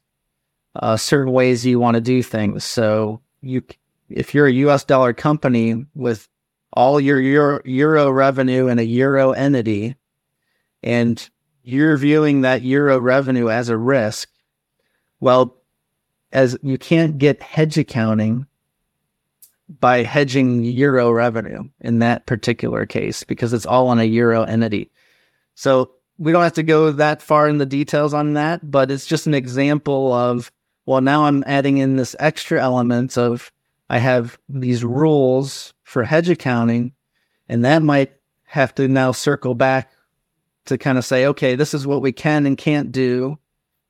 uh, 0.76 0.96
certain 0.96 1.32
ways 1.32 1.64
you 1.64 1.78
want 1.78 1.94
to 1.94 2.00
do 2.00 2.22
things 2.22 2.64
so 2.64 3.20
you 3.44 3.62
if 4.08 4.34
you're 4.34 4.46
a 4.46 4.52
US 4.52 4.84
dollar 4.84 5.12
company 5.12 5.86
with 5.94 6.28
all 6.72 7.00
your 7.00 7.20
euro, 7.20 7.60
euro 7.64 8.10
revenue 8.10 8.66
in 8.66 8.78
a 8.78 8.82
euro 8.82 9.32
entity 9.32 9.96
and 10.82 11.30
you're 11.62 11.96
viewing 11.96 12.42
that 12.42 12.62
euro 12.62 12.98
revenue 12.98 13.48
as 13.48 13.68
a 13.68 13.78
risk, 13.78 14.28
well, 15.20 15.56
as 16.32 16.58
you 16.62 16.76
can't 16.76 17.16
get 17.16 17.42
hedge 17.42 17.78
accounting 17.78 18.46
by 19.80 20.02
hedging 20.02 20.62
euro 20.64 21.10
revenue 21.10 21.62
in 21.80 22.00
that 22.00 22.26
particular 22.26 22.84
case 22.84 23.24
because 23.24 23.52
it's 23.52 23.64
all 23.64 23.88
on 23.88 23.98
a 23.98 24.04
euro 24.04 24.42
entity. 24.42 24.90
So 25.54 25.92
we 26.18 26.32
don't 26.32 26.42
have 26.42 26.52
to 26.54 26.62
go 26.62 26.90
that 26.92 27.22
far 27.22 27.48
in 27.48 27.58
the 27.58 27.66
details 27.66 28.12
on 28.12 28.34
that, 28.34 28.70
but 28.70 28.90
it's 28.90 29.06
just 29.06 29.26
an 29.26 29.34
example 29.34 30.12
of 30.12 30.52
well, 30.86 31.00
now 31.00 31.24
I'm 31.24 31.44
adding 31.46 31.78
in 31.78 31.96
this 31.96 32.14
extra 32.18 32.62
element 32.62 33.16
of 33.16 33.50
I 33.88 33.98
have 33.98 34.38
these 34.48 34.84
rules 34.84 35.74
for 35.82 36.04
hedge 36.04 36.28
accounting, 36.28 36.92
and 37.48 37.64
that 37.64 37.82
might 37.82 38.12
have 38.44 38.74
to 38.76 38.88
now 38.88 39.12
circle 39.12 39.54
back 39.54 39.90
to 40.66 40.78
kind 40.78 40.98
of 40.98 41.04
say, 41.04 41.26
okay, 41.26 41.56
this 41.56 41.74
is 41.74 41.86
what 41.86 42.02
we 42.02 42.12
can 42.12 42.46
and 42.46 42.56
can't 42.56 42.92
do 42.92 43.38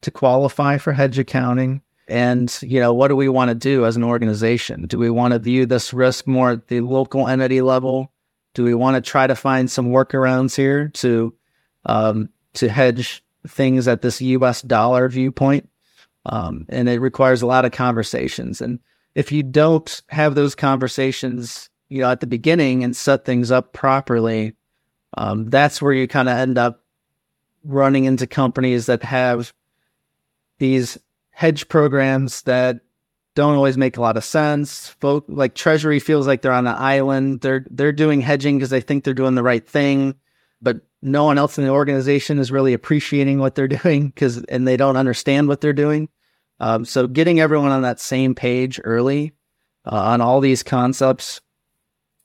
to 0.02 0.10
qualify 0.10 0.78
for 0.78 0.92
hedge 0.92 1.18
accounting. 1.18 1.82
And, 2.08 2.56
you 2.60 2.80
know, 2.80 2.92
what 2.92 3.08
do 3.08 3.16
we 3.16 3.28
want 3.28 3.48
to 3.48 3.54
do 3.54 3.86
as 3.86 3.96
an 3.96 4.04
organization? 4.04 4.86
Do 4.86 4.98
we 4.98 5.10
want 5.10 5.32
to 5.32 5.38
view 5.38 5.66
this 5.66 5.94
risk 5.94 6.26
more 6.26 6.52
at 6.52 6.68
the 6.68 6.80
local 6.80 7.28
entity 7.28 7.62
level? 7.62 8.12
Do 8.52 8.64
we 8.64 8.74
want 8.74 8.96
to 8.96 9.10
try 9.10 9.26
to 9.26 9.34
find 9.34 9.70
some 9.70 9.88
workarounds 9.88 10.54
here 10.54 10.88
to, 10.88 11.34
um, 11.86 12.28
to 12.54 12.68
hedge 12.68 13.24
things 13.46 13.88
at 13.88 14.02
this 14.02 14.20
US 14.20 14.60
dollar 14.60 15.08
viewpoint? 15.08 15.68
Um, 16.26 16.66
and 16.68 16.88
it 16.88 17.00
requires 17.00 17.42
a 17.42 17.46
lot 17.46 17.64
of 17.64 17.72
conversations. 17.72 18.60
And 18.60 18.80
if 19.14 19.30
you 19.30 19.42
don't 19.42 20.02
have 20.08 20.34
those 20.34 20.54
conversations, 20.54 21.68
you 21.88 22.00
know, 22.00 22.10
at 22.10 22.20
the 22.20 22.26
beginning 22.26 22.82
and 22.82 22.96
set 22.96 23.24
things 23.24 23.50
up 23.50 23.72
properly, 23.72 24.54
um, 25.16 25.50
that's 25.50 25.80
where 25.80 25.92
you 25.92 26.08
kind 26.08 26.28
of 26.28 26.36
end 26.36 26.58
up 26.58 26.82
running 27.62 28.04
into 28.04 28.26
companies 28.26 28.86
that 28.86 29.02
have 29.02 29.52
these 30.58 30.98
hedge 31.30 31.68
programs 31.68 32.42
that 32.42 32.80
don't 33.34 33.56
always 33.56 33.76
make 33.76 33.96
a 33.96 34.00
lot 34.00 34.16
of 34.16 34.24
sense. 34.24 34.88
Folk, 35.00 35.24
like 35.28 35.54
Treasury 35.54 35.98
feels 35.98 36.26
like 36.26 36.42
they're 36.42 36.52
on 36.52 36.66
an 36.66 36.76
island. 36.76 37.40
They're 37.40 37.66
they're 37.70 37.92
doing 37.92 38.20
hedging 38.20 38.58
because 38.58 38.70
they 38.70 38.80
think 38.80 39.04
they're 39.04 39.14
doing 39.14 39.34
the 39.34 39.42
right 39.42 39.66
thing, 39.68 40.14
but 40.62 40.80
no 41.02 41.24
one 41.24 41.36
else 41.36 41.58
in 41.58 41.64
the 41.64 41.70
organization 41.70 42.38
is 42.38 42.52
really 42.52 42.72
appreciating 42.72 43.38
what 43.38 43.54
they're 43.54 43.68
doing 43.82 44.08
because 44.08 44.38
and 44.44 44.66
they 44.66 44.76
don't 44.76 44.96
understand 44.96 45.48
what 45.48 45.60
they're 45.60 45.72
doing. 45.72 46.08
Um, 46.60 46.84
so 46.84 47.06
getting 47.06 47.40
everyone 47.40 47.70
on 47.70 47.82
that 47.82 48.00
same 48.00 48.34
page 48.34 48.80
early 48.84 49.32
uh, 49.84 49.96
on 49.96 50.20
all 50.20 50.40
these 50.40 50.62
concepts 50.62 51.40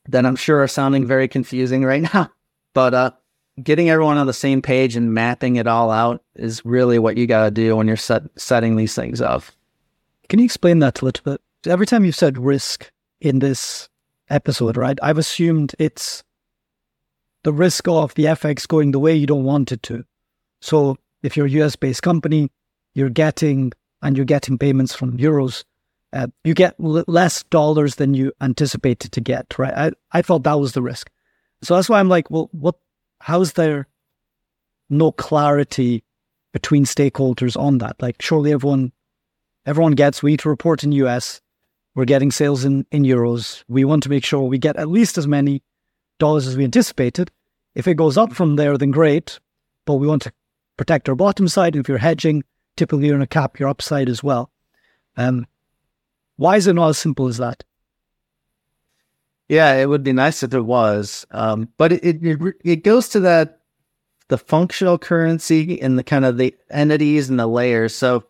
that 0.08 0.26
I'm 0.26 0.36
sure 0.36 0.62
are 0.62 0.68
sounding 0.68 1.06
very 1.06 1.28
confusing 1.28 1.84
right 1.84 2.02
now, 2.14 2.32
but 2.74 2.94
uh, 2.94 3.12
getting 3.62 3.90
everyone 3.90 4.18
on 4.18 4.28
the 4.28 4.34
same 4.34 4.62
page 4.62 4.96
and 4.96 5.14
mapping 5.14 5.58
it 5.58 5.68
all 5.68 5.92
out 5.92 6.24
is 6.36 6.64
really 6.66 7.00
what 7.00 7.18
you 7.18 7.28
got 7.28 7.46
to 7.46 7.52
do 7.52 7.76
when 7.76 7.88
you're 7.88 7.98
set, 7.98 8.24
setting 8.38 8.76
these 8.76 8.96
things 8.96 9.22
up. 9.22 9.44
Can 10.30 10.40
you 10.40 10.46
explain 10.46 10.80
that 10.80 11.02
a 11.02 11.06
little 11.06 11.24
bit? 11.24 11.42
Every 11.66 11.86
time 11.86 12.06
you've 12.06 12.16
said 12.16 12.38
risk 12.38 12.92
in 13.20 13.40
this 13.40 13.90
episode, 14.30 14.78
right, 14.78 14.98
I've 15.02 15.18
assumed 15.18 15.76
it's 15.80 16.24
the 17.44 17.54
risk 17.54 17.88
of 17.88 18.14
the 18.16 18.26
FX 18.26 18.68
going 18.68 18.92
the 18.92 19.00
way 19.00 19.16
you 19.16 19.28
don't 19.28 19.44
want 19.44 19.72
it 19.72 19.82
to. 19.84 20.06
So 20.62 20.98
if 21.24 21.36
you're 21.36 21.48
a 21.48 21.62
US 21.64 21.76
based 21.76 22.04
company, 22.04 22.52
you're 22.94 23.10
getting 23.10 23.72
and 24.02 24.16
you're 24.16 24.26
getting 24.26 24.58
payments 24.58 24.96
from 24.96 25.18
euros, 25.18 25.64
uh, 26.14 26.28
you 26.44 26.54
get 26.54 26.76
l- 26.84 27.04
less 27.08 27.44
dollars 27.44 27.96
than 27.96 28.14
you 28.14 28.32
anticipated 28.42 29.12
to 29.12 29.22
get, 29.22 29.58
right? 29.58 29.74
I, 29.74 29.92
I 30.12 30.22
thought 30.22 30.44
that 30.44 30.60
was 30.60 30.74
the 30.74 30.82
risk. 30.82 31.10
So 31.62 31.76
that's 31.76 31.90
why 31.90 32.00
I'm 32.00 32.10
like, 32.10 32.32
well, 32.32 32.50
what 32.52 32.76
how's 33.22 33.54
there 33.54 33.88
no 34.90 35.12
clarity 35.12 36.04
between 36.54 36.86
stakeholders 36.86 37.60
on 37.60 37.80
that? 37.80 38.02
Like, 38.02 38.22
surely 38.22 38.54
everyone, 38.54 38.92
everyone 39.66 39.94
gets 39.94 40.24
we 40.24 40.32
need 40.32 40.40
to 40.40 40.50
report 40.50 40.84
in 40.84 40.92
US. 40.94 41.42
We're 41.96 42.06
getting 42.06 42.32
sales 42.32 42.64
in, 42.64 42.86
in 42.92 43.04
euros. 43.04 43.64
We 43.68 43.84
want 43.84 44.04
to 44.04 44.10
make 44.10 44.24
sure 44.24 44.42
we 44.42 44.58
get 44.58 44.78
at 44.78 44.88
least 44.88 45.18
as 45.18 45.28
many 45.28 45.64
dollars 46.18 46.48
as 46.48 46.56
we 46.56 46.64
anticipated. 46.64 47.30
If 47.76 47.88
it 47.88 47.96
goes 47.96 48.18
up 48.18 48.34
from 48.34 48.56
there, 48.56 48.78
then 48.78 48.92
great. 48.92 49.40
But 49.86 49.96
we 49.96 50.08
want 50.08 50.22
to 50.24 50.32
protect 50.78 51.10
our 51.10 51.16
bottom 51.16 51.48
side. 51.48 51.76
And 51.76 51.84
if 51.84 51.90
you're 51.90 51.98
hedging, 51.98 52.44
typically 52.80 53.08
you're 53.08 53.18
going 53.18 53.28
to 53.28 53.28
cap 53.28 53.60
your 53.60 53.68
upside 53.68 54.08
as 54.08 54.24
well. 54.24 54.50
Um, 55.18 55.46
why 56.38 56.56
is 56.56 56.66
it 56.66 56.74
not 56.74 56.88
as 56.88 56.98
simple 56.98 57.28
as 57.28 57.38
that? 57.38 57.66
Yeah, 59.50 59.74
it 59.74 59.90
would 59.90 60.04
be 60.04 60.14
nice 60.14 60.44
if 60.44 60.54
it 60.54 60.62
was. 60.62 61.26
Um, 61.32 61.68
but 61.78 61.92
it, 61.92 62.24
it 62.24 62.56
it 62.64 62.84
goes 62.86 63.10
to 63.10 63.20
that 63.22 63.60
the 64.30 64.38
functional 64.38 64.98
currency 64.98 65.82
and 65.82 66.00
the 66.00 66.04
kind 66.04 66.24
of 66.24 66.38
the 66.38 66.56
entities 66.70 67.30
and 67.30 67.38
the 67.38 67.48
layers. 67.48 67.94
So 67.94 68.24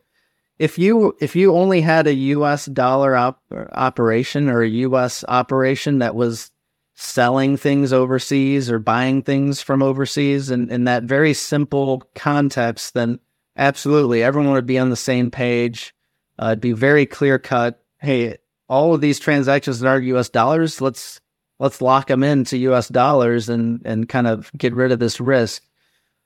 if 0.57 0.79
you 0.79 1.15
if 1.21 1.35
you 1.35 1.53
only 1.53 1.81
had 1.81 2.07
a 2.07 2.13
U.S. 2.13 2.65
dollar 2.65 3.15
op- 3.15 3.43
operation 3.73 4.49
or 4.49 4.63
a 4.63 4.69
U.S. 4.69 5.23
operation 5.27 5.99
that 5.99 6.15
was 6.15 6.49
selling 6.95 7.55
things 7.55 7.93
overseas 7.93 8.71
or 8.71 8.79
buying 8.79 9.21
things 9.21 9.61
from 9.61 9.83
overseas, 9.83 10.49
and 10.49 10.71
in 10.71 10.85
that 10.85 11.03
very 11.03 11.35
simple 11.35 12.01
context, 12.15 12.95
then 12.95 13.19
absolutely 13.59 14.23
everyone 14.23 14.53
would 14.53 14.65
be 14.65 14.79
on 14.79 14.89
the 14.89 14.95
same 14.95 15.29
page. 15.29 15.93
Uh, 16.41 16.47
it'd 16.47 16.61
be 16.61 16.71
very 16.71 17.05
clear 17.05 17.37
cut. 17.37 17.83
Hey, 17.99 18.37
all 18.67 18.95
of 18.95 19.01
these 19.01 19.19
transactions 19.19 19.81
that 19.81 19.87
are 19.89 19.99
US 19.99 20.29
dollars, 20.29 20.81
let's 20.81 21.19
let's 21.59 21.81
lock 21.81 22.07
them 22.07 22.23
into 22.23 22.57
US 22.57 22.87
dollars 22.87 23.49
and 23.49 23.81
and 23.85 24.09
kind 24.09 24.25
of 24.25 24.49
get 24.57 24.73
rid 24.73 24.91
of 24.91 24.99
this 24.99 25.19
risk. 25.19 25.63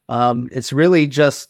Um, 0.08 0.48
it's 0.52 0.72
really 0.72 1.08
just 1.08 1.50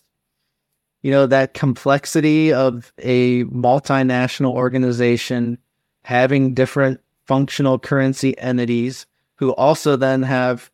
you 1.01 1.11
know 1.11 1.27
that 1.27 1.53
complexity 1.53 2.53
of 2.53 2.93
a 2.99 3.43
multinational 3.45 4.53
organization 4.53 5.57
having 6.03 6.53
different 6.53 7.01
functional 7.25 7.77
currency 7.77 8.37
entities 8.37 9.05
who 9.35 9.51
also 9.51 9.95
then 9.95 10.23
have 10.23 10.71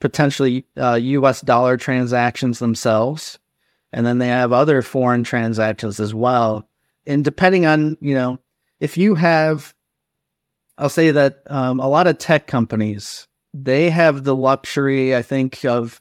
potentially 0.00 0.66
uh, 0.76 0.94
US 0.94 1.40
dollar 1.40 1.76
transactions 1.76 2.58
themselves 2.58 3.38
and 3.92 4.06
then 4.06 4.18
they 4.18 4.28
have 4.28 4.52
other 4.52 4.82
foreign 4.82 5.24
transactions 5.24 6.00
as 6.00 6.14
well 6.14 6.68
and 7.06 7.24
depending 7.24 7.66
on 7.66 7.96
you 8.00 8.14
know 8.14 8.38
if 8.80 8.96
you 8.96 9.14
have, 9.16 9.74
I'll 10.76 10.88
say 10.88 11.10
that 11.10 11.42
um, 11.48 11.80
a 11.80 11.88
lot 11.88 12.06
of 12.06 12.18
tech 12.18 12.46
companies, 12.46 13.26
they 13.52 13.90
have 13.90 14.24
the 14.24 14.36
luxury, 14.36 15.16
I 15.16 15.22
think, 15.22 15.64
of, 15.64 16.00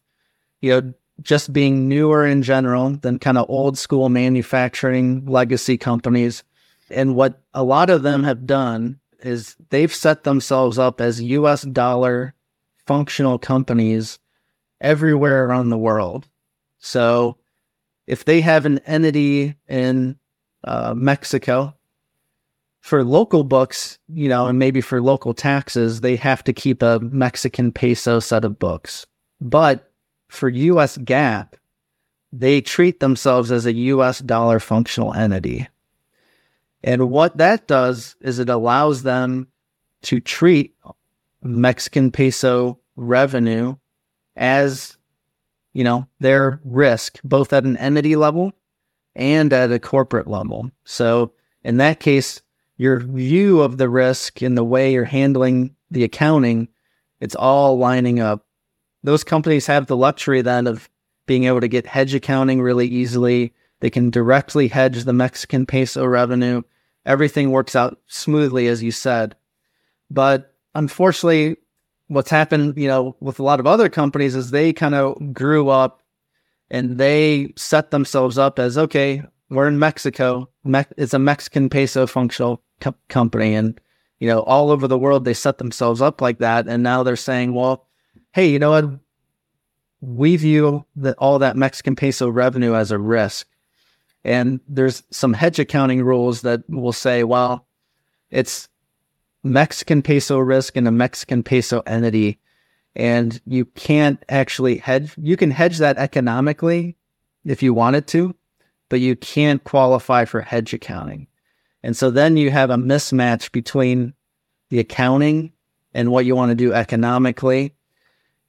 you 0.62 0.72
know, 0.72 0.94
just 1.22 1.52
being 1.52 1.88
newer 1.88 2.26
in 2.26 2.44
general 2.44 2.92
than 2.92 3.18
kind 3.18 3.40
of 3.40 3.50
old 3.50 3.78
school 3.78 4.10
manufacturing 4.10 5.26
legacy 5.26 5.78
companies. 5.78 6.44
And 6.92 7.16
what 7.16 7.42
a 7.54 7.64
lot 7.64 7.90
of 7.90 8.04
them 8.04 8.24
have 8.24 8.46
done 8.46 9.00
is 9.22 9.56
they've 9.70 9.94
set 9.94 10.24
themselves 10.24 10.78
up 10.78 11.02
as 11.02 11.22
US 11.22 11.64
dollar 11.64 12.36
functional 12.86 13.40
companies 13.40 14.20
everywhere 14.80 15.46
around 15.46 15.70
the 15.70 15.78
world. 15.78 16.28
So 16.78 17.38
if 18.08 18.26
they 18.26 18.42
have 18.42 18.66
an 18.66 18.80
entity 18.80 19.56
in 19.68 20.18
uh, 20.64 20.94
Mexico, 20.96 21.76
for 22.80 23.04
local 23.04 23.44
books, 23.44 24.00
you 24.08 24.30
know, 24.30 24.48
and 24.48 24.58
maybe 24.58 24.80
for 24.80 25.02
local 25.02 25.34
taxes, 25.34 26.00
they 26.00 26.16
have 26.16 26.42
to 26.46 26.54
keep 26.54 26.82
a 26.82 27.00
Mexican 27.02 27.72
peso 27.72 28.20
set 28.20 28.46
of 28.46 28.58
books. 28.58 29.06
But 29.42 29.92
for 30.30 30.48
US 30.48 30.98
GAAP, 30.98 31.50
they 32.32 32.62
treat 32.62 33.00
themselves 33.00 33.52
as 33.52 33.66
a 33.66 33.74
US 33.74 34.20
dollar 34.20 34.60
functional 34.60 35.14
entity. 35.14 35.68
And 36.84 37.10
what 37.10 37.38
that 37.38 37.68
does 37.68 38.16
is 38.22 38.40
it 38.40 38.50
allows 38.50 39.04
them 39.04 39.48
to 40.04 40.20
treat 40.20 40.76
Mexican 41.42 42.12
peso 42.12 42.80
revenue 42.96 43.76
as, 44.36 44.97
you 45.78 45.84
know, 45.84 46.08
their 46.20 46.60
risk, 46.66 47.20
both 47.24 47.54
at 47.54 47.64
an 47.64 47.78
entity 47.78 48.16
level 48.16 48.52
and 49.16 49.54
at 49.54 49.72
a 49.72 49.78
corporate 49.78 50.26
level. 50.26 50.72
So 50.86 51.34
in 51.64 51.78
that 51.78 52.00
case, 52.00 52.42
your 52.78 53.00
view 53.00 53.62
of 53.62 53.78
the 53.78 53.88
risk 53.88 54.42
and 54.42 54.58
the 54.58 54.64
way 54.64 54.92
you're 54.92 55.06
handling 55.06 55.76
the 55.92 56.04
accounting, 56.04 56.70
it's 57.20 57.36
all 57.36 57.78
lining 57.78 58.20
up. 58.20 58.44
Those 59.04 59.24
companies 59.24 59.68
have 59.68 59.86
the 59.86 59.96
luxury 59.96 60.42
then 60.42 60.66
of 60.66 60.90
being 61.28 61.44
able 61.44 61.62
to 61.62 61.68
get 61.68 61.86
hedge 61.86 62.16
accounting 62.16 62.60
really 62.60 62.88
easily. 62.88 63.54
They 63.80 63.92
can 63.92 64.10
directly 64.10 64.70
hedge 64.70 65.04
the 65.04 65.14
Mexican 65.14 65.68
peso 65.68 66.08
revenue. 66.08 66.64
Everything 67.06 67.52
works 67.52 67.76
out 67.76 68.00
smoothly, 68.08 68.68
as 68.68 68.82
you 68.82 68.90
said. 68.90 69.36
But 70.10 70.56
unfortunately, 70.74 71.58
what's 72.08 72.30
happened, 72.30 72.78
you 72.78 72.88
know, 72.88 73.16
with 73.20 73.40
a 73.40 73.44
lot 73.44 73.60
of 73.60 73.68
other 73.68 73.90
companies 73.90 74.36
is 74.36 74.52
they 74.52 74.74
kind 74.74 74.96
of 74.96 75.34
grew 75.34 75.70
up 75.70 76.02
and 76.70 76.98
they 76.98 77.54
set 77.56 77.92
themselves 77.92 78.38
up 78.38 78.60
as 78.60 78.78
okay, 78.78 79.24
we're 79.50 79.68
in 79.68 79.80
Mexico. 79.80 80.50
Me- 80.64 80.84
it's 80.98 81.14
a 81.14 81.20
Mexican 81.20 81.70
peso 81.70 82.08
functional 82.08 82.62
co- 82.80 82.96
company, 83.08 83.54
and 83.56 83.80
you 84.20 84.28
know, 84.28 84.42
all 84.42 84.72
over 84.72 84.88
the 84.88 84.98
world 84.98 85.24
they 85.24 85.34
set 85.34 85.58
themselves 85.58 86.02
up 86.02 86.22
like 86.22 86.40
that, 86.40 86.68
and 86.68 86.84
now 86.84 87.04
they're 87.04 87.16
saying, 87.16 87.54
well, 87.54 87.88
hey, 88.34 88.50
you 88.50 88.60
know 88.60 88.72
what? 88.72 89.00
We 90.02 90.36
view 90.36 90.86
that 90.98 91.16
all 91.18 91.40
that 91.40 91.58
Mexican 91.58 91.96
peso 91.96 92.30
revenue 92.30 92.76
as 92.76 92.92
a 92.92 93.00
risk, 93.00 93.48
and 94.24 94.60
there's 94.68 95.04
some 95.12 95.34
hedge 95.34 95.60
accounting 95.60 96.04
rules 96.04 96.42
that 96.42 96.64
will 96.70 96.94
say, 96.94 97.24
well, 97.24 97.66
it's 98.30 98.68
Mexican 99.44 100.02
peso 100.02 100.40
risk 100.40 100.76
in 100.76 100.88
a 100.88 100.92
Mexican 100.92 101.44
peso 101.44 101.82
entity, 101.86 102.40
and 102.96 103.40
you 103.46 103.66
can't 103.66 104.24
actually 104.30 104.78
hedge. 104.78 105.14
You 105.18 105.38
can 105.38 105.52
hedge 105.52 105.78
that 105.78 105.98
economically 105.98 106.98
if 107.46 107.64
you 107.64 107.74
wanted 107.74 108.08
to, 108.08 108.36
but 108.90 109.00
you 109.00 109.16
can't 109.16 109.64
qualify 109.64 110.26
for 110.26 110.42
hedge 110.42 110.74
accounting. 110.74 111.28
And 111.84 111.96
so 111.96 112.10
then 112.10 112.38
you 112.38 112.52
have 112.52 112.70
a 112.70 112.76
mismatch 112.76 113.52
between 113.52 114.14
the 114.70 114.80
accounting 114.80 115.54
and 115.94 116.12
what 116.12 116.26
you 116.26 116.36
want 116.36 116.50
to 116.50 116.56
do 116.56 116.74
economically. 116.74 117.74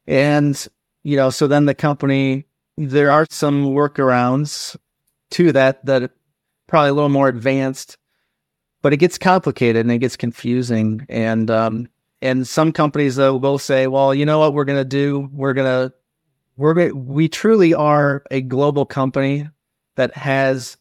And 0.07 0.66
you 1.03 1.16
know, 1.16 1.30
so 1.30 1.47
then 1.47 1.66
the 1.66 1.74
company, 1.74 2.45
there 2.76 3.11
are 3.11 3.26
some 3.30 3.66
workarounds 3.66 4.76
to 5.30 5.53
that 5.53 5.84
that 5.86 6.11
probably 6.66 6.91
a 6.91 6.93
little 6.93 7.09
more 7.09 7.28
advanced, 7.28 7.97
but 8.83 8.93
it 8.93 8.99
gets 8.99 9.18
complicated 9.18 9.85
and 9.85 9.93
it 9.93 9.99
gets 9.99 10.16
confusing. 10.16 11.05
And, 11.09 11.51
um, 11.51 11.89
and 12.22 12.47
some 12.47 12.72
companies 12.72 13.16
though 13.16 13.37
will 13.37 13.59
say, 13.59 13.87
well, 13.87 14.14
you 14.14 14.26
know 14.26 14.39
what 14.39 14.55
we're 14.55 14.64
going 14.64 14.79
to 14.79 14.85
do? 14.85 15.29
We're 15.33 15.55
going 15.55 15.89
to, 15.89 15.95
we're, 16.57 16.93
we 16.93 17.29
truly 17.29 17.74
are 17.74 18.24
a 18.31 18.41
global 18.41 18.85
company 18.85 19.49
that 19.97 20.14
has 20.14 20.76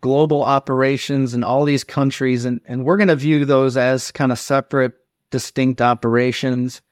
global 0.00 0.42
operations 0.42 1.32
in 1.32 1.44
all 1.44 1.64
these 1.64 1.84
countries. 1.84 2.44
And, 2.44 2.60
and 2.66 2.84
we're 2.84 2.96
going 2.96 3.08
to 3.08 3.16
view 3.16 3.44
those 3.44 3.76
as 3.76 4.10
kind 4.10 4.32
of 4.32 4.38
separate, 4.38 4.92
distinct 5.30 5.80
operations. 5.80 6.82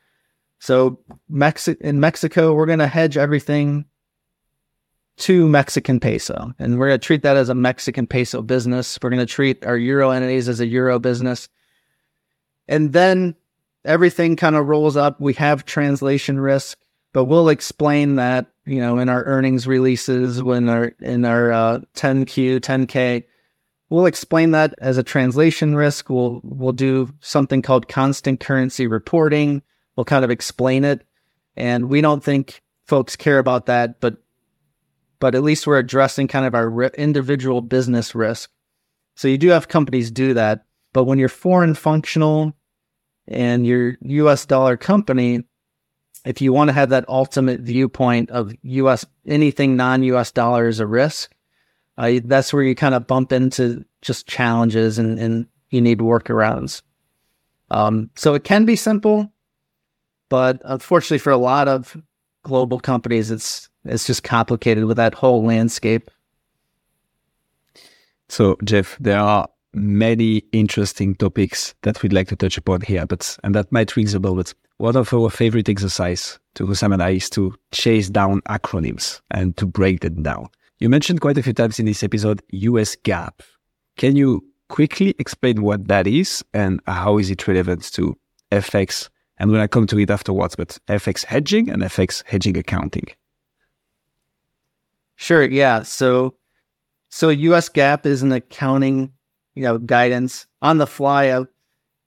So 0.60 1.00
Mexi- 1.30 1.80
in 1.80 2.00
Mexico, 2.00 2.54
we're 2.54 2.66
going 2.66 2.78
to 2.78 2.86
hedge 2.86 3.16
everything 3.16 3.84
to 5.20 5.48
Mexican 5.48 6.00
peso. 6.00 6.52
And 6.58 6.78
we're 6.78 6.88
going 6.88 7.00
to 7.00 7.06
treat 7.06 7.22
that 7.22 7.36
as 7.36 7.48
a 7.48 7.54
Mexican 7.54 8.06
peso 8.06 8.42
business. 8.42 8.98
We're 9.02 9.10
going 9.10 9.20
to 9.20 9.26
treat 9.26 9.64
our 9.64 9.76
euro 9.76 10.10
entities 10.10 10.48
as 10.48 10.60
a 10.60 10.66
euro 10.66 10.98
business. 10.98 11.48
And 12.68 12.92
then 12.92 13.36
everything 13.84 14.36
kind 14.36 14.56
of 14.56 14.66
rolls 14.66 14.96
up. 14.96 15.20
We 15.20 15.34
have 15.34 15.64
translation 15.64 16.40
risk, 16.40 16.78
but 17.12 17.24
we'll 17.24 17.48
explain 17.48 18.16
that, 18.16 18.46
you 18.64 18.80
know, 18.80 18.98
in 18.98 19.08
our 19.08 19.24
earnings 19.24 19.66
releases, 19.66 20.42
when 20.42 20.68
our 20.68 20.92
in 21.00 21.24
our 21.24 21.52
uh, 21.52 21.80
10Q, 21.94 22.60
10K, 22.60 23.24
we'll 23.88 24.06
explain 24.06 24.52
that 24.52 24.74
as 24.78 24.98
a 24.98 25.02
translation 25.02 25.74
risk. 25.74 26.08
We'll 26.08 26.40
we'll 26.44 26.72
do 26.72 27.12
something 27.20 27.62
called 27.62 27.88
constant 27.88 28.40
currency 28.40 28.86
reporting. 28.86 29.62
We'll 29.96 30.04
kind 30.04 30.24
of 30.24 30.30
explain 30.30 30.84
it, 30.84 31.04
and 31.56 31.88
we 31.88 32.00
don't 32.00 32.22
think 32.22 32.62
folks 32.86 33.16
care 33.16 33.38
about 33.38 33.66
that, 33.66 34.00
but 34.00 34.16
but 35.20 35.34
at 35.34 35.42
least 35.42 35.66
we're 35.66 35.78
addressing 35.78 36.26
kind 36.26 36.46
of 36.46 36.54
our 36.54 36.86
individual 36.94 37.60
business 37.60 38.14
risk. 38.14 38.50
So 39.14 39.28
you 39.28 39.38
do 39.38 39.48
have 39.48 39.68
companies 39.68 40.10
do 40.10 40.34
that, 40.34 40.64
but 40.92 41.04
when 41.04 41.18
you're 41.18 41.28
foreign 41.28 41.74
functional 41.74 42.54
and 43.28 43.66
your 43.66 43.96
US 44.00 44.46
dollar 44.46 44.76
company, 44.76 45.44
if 46.24 46.40
you 46.40 46.52
want 46.52 46.68
to 46.68 46.74
have 46.74 46.88
that 46.88 47.08
ultimate 47.08 47.60
viewpoint 47.60 48.30
of 48.30 48.52
US, 48.62 49.06
anything 49.26 49.76
non 49.76 50.02
US 50.04 50.32
dollar 50.32 50.68
is 50.68 50.80
a 50.80 50.86
risk, 50.86 51.32
uh, 51.98 52.20
that's 52.24 52.52
where 52.52 52.62
you 52.62 52.74
kind 52.74 52.94
of 52.94 53.06
bump 53.06 53.30
into 53.30 53.84
just 54.02 54.26
challenges 54.26 54.98
and, 54.98 55.18
and 55.18 55.46
you 55.68 55.80
need 55.80 55.98
workarounds. 55.98 56.82
Um, 57.70 58.10
so 58.16 58.34
it 58.34 58.44
can 58.44 58.64
be 58.64 58.74
simple, 58.74 59.32
but 60.28 60.60
unfortunately 60.64 61.18
for 61.18 61.30
a 61.30 61.36
lot 61.36 61.68
of 61.68 61.96
global 62.42 62.80
companies, 62.80 63.30
it's 63.30 63.69
it's 63.84 64.06
just 64.06 64.22
complicated 64.22 64.84
with 64.84 64.96
that 64.96 65.14
whole 65.14 65.44
landscape. 65.44 66.10
So, 68.28 68.56
Jeff, 68.64 68.96
there 69.00 69.18
are 69.18 69.48
many 69.72 70.42
interesting 70.52 71.14
topics 71.14 71.74
that 71.82 72.02
we'd 72.02 72.12
like 72.12 72.28
to 72.28 72.36
touch 72.36 72.58
upon 72.58 72.82
here, 72.82 73.06
but 73.06 73.38
and 73.44 73.54
that 73.54 73.70
might 73.72 73.96
ring 73.96 74.06
the 74.06 74.20
bell. 74.20 74.34
But 74.34 74.54
one 74.78 74.96
of 74.96 75.12
our 75.12 75.30
favorite 75.30 75.68
exercise 75.68 76.38
to 76.54 76.66
Hussam 76.66 76.92
and 76.92 77.02
I 77.02 77.10
is 77.10 77.30
to 77.30 77.54
chase 77.72 78.08
down 78.08 78.40
acronyms 78.42 79.20
and 79.30 79.56
to 79.56 79.66
break 79.66 80.00
them 80.00 80.22
down. 80.22 80.48
You 80.78 80.88
mentioned 80.88 81.20
quite 81.20 81.38
a 81.38 81.42
few 81.42 81.52
times 81.52 81.78
in 81.78 81.86
this 81.86 82.02
episode 82.02 82.42
US 82.50 82.96
GAAP. 82.96 83.40
Can 83.96 84.16
you 84.16 84.42
quickly 84.68 85.14
explain 85.18 85.62
what 85.62 85.88
that 85.88 86.06
is 86.06 86.44
and 86.54 86.80
how 86.86 87.18
is 87.18 87.30
it 87.30 87.46
relevant 87.46 87.92
to 87.92 88.16
FX? 88.50 89.08
And 89.38 89.50
when 89.50 89.60
I 89.60 89.66
come 89.66 89.86
to 89.88 89.98
it 89.98 90.10
afterwards, 90.10 90.56
but 90.56 90.78
FX 90.88 91.24
hedging 91.24 91.68
and 91.68 91.82
FX 91.82 92.22
hedging 92.26 92.56
accounting. 92.56 93.08
Sure. 95.20 95.44
Yeah. 95.44 95.82
So, 95.82 96.34
so 97.10 97.28
US 97.28 97.68
GAAP 97.68 98.06
is 98.06 98.22
an 98.22 98.32
accounting 98.32 99.12
you 99.54 99.64
know, 99.64 99.76
guidance 99.76 100.46
on 100.62 100.78
the 100.78 100.86
fly. 100.86 101.24
I, 101.24 101.40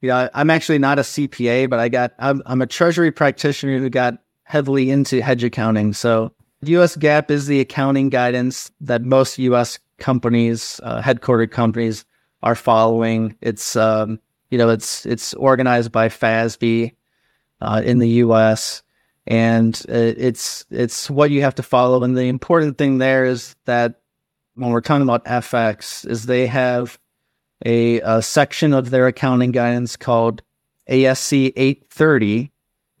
you 0.00 0.08
know, 0.08 0.28
I'm 0.34 0.50
actually 0.50 0.80
not 0.80 0.98
a 0.98 1.02
CPA, 1.02 1.70
but 1.70 1.78
I 1.78 1.88
got, 1.88 2.12
I'm, 2.18 2.42
I'm 2.44 2.60
a 2.60 2.66
treasury 2.66 3.12
practitioner 3.12 3.78
who 3.78 3.88
got 3.88 4.14
heavily 4.42 4.90
into 4.90 5.22
hedge 5.22 5.44
accounting. 5.44 5.92
So 5.92 6.32
US 6.62 6.96
GAAP 6.96 7.30
is 7.30 7.46
the 7.46 7.60
accounting 7.60 8.08
guidance 8.08 8.72
that 8.80 9.02
most 9.02 9.38
US 9.38 9.78
companies, 9.98 10.80
uh, 10.82 11.00
headquartered 11.00 11.52
companies 11.52 12.04
are 12.42 12.56
following. 12.56 13.36
It's, 13.40 13.76
um, 13.76 14.18
you 14.50 14.58
know, 14.58 14.70
it's, 14.70 15.06
it's 15.06 15.34
organized 15.34 15.92
by 15.92 16.08
FASB, 16.08 16.92
uh, 17.60 17.82
in 17.84 18.00
the 18.00 18.08
US 18.08 18.82
and 19.26 19.74
uh, 19.88 19.92
it's, 19.94 20.66
it's 20.70 21.08
what 21.08 21.30
you 21.30 21.42
have 21.42 21.54
to 21.56 21.62
follow. 21.62 22.02
And 22.02 22.16
the 22.16 22.28
important 22.28 22.78
thing 22.78 22.98
there 22.98 23.24
is 23.24 23.56
that 23.64 24.00
when 24.54 24.70
we're 24.70 24.80
talking 24.80 25.02
about 25.02 25.24
FX 25.24 26.06
is 26.08 26.26
they 26.26 26.46
have 26.46 26.98
a, 27.64 28.00
a 28.00 28.22
section 28.22 28.72
of 28.72 28.90
their 28.90 29.06
accounting 29.06 29.52
guidance 29.52 29.96
called 29.96 30.42
ASC 30.88 31.52
830. 31.56 32.50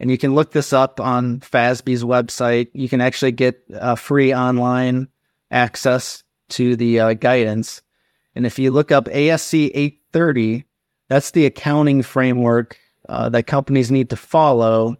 And 0.00 0.10
you 0.10 0.18
can 0.18 0.34
look 0.34 0.52
this 0.52 0.72
up 0.72 1.00
on 1.00 1.40
FASB's 1.40 2.02
website. 2.02 2.68
You 2.72 2.88
can 2.88 3.00
actually 3.00 3.32
get 3.32 3.62
a 3.70 3.96
free 3.96 4.34
online 4.34 5.08
access 5.50 6.24
to 6.50 6.76
the 6.76 7.00
uh, 7.00 7.14
guidance. 7.14 7.82
And 8.34 8.44
if 8.44 8.58
you 8.58 8.70
look 8.70 8.90
up 8.90 9.04
ASC 9.06 9.70
830, 9.74 10.64
that's 11.08 11.30
the 11.30 11.46
accounting 11.46 12.02
framework 12.02 12.78
uh, 13.08 13.28
that 13.28 13.46
companies 13.46 13.90
need 13.90 14.10
to 14.10 14.16
follow 14.16 14.96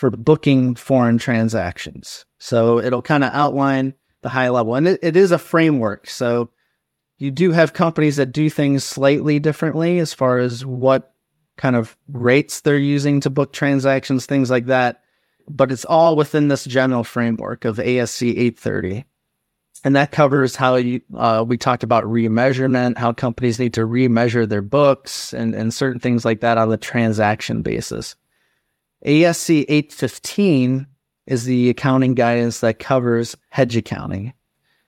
for 0.00 0.10
booking 0.10 0.74
foreign 0.74 1.18
transactions. 1.18 2.24
So 2.38 2.78
it'll 2.78 3.02
kind 3.02 3.22
of 3.22 3.34
outline 3.34 3.92
the 4.22 4.30
high 4.30 4.48
level. 4.48 4.74
And 4.74 4.88
it, 4.88 5.00
it 5.02 5.14
is 5.14 5.30
a 5.30 5.36
framework. 5.36 6.08
So 6.08 6.48
you 7.18 7.30
do 7.30 7.52
have 7.52 7.74
companies 7.74 8.16
that 8.16 8.32
do 8.32 8.48
things 8.48 8.82
slightly 8.82 9.38
differently 9.38 9.98
as 9.98 10.14
far 10.14 10.38
as 10.38 10.64
what 10.64 11.12
kind 11.58 11.76
of 11.76 11.98
rates 12.08 12.62
they're 12.62 12.78
using 12.78 13.20
to 13.20 13.28
book 13.28 13.52
transactions, 13.52 14.24
things 14.24 14.50
like 14.50 14.66
that. 14.66 15.02
But 15.46 15.70
it's 15.70 15.84
all 15.84 16.16
within 16.16 16.48
this 16.48 16.64
general 16.64 17.04
framework 17.04 17.66
of 17.66 17.76
ASC 17.76 18.26
830. 18.26 19.04
And 19.84 19.96
that 19.96 20.12
covers 20.12 20.56
how 20.56 20.76
you, 20.76 21.02
uh, 21.14 21.44
we 21.46 21.58
talked 21.58 21.82
about 21.82 22.04
remeasurement, 22.04 22.96
how 22.96 23.12
companies 23.12 23.58
need 23.58 23.74
to 23.74 23.82
remeasure 23.82 24.48
their 24.48 24.62
books 24.62 25.34
and, 25.34 25.54
and 25.54 25.74
certain 25.74 26.00
things 26.00 26.24
like 26.24 26.40
that 26.40 26.56
on 26.56 26.70
the 26.70 26.78
transaction 26.78 27.60
basis. 27.60 28.16
ASC 29.04 29.64
815 29.68 30.86
is 31.26 31.44
the 31.44 31.70
accounting 31.70 32.14
guidance 32.14 32.60
that 32.60 32.78
covers 32.78 33.36
hedge 33.48 33.76
accounting. 33.76 34.34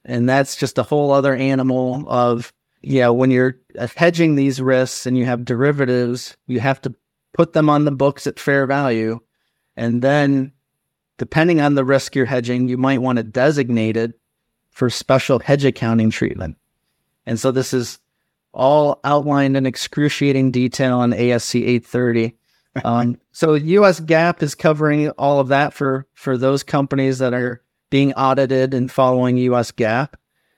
And 0.05 0.27
that's 0.27 0.55
just 0.55 0.77
a 0.77 0.83
whole 0.83 1.11
other 1.11 1.35
animal 1.35 2.03
of, 2.07 2.53
know, 2.99 3.13
when 3.13 3.31
you're 3.31 3.59
hedging 3.95 4.35
these 4.35 4.61
risks 4.61 5.05
and 5.05 5.17
you 5.17 5.25
have 5.25 5.45
derivatives, 5.45 6.35
you 6.47 6.59
have 6.59 6.81
to 6.81 6.93
put 7.33 7.53
them 7.53 7.69
on 7.69 7.85
the 7.85 7.91
books 7.91 8.27
at 8.27 8.39
fair 8.39 8.65
value. 8.65 9.19
And 9.75 10.01
then 10.01 10.51
depending 11.17 11.61
on 11.61 11.75
the 11.75 11.85
risk 11.85 12.15
you're 12.15 12.25
hedging, 12.25 12.67
you 12.67 12.77
might 12.77 13.01
want 13.01 13.17
to 13.17 13.23
designate 13.23 13.97
it 13.97 14.19
for 14.71 14.89
special 14.89 15.39
hedge 15.39 15.65
accounting 15.65 16.09
treatment. 16.09 16.57
And 17.25 17.39
so 17.39 17.51
this 17.51 17.73
is 17.73 17.99
all 18.53 18.99
outlined 19.03 19.55
in 19.55 19.65
excruciating 19.65 20.51
detail 20.51 21.01
in 21.01 21.11
ASC 21.11 21.55
830. 21.61 22.35
Um, 22.83 23.19
so 23.31 23.53
US 23.53 23.99
GAAP 23.99 24.41
is 24.41 24.55
covering 24.55 25.09
all 25.11 25.39
of 25.39 25.49
that 25.49 25.73
for, 25.73 26.07
for 26.13 26.37
those 26.37 26.63
companies 26.63 27.19
that 27.19 27.33
are 27.33 27.61
being 27.89 28.13
audited 28.13 28.73
and 28.73 28.91
following 28.91 29.37
US 29.37 29.71
GAAP. 29.71 30.09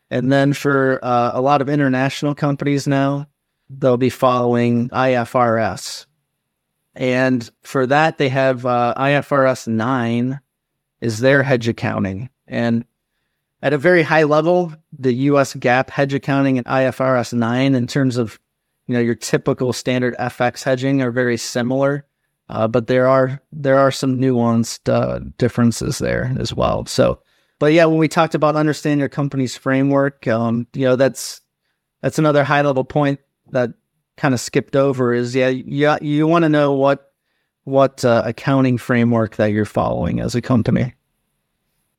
And 0.10 0.32
then 0.32 0.54
for 0.54 1.00
uh, 1.04 1.32
a 1.34 1.42
lot 1.42 1.62
of 1.62 1.70
international 1.70 2.36
companies 2.36 2.88
now, 2.88 3.28
they'll 3.70 3.98
be 3.98 4.10
following 4.10 4.90
IFRS. 4.90 6.06
And 6.96 7.50
for 7.64 7.86
that, 7.88 8.18
they 8.18 8.30
have 8.30 8.66
uh, 8.66 8.94
IFRS 8.98 9.68
9 9.68 10.40
is 11.02 11.20
their 11.20 11.44
hedge 11.44 11.68
accounting. 11.68 12.30
And 12.48 12.86
at 13.62 13.74
a 13.74 13.78
very 13.78 14.04
high 14.04 14.24
level, 14.24 14.74
the 14.98 15.14
US 15.14 15.54
GAAP 15.56 15.90
hedge 15.90 16.14
accounting 16.14 16.58
and 16.58 16.68
IFRS 16.68 17.34
9 17.34 17.76
in 17.76 17.88
terms 17.88 18.18
of 18.18 18.40
you 18.88 18.94
know 18.94 19.00
your 19.00 19.16
typical 19.16 19.74
standard 19.74 20.16
FX 20.18 20.64
hedging 20.64 21.02
are 21.02 21.12
very 21.12 21.38
similar. 21.38 22.06
Uh, 22.48 22.68
but 22.68 22.86
there 22.86 23.08
are 23.08 23.42
there 23.52 23.80
are 23.80 23.92
some 23.92 24.20
nuanced 24.20 24.88
uh, 24.92 25.20
differences 25.38 25.98
there 25.98 26.36
as 26.38 26.54
well. 26.54 26.86
So 26.86 27.20
but 27.60 27.74
yeah, 27.74 27.86
when 27.86 27.98
we 27.98 28.08
talked 28.08 28.36
about 28.36 28.56
understanding 28.56 29.00
your 29.00 29.10
company's 29.10 29.56
framework, 29.56 30.28
um, 30.28 30.68
you 30.74 30.86
know, 30.86 30.96
that's 30.96 31.42
that's 32.02 32.20
another 32.20 32.44
high 32.44 32.62
level 32.62 32.84
point 32.84 33.20
that 33.52 33.72
kind 34.18 34.34
of 34.34 34.40
skipped 34.40 34.76
over 34.76 35.14
is 35.14 35.36
yeah, 35.36 35.50
you, 35.50 35.96
you 36.02 36.28
want 36.28 36.44
to 36.44 36.50
know 36.50 36.74
what 36.74 37.12
what 37.64 38.04
uh, 38.04 38.24
accounting 38.26 38.78
framework 38.78 39.38
that 39.38 39.48
you're 39.48 39.66
following 39.66 40.20
as 40.20 40.36
a 40.36 40.42
company. 40.42 40.94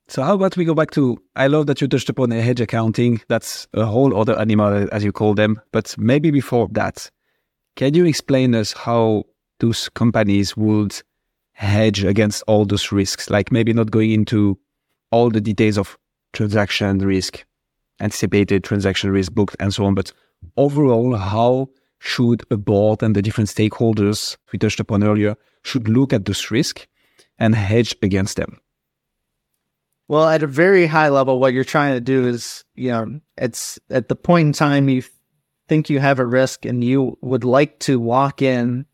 So 0.09 0.23
how 0.23 0.35
about 0.35 0.57
we 0.57 0.65
go 0.65 0.75
back 0.75 0.93
to 0.93 1.19
I 1.35 1.49
love 1.49 1.67
that 1.67 1.81
you 1.81 1.89
touched 1.89 2.09
upon 2.09 2.31
a 2.31 2.41
hedge 2.41 2.61
accounting. 2.61 3.21
That's 3.29 3.67
a 3.75 3.85
whole 3.85 4.17
other 4.17 4.39
animal 4.39 4.89
as 4.93 5.03
you 5.03 5.11
call 5.11 5.35
them. 5.35 5.61
But 5.73 5.97
maybe 5.99 6.31
before 6.31 6.69
that, 6.73 7.11
can 7.75 7.95
you 7.95 8.07
explain 8.07 8.55
us 8.55 8.73
how 8.73 9.25
those 9.59 9.89
companies 9.91 10.57
would 10.57 11.03
hedge 11.53 12.05
against 12.05 12.45
all 12.47 12.65
those 12.65 12.93
risks? 12.93 13.31
Like 13.31 13.51
maybe 13.51 13.73
not 13.73 13.91
going 13.91 14.13
into 14.13 14.59
all 15.11 15.29
the 15.29 15.41
details 15.41 15.77
of 15.77 15.99
transaction 16.33 16.99
risk, 16.99 17.45
anticipated 18.01 18.63
transaction 18.63 19.11
risk 19.11 19.33
booked 19.33 19.57
and 19.59 19.75
so 19.75 19.87
on, 19.87 19.95
but 19.95 20.13
overall, 20.57 21.17
how 21.17 21.69
should 21.99 22.43
a 22.51 22.57
board 22.57 23.03
and 23.03 23.17
the 23.17 23.23
different 23.23 23.51
stakeholders 23.51 24.37
we 24.53 24.59
touched 24.59 24.81
upon 24.81 25.03
earlier 25.03 25.35
should 25.65 25.89
look 25.89 26.13
at 26.13 26.27
this 26.27 26.51
risk 26.51 26.87
and 27.39 27.55
hedge 27.55 27.97
against 28.03 28.37
them? 28.37 28.61
Well, 30.09 30.29
at 30.29 30.43
a 30.43 30.47
very 30.47 30.87
high 30.87 31.09
level, 31.09 31.41
what 31.41 31.53
you're 31.53 31.65
trying 31.65 31.95
to 31.95 32.01
do 32.01 32.29
is, 32.29 32.65
you 32.75 32.91
know, 32.91 33.21
it's 33.37 33.79
at 33.91 34.09
the 34.09 34.15
point 34.15 34.47
in 34.47 34.53
time 34.53 34.89
you 34.89 35.03
think 35.69 35.91
you 35.91 35.99
have 35.99 36.21
a 36.21 36.27
risk 36.27 36.65
and 36.65 36.85
you 36.85 37.19
would 37.23 37.43
like 37.43 37.81
to 37.81 37.99
walk 37.99 38.41
in 38.41 38.87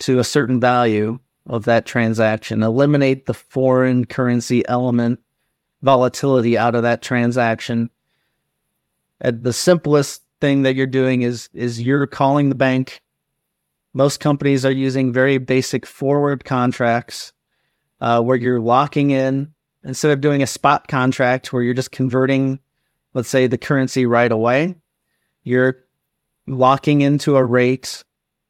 to 0.00 0.20
a 0.20 0.24
certain 0.24 0.60
value 0.60 1.18
of 1.46 1.64
that 1.64 1.86
transaction, 1.86 2.62
eliminate 2.62 3.26
the 3.26 3.34
foreign 3.34 4.04
currency 4.04 4.66
element 4.68 5.18
volatility 5.82 6.56
out 6.56 6.74
of 6.74 6.82
that 6.82 7.02
transaction. 7.02 7.90
At 9.20 9.42
the 9.42 9.52
simplest 9.52 10.22
thing 10.40 10.62
that 10.62 10.76
you're 10.76 10.86
doing 10.86 11.22
is 11.22 11.48
is 11.52 11.82
you're 11.82 12.06
calling 12.06 12.48
the 12.48 12.54
bank. 12.54 13.02
Most 13.92 14.20
companies 14.20 14.64
are 14.64 14.70
using 14.70 15.12
very 15.12 15.38
basic 15.38 15.84
forward 15.84 16.44
contracts 16.44 17.32
uh, 18.00 18.22
where 18.22 18.36
you're 18.36 18.60
locking 18.60 19.10
in 19.10 19.52
instead 19.84 20.10
of 20.10 20.20
doing 20.20 20.42
a 20.42 20.46
spot 20.46 20.88
contract 20.88 21.52
where 21.52 21.62
you're 21.62 21.74
just 21.74 21.92
converting, 21.92 22.58
let's 23.14 23.28
say, 23.28 23.46
the 23.46 23.58
currency 23.58 24.06
right 24.06 24.30
away. 24.30 24.74
You're 25.42 25.84
locking 26.46 27.00
into 27.00 27.36
a 27.36 27.44
rate 27.44 28.04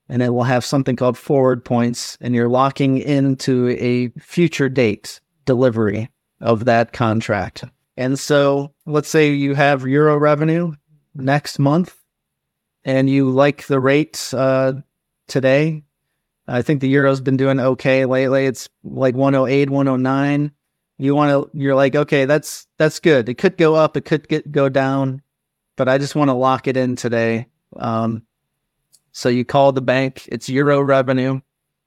and 0.09 0.23
it 0.23 0.31
will 0.31 0.45
have 0.45 0.65
something 0.65 0.97
called 0.97 1.19
forward 1.19 1.65
points 1.65 2.17
and 2.21 2.35
you're 2.35 2.49
locking 2.49 2.99
into 2.99 3.69
a 3.79 4.09
future 4.21 4.69
date 4.69 5.21
delivery 5.45 6.11
of 6.41 6.65
that 6.65 6.93
contract. 6.93 7.65
And 7.97 8.19
so 8.19 8.73
let's 8.87 9.09
say 9.09 9.33
you 9.33 9.55
have 9.55 9.87
euro 9.87 10.17
revenue 10.17 10.73
next 11.15 11.59
month 11.59 11.97
and 12.85 13.11
you 13.11 13.31
like 13.31 13.67
the 13.67 13.81
rates 13.81 14.33
uh, 14.33 14.75
today. 15.27 15.83
I 16.47 16.63
think 16.63 16.81
the 16.81 16.89
euro's 16.89 17.21
been 17.21 17.37
doing 17.37 17.61
okay 17.61 18.07
lately. 18.07 18.47
It's 18.47 18.69
like 18.83 19.15
108, 19.15 19.69
109. 19.69 20.53
You 20.99 21.15
want 21.15 21.31
to, 21.31 21.59
you're 21.59 21.77
like, 21.77 21.95
okay, 21.95 22.25
that's, 22.25 22.67
that's 22.77 22.99
good. 22.99 23.29
It 23.29 23.35
could 23.35 23.57
go 23.57 23.75
up. 23.75 23.97
It 23.97 24.05
could 24.05 24.29
get, 24.29 24.51
go 24.51 24.69
down, 24.69 25.23
but 25.77 25.89
I 25.89 25.99
just 25.99 26.17
want 26.17 26.29
to 26.29 26.35
lock 26.35 26.67
it 26.67 26.77
in 26.77 26.97
today. 26.97 27.47
Um, 27.77 28.23
so 29.13 29.29
you 29.29 29.45
call 29.45 29.73
the 29.73 29.81
bank, 29.81 30.29
it's 30.31 30.49
euro 30.49 30.81
revenue. 30.81 31.41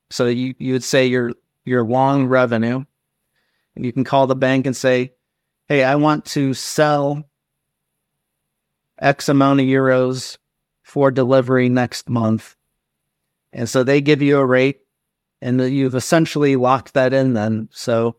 So 0.09 0.27
you, 0.27 0.55
you 0.59 0.73
would 0.73 0.83
say 0.83 1.07
your, 1.07 1.33
your 1.65 1.83
long 1.83 2.25
revenue 2.25 2.83
and 3.75 3.85
you 3.85 3.93
can 3.93 4.03
call 4.03 4.27
the 4.27 4.35
bank 4.35 4.65
and 4.65 4.75
say, 4.75 5.13
Hey, 5.67 5.83
I 5.83 5.95
want 5.95 6.25
to 6.25 6.53
sell 6.53 7.23
X 8.99 9.29
amount 9.29 9.61
of 9.61 9.65
euros 9.65 10.37
for 10.83 11.11
delivery 11.11 11.69
next 11.69 12.09
month. 12.09 12.55
And 13.53 13.69
so 13.69 13.83
they 13.83 14.01
give 14.01 14.21
you 14.21 14.37
a 14.37 14.45
rate 14.45 14.81
and 15.41 15.59
you've 15.61 15.95
essentially 15.95 16.55
locked 16.55 16.93
that 16.93 17.13
in 17.13 17.33
then. 17.33 17.69
So 17.71 18.17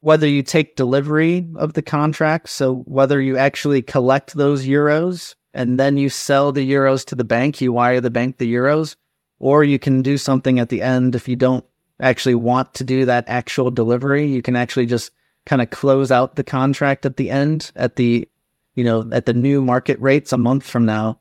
whether 0.00 0.26
you 0.26 0.42
take 0.42 0.76
delivery 0.76 1.46
of 1.56 1.72
the 1.72 1.82
contract, 1.82 2.48
so 2.48 2.76
whether 2.86 3.20
you 3.20 3.36
actually 3.36 3.82
collect 3.82 4.34
those 4.34 4.66
euros 4.66 5.34
and 5.54 5.78
then 5.78 5.96
you 5.96 6.08
sell 6.08 6.52
the 6.52 6.70
euros 6.70 7.04
to 7.06 7.14
the 7.14 7.24
bank, 7.24 7.60
you 7.60 7.72
wire 7.72 8.00
the 8.00 8.10
bank 8.10 8.38
the 8.38 8.52
euros, 8.52 8.96
or 9.38 9.64
you 9.64 9.78
can 9.78 10.02
do 10.02 10.16
something 10.16 10.58
at 10.58 10.68
the 10.68 10.82
end 10.82 11.14
if 11.14 11.28
you 11.28 11.36
don't 11.36 11.64
actually 12.00 12.34
want 12.34 12.74
to 12.74 12.84
do 12.84 13.04
that 13.04 13.24
actual 13.26 13.70
delivery. 13.70 14.26
You 14.26 14.42
can 14.42 14.54
actually 14.54 14.86
just 14.86 15.10
kind 15.46 15.62
of 15.62 15.70
close 15.70 16.10
out 16.12 16.36
the 16.36 16.44
contract 16.44 17.06
at 17.06 17.16
the 17.16 17.30
end 17.30 17.72
at 17.74 17.96
the, 17.96 18.28
you 18.74 18.84
know, 18.84 19.08
at 19.10 19.26
the 19.26 19.32
new 19.32 19.62
market 19.62 20.00
rates 20.00 20.32
a 20.32 20.38
month 20.38 20.64
from 20.64 20.84
now. 20.84 21.18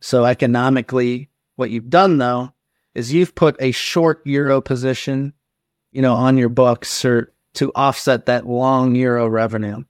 So 0.00 0.24
economically, 0.24 1.30
what 1.56 1.70
you've 1.70 1.90
done 1.90 2.18
though 2.18 2.52
is 2.94 3.12
you've 3.12 3.34
put 3.34 3.56
a 3.60 3.70
short 3.70 4.20
euro 4.24 4.60
position, 4.60 5.32
you 5.92 6.02
know, 6.02 6.14
on 6.14 6.38
your 6.38 6.48
books 6.48 7.04
or 7.04 7.33
to 7.54 7.72
offset 7.74 8.26
that 8.26 8.46
long 8.46 8.94
euro 8.94 9.26
revenue. 9.28 9.84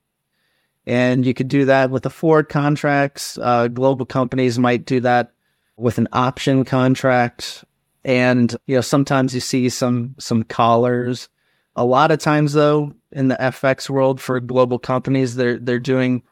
And 0.87 1.25
you 1.25 1.35
could 1.35 1.49
do 1.49 1.65
that 1.65 1.91
with 1.91 2.03
the 2.03 2.11
forward 2.11 2.49
contracts. 2.49 3.39
Uh, 3.39 3.69
global 3.69 4.05
companies 4.05 4.59
might 4.59 4.85
do 4.85 5.01
that 5.01 5.33
with 5.77 5.99
an 5.99 6.09
option 6.13 6.65
contract 6.65 7.65
and, 8.05 8.55
you 8.67 8.75
know, 8.75 8.83
sometimes 8.83 9.35
you 9.35 9.41
see 9.41 9.69
some, 9.69 10.15
some 10.19 10.43
collars. 10.45 11.29
A 11.77 11.85
lot 11.85 12.11
of 12.11 12.19
times 12.19 12.53
though, 12.53 12.93
in 13.13 13.29
the 13.29 13.37
FX 13.37 13.89
world 13.89 14.21
for 14.21 14.41
global 14.41 14.79
companies, 14.79 15.37
they're, 15.37 15.59
they're 15.59 15.79
doing 15.79 16.23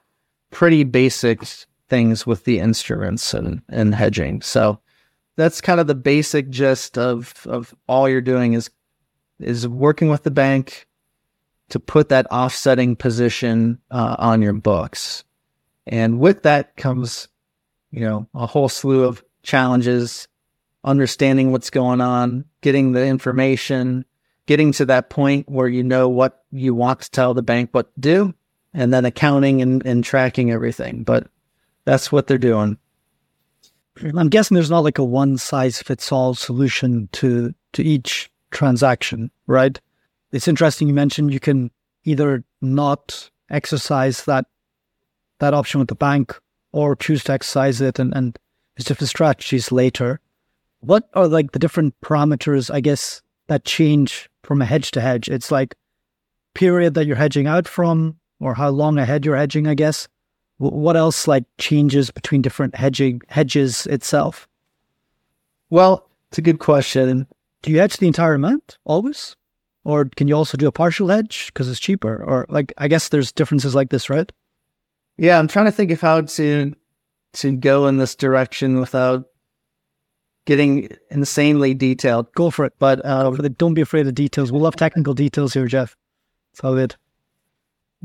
pretty 0.51 0.85
basic 0.85 1.43
things 1.89 2.27
with 2.27 2.45
the 2.45 2.59
instruments 2.59 3.33
and, 3.33 3.63
and 3.69 3.95
hedging. 3.95 4.43
So 4.43 4.81
that's 5.37 5.61
kind 5.61 5.81
of 5.81 5.87
the 5.87 5.95
basic 5.95 6.51
gist 6.51 6.99
of, 6.99 7.47
of 7.47 7.75
all 7.89 8.09
you're 8.09 8.21
doing 8.21 8.53
is, 8.53 8.71
is 9.41 9.67
working 9.67 10.11
with 10.11 10.25
the 10.25 10.31
bank 10.31 10.87
to 11.73 11.81
put 11.81 12.11
that 12.11 12.27
offsetting 12.31 12.95
position 12.95 13.79
uh, 13.91 14.15
on 14.19 14.43
your 14.43 14.53
books. 14.53 15.25
And 15.87 16.21
with 16.21 16.43
that 16.43 16.77
comes, 16.77 17.29
you 17.91 18.01
know, 18.01 18.29
a 18.35 18.47
whole 18.47 18.69
slew 18.69 19.05
of 19.05 19.25
challenges 19.43 20.29
understanding 20.85 21.51
what's 21.51 21.71
going 21.71 22.03
on, 22.03 22.45
getting 22.61 22.93
the 22.93 23.07
information, 23.07 24.05
getting 24.45 24.73
to 24.73 24.85
that 24.85 25.09
point 25.09 25.49
where 25.49 25.67
you 25.67 25.83
know 25.83 26.11
what 26.11 26.45
you 26.51 26.75
want 26.75 27.01
to 27.01 27.11
tell 27.11 27.33
the 27.33 27.41
bank 27.41 27.71
what 27.73 27.95
to 27.95 28.01
do, 28.01 28.35
and 28.75 28.93
then 28.93 29.07
accounting 29.07 29.63
and, 29.63 29.85
and 29.87 30.05
tracking 30.05 30.51
everything. 30.51 31.05
But 31.05 31.27
that's 31.87 32.13
what 32.13 32.27
they're 32.27 32.37
doing. 32.37 32.77
I'm 34.15 34.29
guessing 34.29 34.57
there's 34.57 34.71
not 34.71 34.85
like 34.85 34.99
a 34.99 35.05
one 35.05 35.39
size 35.39 35.81
fits 35.81 36.13
all 36.13 36.35
solution 36.35 37.09
to 37.13 37.55
to 37.73 37.83
each 37.83 38.31
transaction, 38.51 39.31
right? 39.47 39.81
It's 40.33 40.49
interesting 40.49 40.89
you 40.89 40.95
mentioned 40.95 41.33
you 41.33 41.41
can 41.41 41.71
either 42.05 42.45
not 42.61 43.31
exercise 43.51 44.25
that 44.25 44.47
that 45.39 45.55
option 45.55 45.79
with 45.81 45.89
the 45.89 45.95
bank 45.95 46.39
or 46.73 46.97
choose 46.97 47.25
to 47.25 47.33
exercise 47.33 47.81
it 47.81 47.99
and, 47.99 48.15
and 48.15 48.39
there's 48.77 48.87
different 48.87 49.11
strategies 49.11 49.71
later. 49.71 50.21
What 50.81 51.09
are 51.15 51.29
like 51.29 51.53
the 51.53 51.59
different 51.59 51.95
parameters, 52.01 52.73
I 52.73 52.81
guess, 52.81 53.23
that 53.49 53.65
change 53.65 54.31
from 54.43 54.63
a 54.63 54.65
hedge 54.65 54.91
to 54.93 55.01
hedge? 55.01 55.29
It's 55.29 55.51
like 55.51 55.75
period 56.55 56.95
that 56.95 57.07
you're 57.07 57.17
hedging 57.17 57.47
out 57.47 57.69
from, 57.69 58.19
or 58.41 58.55
how 58.55 58.71
long 58.71 58.99
ahead 58.99 59.25
you're 59.25 59.37
hedging, 59.37 59.67
I 59.67 59.75
guess. 59.75 60.09
what 60.59 60.97
else 60.97 61.27
like 61.27 61.45
changes 61.59 62.11
between 62.11 62.41
different 62.41 62.77
hedging 62.77 63.21
hedges 63.29 63.87
itself? 63.87 64.49
Well, 65.71 66.09
it's 66.31 66.39
a 66.39 66.43
good 66.43 66.61
question. 66.61 67.27
Do 67.63 67.71
you 67.71 67.79
hedge 67.79 67.97
the 67.97 68.07
entire 68.07 68.35
amount 68.35 68.79
always? 68.85 69.37
Or 69.85 70.05
can 70.05 70.29
you 70.29 70.37
also 70.37 70.57
do 70.57 70.69
a 70.69 70.73
partial 70.73 71.09
hedge 71.09 71.47
because 71.47 71.69
it's 71.69 71.81
cheaper? 71.81 72.23
Or 72.23 72.47
like, 72.49 72.73
I 72.79 72.89
guess 72.89 73.09
there's 73.09 73.33
differences 73.33 73.75
like 73.75 73.91
this, 73.91 74.09
right? 74.09 74.31
Yeah, 75.17 75.39
I'm 75.39 75.49
trying 75.49 75.67
to 75.67 75.73
think 75.73 75.91
of 75.91 76.01
how 76.01 76.23
to 76.23 76.75
to 77.35 77.57
go 77.57 77.87
in 77.87 77.97
this 77.97 78.15
direction 78.15 78.79
without 78.79 79.25
getting 80.45 80.89
insanely 81.11 81.75
detailed. 81.75 82.33
Go 82.35 82.51
for 82.51 82.65
it. 82.67 82.75
But 82.79 83.05
uh, 83.05 83.31
don't 83.57 83.75
be 83.75 83.81
afraid 83.81 84.07
of 84.07 84.15
details. 84.15 84.53
We 84.53 84.59
love 84.59 84.77
technical 84.77 85.15
details 85.15 85.55
here, 85.55 85.67
Jeff. 85.67 85.97
It's 86.53 86.63
all 86.63 86.75
good. 86.75 86.97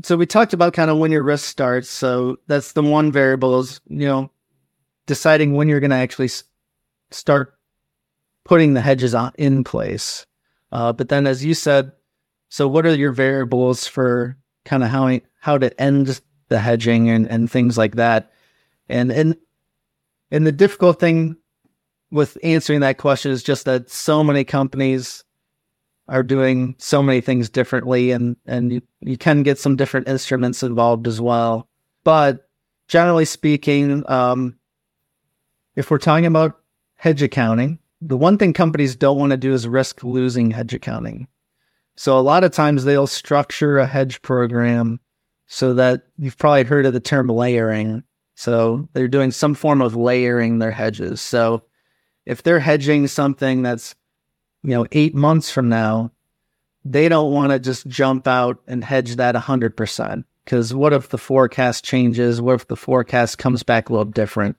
So 0.02 0.16
we 0.16 0.26
talked 0.26 0.52
about 0.52 0.72
kind 0.74 0.90
of 0.90 0.98
when 0.98 1.10
your 1.10 1.22
risk 1.22 1.46
starts. 1.46 1.88
So 1.88 2.38
that's 2.46 2.72
the 2.72 2.82
one 2.82 3.10
variable 3.10 3.58
is, 3.60 3.80
you 3.88 4.06
know, 4.06 4.30
deciding 5.06 5.54
when 5.54 5.68
you're 5.68 5.80
going 5.80 5.90
to 5.90 5.96
actually 5.96 6.30
start 7.10 7.54
putting 8.44 8.74
the 8.74 8.80
hedges 8.80 9.14
on, 9.14 9.32
in 9.36 9.64
place. 9.64 10.24
Uh, 10.72 10.92
but 10.92 11.08
then, 11.08 11.26
as 11.26 11.44
you 11.44 11.54
said, 11.54 11.92
so 12.48 12.68
what 12.68 12.86
are 12.86 12.94
your 12.94 13.12
variables 13.12 13.86
for 13.86 14.36
kind 14.64 14.82
of 14.82 14.90
how 14.90 15.18
how 15.40 15.58
to 15.58 15.80
end 15.80 16.20
the 16.48 16.58
hedging 16.58 17.10
and, 17.10 17.26
and 17.28 17.50
things 17.50 17.78
like 17.78 17.96
that? 17.96 18.32
And 18.88 19.10
and 19.10 19.36
and 20.30 20.46
the 20.46 20.52
difficult 20.52 21.00
thing 21.00 21.36
with 22.10 22.38
answering 22.42 22.80
that 22.80 22.98
question 22.98 23.30
is 23.30 23.42
just 23.42 23.64
that 23.64 23.90
so 23.90 24.24
many 24.24 24.44
companies 24.44 25.24
are 26.08 26.22
doing 26.22 26.74
so 26.78 27.02
many 27.02 27.20
things 27.20 27.50
differently 27.50 28.10
and 28.10 28.36
and 28.46 28.72
you, 28.72 28.82
you 29.00 29.18
can 29.18 29.42
get 29.42 29.58
some 29.58 29.76
different 29.76 30.08
instruments 30.08 30.62
involved 30.62 31.06
as 31.06 31.20
well 31.20 31.68
but 32.02 32.48
generally 32.88 33.26
speaking 33.26 34.02
um, 34.10 34.58
if 35.76 35.90
we're 35.90 35.98
talking 35.98 36.26
about 36.26 36.60
hedge 36.96 37.22
accounting 37.22 37.78
the 38.00 38.16
one 38.16 38.38
thing 38.38 38.52
companies 38.52 38.96
don't 38.96 39.18
want 39.18 39.30
to 39.30 39.36
do 39.36 39.52
is 39.52 39.66
risk 39.66 40.02
losing 40.04 40.50
hedge 40.50 40.74
accounting 40.74 41.28
so 41.96 42.18
a 42.18 42.20
lot 42.20 42.44
of 42.44 42.52
times 42.52 42.84
they'll 42.84 43.06
structure 43.06 43.78
a 43.78 43.86
hedge 43.86 44.22
program 44.22 45.00
so 45.46 45.74
that 45.74 46.02
you've 46.16 46.38
probably 46.38 46.64
heard 46.64 46.86
of 46.86 46.92
the 46.92 47.00
term 47.00 47.28
layering 47.28 48.02
so 48.34 48.88
they're 48.92 49.08
doing 49.08 49.30
some 49.30 49.54
form 49.54 49.80
of 49.82 49.96
layering 49.96 50.58
their 50.58 50.70
hedges 50.70 51.20
so 51.20 51.62
if 52.28 52.42
they're 52.42 52.60
hedging 52.60 53.06
something 53.06 53.62
that's, 53.62 53.94
you 54.62 54.70
know, 54.70 54.86
eight 54.92 55.14
months 55.14 55.50
from 55.50 55.70
now, 55.70 56.12
they 56.84 57.08
don't 57.08 57.32
want 57.32 57.52
to 57.52 57.58
just 57.58 57.86
jump 57.86 58.28
out 58.28 58.60
and 58.68 58.84
hedge 58.84 59.16
that 59.16 59.34
100%. 59.34 60.24
Because 60.44 60.74
what 60.74 60.92
if 60.92 61.08
the 61.08 61.16
forecast 61.16 61.84
changes? 61.84 62.40
What 62.40 62.56
if 62.56 62.68
the 62.68 62.76
forecast 62.76 63.38
comes 63.38 63.62
back 63.62 63.88
a 63.88 63.92
little 63.94 64.04
different? 64.04 64.58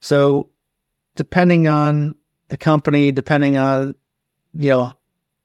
So, 0.00 0.48
depending 1.16 1.66
on 1.66 2.14
the 2.52 2.58
company, 2.58 3.10
depending 3.10 3.56
on, 3.56 3.94
you 4.52 4.68
know, 4.68 4.92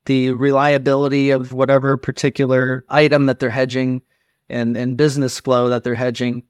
the 0.08 0.32
reliability 0.32 1.30
of 1.30 1.54
whatever 1.54 1.96
particular 1.96 2.84
item 2.90 3.28
that 3.28 3.40
they're 3.40 3.50
hedging 3.50 4.02
and, 4.50 4.76
and 4.76 4.98
business 4.98 5.40
flow 5.40 5.70
that 5.70 5.86
they're 5.86 5.96
hedging, 5.96 6.44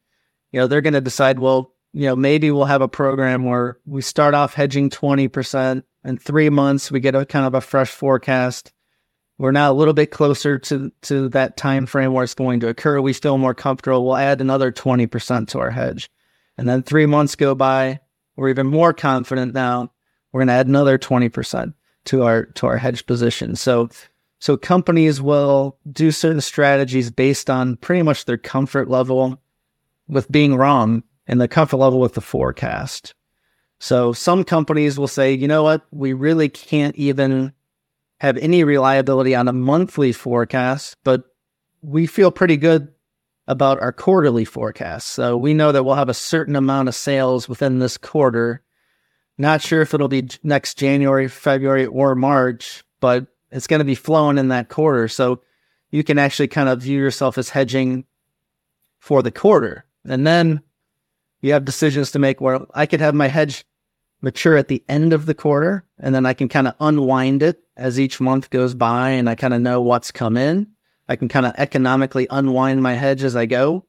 you 0.51 0.59
know, 0.59 0.65
they're 0.65 0.81
going 0.81 0.95
to 0.95 1.01
decide, 1.01 1.37
well, 1.37 1.75
you 1.93 2.07
know, 2.07 2.15
maybe 2.15 2.49
we'll 2.49 2.65
have 2.65 2.81
a 2.81 2.87
program 2.87 3.45
where 3.45 3.77
we 3.85 4.01
start 4.01 4.33
off 4.33 4.55
hedging 4.55 4.89
20%. 4.89 5.83
In 6.03 6.17
three 6.17 6.49
months, 6.49 6.91
we 6.91 7.01
get 7.01 7.13
a 7.13 7.23
kind 7.23 7.45
of 7.45 7.53
a 7.53 7.61
fresh 7.61 7.91
forecast. 7.91 8.73
We're 9.37 9.51
now 9.51 9.71
a 9.71 9.75
little 9.77 9.93
bit 9.93 10.09
closer 10.09 10.57
to, 10.57 10.91
to 11.03 11.29
that 11.29 11.55
time 11.55 11.85
frame 11.85 12.13
where 12.13 12.23
it's 12.23 12.33
going 12.33 12.61
to 12.61 12.69
occur. 12.69 12.99
We 12.99 13.13
feel 13.13 13.37
more 13.37 13.53
comfortable. 13.53 14.03
We'll 14.03 14.17
add 14.17 14.41
another 14.41 14.71
20% 14.71 15.49
to 15.49 15.59
our 15.59 15.69
hedge. 15.69 16.09
And 16.57 16.67
then 16.67 16.81
three 16.81 17.05
months 17.05 17.35
go 17.35 17.53
by. 17.53 17.99
We're 18.35 18.49
even 18.49 18.65
more 18.65 18.93
confident 18.93 19.53
now. 19.53 19.91
We're 20.37 20.41
going 20.41 20.49
to 20.49 20.53
add 20.53 20.67
another 20.67 20.99
20% 20.99 21.73
to 22.05 22.21
our 22.21 22.45
to 22.45 22.67
our 22.67 22.77
hedge 22.77 23.07
position. 23.07 23.55
So 23.55 23.89
so 24.37 24.55
companies 24.55 25.19
will 25.19 25.79
do 25.91 26.11
certain 26.11 26.41
strategies 26.41 27.09
based 27.09 27.49
on 27.49 27.75
pretty 27.77 28.03
much 28.03 28.25
their 28.25 28.37
comfort 28.37 28.87
level 28.87 29.41
with 30.07 30.31
being 30.31 30.53
wrong 30.53 31.01
and 31.25 31.41
the 31.41 31.47
comfort 31.47 31.77
level 31.77 31.99
with 31.99 32.13
the 32.13 32.21
forecast. 32.21 33.15
So 33.79 34.13
some 34.13 34.43
companies 34.43 34.99
will 34.99 35.07
say, 35.07 35.33
you 35.33 35.47
know 35.47 35.63
what, 35.63 35.87
we 35.89 36.13
really 36.13 36.49
can't 36.49 36.95
even 36.97 37.51
have 38.21 38.37
any 38.37 38.63
reliability 38.63 39.33
on 39.33 39.47
a 39.47 39.53
monthly 39.53 40.11
forecast, 40.11 40.97
but 41.03 41.23
we 41.81 42.05
feel 42.05 42.29
pretty 42.29 42.57
good 42.57 42.89
about 43.47 43.81
our 43.81 43.91
quarterly 43.91 44.45
forecast. 44.45 45.07
So 45.07 45.35
we 45.35 45.55
know 45.55 45.71
that 45.71 45.83
we'll 45.83 45.95
have 45.95 46.09
a 46.09 46.13
certain 46.13 46.55
amount 46.55 46.89
of 46.89 46.95
sales 46.95 47.49
within 47.49 47.79
this 47.79 47.97
quarter. 47.97 48.61
Not 49.37 49.61
sure 49.61 49.81
if 49.81 49.93
it'll 49.93 50.07
be 50.07 50.27
next 50.43 50.77
January, 50.77 51.27
February, 51.27 51.85
or 51.85 52.15
March, 52.15 52.83
but 52.99 53.27
it's 53.51 53.67
going 53.67 53.79
to 53.79 53.85
be 53.85 53.95
flowing 53.95 54.37
in 54.37 54.47
that 54.47 54.69
quarter. 54.69 55.07
So 55.07 55.41
you 55.91 56.03
can 56.03 56.17
actually 56.17 56.47
kind 56.47 56.69
of 56.69 56.81
view 56.81 56.99
yourself 56.99 57.37
as 57.37 57.49
hedging 57.49 58.05
for 58.99 59.21
the 59.21 59.31
quarter. 59.31 59.85
And 60.05 60.25
then 60.25 60.61
you 61.41 61.53
have 61.53 61.65
decisions 61.65 62.11
to 62.11 62.19
make 62.19 62.41
where 62.41 62.59
I 62.73 62.85
could 62.85 62.99
have 62.99 63.13
my 63.13 63.27
hedge 63.27 63.65
mature 64.21 64.57
at 64.57 64.67
the 64.67 64.83
end 64.89 65.13
of 65.13 65.27
the 65.27 65.35
quarter 65.35 65.85
and 65.99 66.13
then 66.13 66.25
I 66.25 66.33
can 66.33 66.49
kind 66.49 66.67
of 66.67 66.73
unwind 66.79 67.43
it 67.43 67.61
as 67.75 67.99
each 67.99 68.19
month 68.19 68.49
goes 68.49 68.73
by 68.73 69.11
and 69.11 69.29
I 69.29 69.35
kind 69.35 69.53
of 69.53 69.61
know 69.61 69.81
what's 69.81 70.11
come 70.11 70.37
in. 70.37 70.67
I 71.07 71.15
can 71.15 71.29
kind 71.29 71.45
of 71.45 71.53
economically 71.57 72.27
unwind 72.29 72.81
my 72.81 72.93
hedge 72.93 73.23
as 73.23 73.35
I 73.35 73.45
go. 73.45 73.85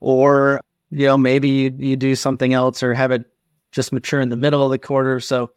Or, 0.00 0.60
you 0.90 1.06
know, 1.06 1.16
maybe 1.16 1.48
you, 1.48 1.74
you 1.76 1.96
do 1.96 2.16
something 2.16 2.52
else 2.52 2.82
or 2.82 2.94
have 2.94 3.12
it 3.12 3.26
just 3.72 3.92
mature 3.92 4.20
in 4.20 4.28
the 4.28 4.36
middle 4.36 4.64
of 4.64 4.70
the 4.70 4.78
quarter. 4.78 5.18
So 5.18 5.50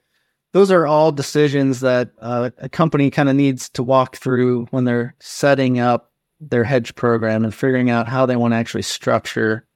those 0.54 0.72
are 0.72 0.88
all 0.88 1.12
decisions 1.12 1.82
that 1.82 2.12
uh, 2.20 2.50
a 2.58 2.70
company 2.70 3.12
kind 3.12 3.30
of 3.30 3.36
needs 3.36 3.70
to 3.70 3.84
walk 3.84 4.16
through 4.16 4.66
when 4.72 4.86
they're 4.86 5.14
setting 5.20 5.80
up 5.80 6.12
their 6.40 6.64
hedge 6.64 6.96
program 6.96 7.44
and 7.44 7.54
figuring 7.54 7.90
out 7.90 8.08
how 8.08 8.26
they 8.26 8.36
want 8.36 8.54
to 8.54 8.58
actually 8.58 8.82
structure, 8.82 9.68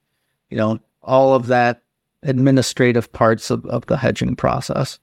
you 0.48 0.56
know, 0.56 0.78
all 1.02 1.34
of 1.34 1.46
that 1.48 1.82
administrative 2.22 3.12
parts 3.12 3.50
of, 3.50 3.64
of 3.66 3.86
the 3.86 3.96
hedging 3.96 4.36
process. 4.36 4.98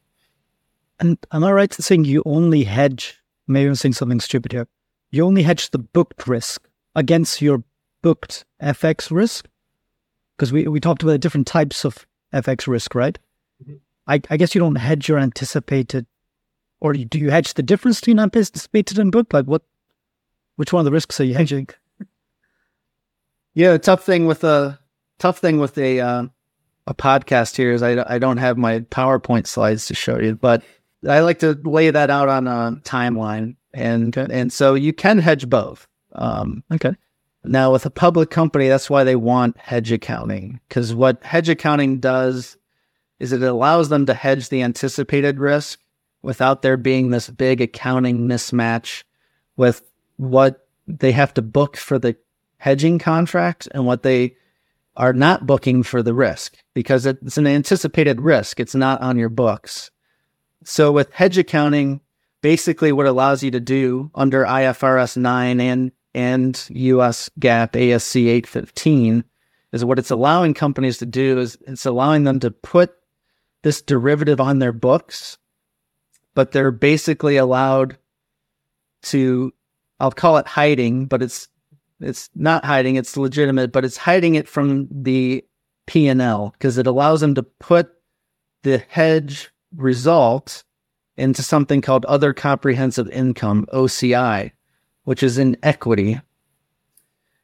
And 0.99 1.17
am 1.31 1.43
I 1.43 1.51
right 1.51 1.71
in 1.71 1.83
saying 1.83 2.05
you 2.05 2.23
only 2.25 2.63
hedge, 2.63 3.19
maybe 3.47 3.67
I'm 3.67 3.75
saying 3.75 3.93
something 3.93 4.19
stupid 4.19 4.51
here, 4.51 4.67
you 5.11 5.23
only 5.23 5.43
hedge 5.43 5.69
the 5.69 5.79
booked 5.79 6.27
risk 6.27 6.67
against 6.95 7.41
your 7.41 7.63
booked 8.01 8.45
FX 8.61 9.11
risk? 9.11 9.47
Because 10.35 10.51
we, 10.51 10.67
we 10.67 10.79
talked 10.79 11.03
about 11.03 11.13
the 11.13 11.19
different 11.19 11.47
types 11.47 11.85
of 11.85 12.05
FX 12.33 12.67
risk, 12.67 12.93
right? 12.95 13.17
I, 14.07 14.21
I 14.29 14.37
guess 14.37 14.55
you 14.55 14.59
don't 14.59 14.75
hedge 14.75 15.09
your 15.09 15.19
anticipated, 15.19 16.05
or 16.79 16.93
do 16.93 17.19
you 17.19 17.29
hedge 17.29 17.53
the 17.53 17.63
difference 17.63 17.99
between 17.99 18.19
anticipated 18.19 18.99
and 18.99 19.11
booked? 19.11 19.33
Like 19.33 19.45
what, 19.45 19.63
which 20.55 20.71
one 20.71 20.81
of 20.81 20.85
the 20.85 20.91
risks 20.91 21.19
are 21.19 21.25
you 21.25 21.33
hedging? 21.33 21.67
Yeah, 23.53 23.77
tough 23.77 24.03
thing 24.03 24.27
with 24.27 24.43
a 24.43 24.79
tough 25.17 25.39
thing 25.39 25.59
with 25.59 25.77
a 25.77 25.99
uh, 25.99 26.25
a 26.85 26.93
podcast 26.93 27.55
here 27.55 27.71
is 27.71 27.81
I, 27.81 28.03
I 28.07 28.19
don't 28.19 28.37
have 28.37 28.57
my 28.57 28.81
PowerPoint 28.81 29.47
slides 29.47 29.87
to 29.87 29.95
show 29.95 30.19
you, 30.19 30.35
but 30.35 30.63
I 31.07 31.19
like 31.21 31.39
to 31.39 31.59
lay 31.63 31.89
that 31.89 32.09
out 32.09 32.29
on 32.29 32.47
a 32.47 32.79
timeline, 32.83 33.55
and 33.73 34.15
okay. 34.15 34.31
and 34.31 34.53
so 34.53 34.73
you 34.73 34.93
can 34.93 35.17
hedge 35.17 35.49
both. 35.49 35.87
Um, 36.13 36.63
okay. 36.71 36.95
Now 37.43 37.71
with 37.71 37.85
a 37.85 37.89
public 37.89 38.29
company, 38.29 38.67
that's 38.67 38.89
why 38.89 39.03
they 39.03 39.15
want 39.15 39.57
hedge 39.57 39.91
accounting 39.91 40.59
because 40.67 40.93
what 40.93 41.23
hedge 41.23 41.49
accounting 41.49 41.99
does 41.99 42.57
is 43.19 43.31
it 43.31 43.41
allows 43.41 43.89
them 43.89 44.05
to 44.05 44.13
hedge 44.13 44.49
the 44.49 44.61
anticipated 44.61 45.39
risk 45.39 45.79
without 46.21 46.61
there 46.61 46.77
being 46.77 47.09
this 47.09 47.29
big 47.29 47.61
accounting 47.61 48.27
mismatch 48.27 49.03
with 49.55 49.81
what 50.17 50.67
they 50.87 51.11
have 51.11 51.33
to 51.33 51.41
book 51.41 51.77
for 51.77 51.99
the 51.99 52.15
hedging 52.57 52.99
contract 52.99 53.67
and 53.71 53.85
what 53.85 54.03
they 54.03 54.35
are 54.95 55.13
not 55.13 55.45
booking 55.45 55.83
for 55.83 56.01
the 56.01 56.13
risk 56.13 56.57
because 56.73 57.05
it's 57.05 57.37
an 57.37 57.45
anticipated 57.45 58.19
risk. 58.19 58.59
It's 58.59 58.75
not 58.75 59.01
on 59.01 59.17
your 59.17 59.29
books. 59.29 59.91
So 60.63 60.91
with 60.91 61.13
hedge 61.13 61.37
accounting, 61.37 62.01
basically 62.41 62.91
what 62.91 63.05
allows 63.05 63.43
you 63.43 63.51
to 63.51 63.59
do 63.59 64.09
under 64.15 64.43
IFRS 64.43 65.15
9 65.15 65.61
and, 65.61 65.91
and 66.15 66.67
US 66.71 67.29
GAAP 67.39 67.71
ASC 67.71 68.21
815 68.21 69.23
is 69.71 69.85
what 69.85 69.99
it's 69.99 70.11
allowing 70.11 70.53
companies 70.53 70.97
to 70.97 71.05
do 71.05 71.37
is 71.39 71.57
it's 71.67 71.85
allowing 71.85 72.23
them 72.23 72.39
to 72.39 72.49
put 72.49 72.95
this 73.63 73.81
derivative 73.81 74.39
on 74.39 74.59
their 74.59 74.71
books, 74.71 75.37
but 76.33 76.51
they're 76.51 76.71
basically 76.71 77.37
allowed 77.37 77.97
to, 79.03 79.53
I'll 79.99 80.11
call 80.11 80.37
it 80.37 80.47
hiding, 80.47 81.05
but 81.05 81.21
it's 81.21 81.47
it's 81.99 82.29
not 82.35 82.63
hiding, 82.63 82.95
it's 82.95 83.17
legitimate, 83.17 83.71
but 83.71 83.83
it's 83.83 83.97
hiding 83.97 84.35
it 84.35 84.47
from 84.47 84.87
the 84.91 85.43
P&L 85.87 86.51
because 86.51 86.77
it 86.77 86.85
allows 86.85 87.21
them 87.21 87.33
to 87.35 87.43
put 87.43 87.89
the 88.63 88.83
hedge 88.89 89.49
result 89.75 90.63
into 91.15 91.41
something 91.41 91.81
called 91.81 92.05
other 92.05 92.33
comprehensive 92.33 93.09
income, 93.09 93.65
OCI, 93.73 94.51
which 95.05 95.23
is 95.23 95.37
in 95.37 95.57
equity. 95.63 96.21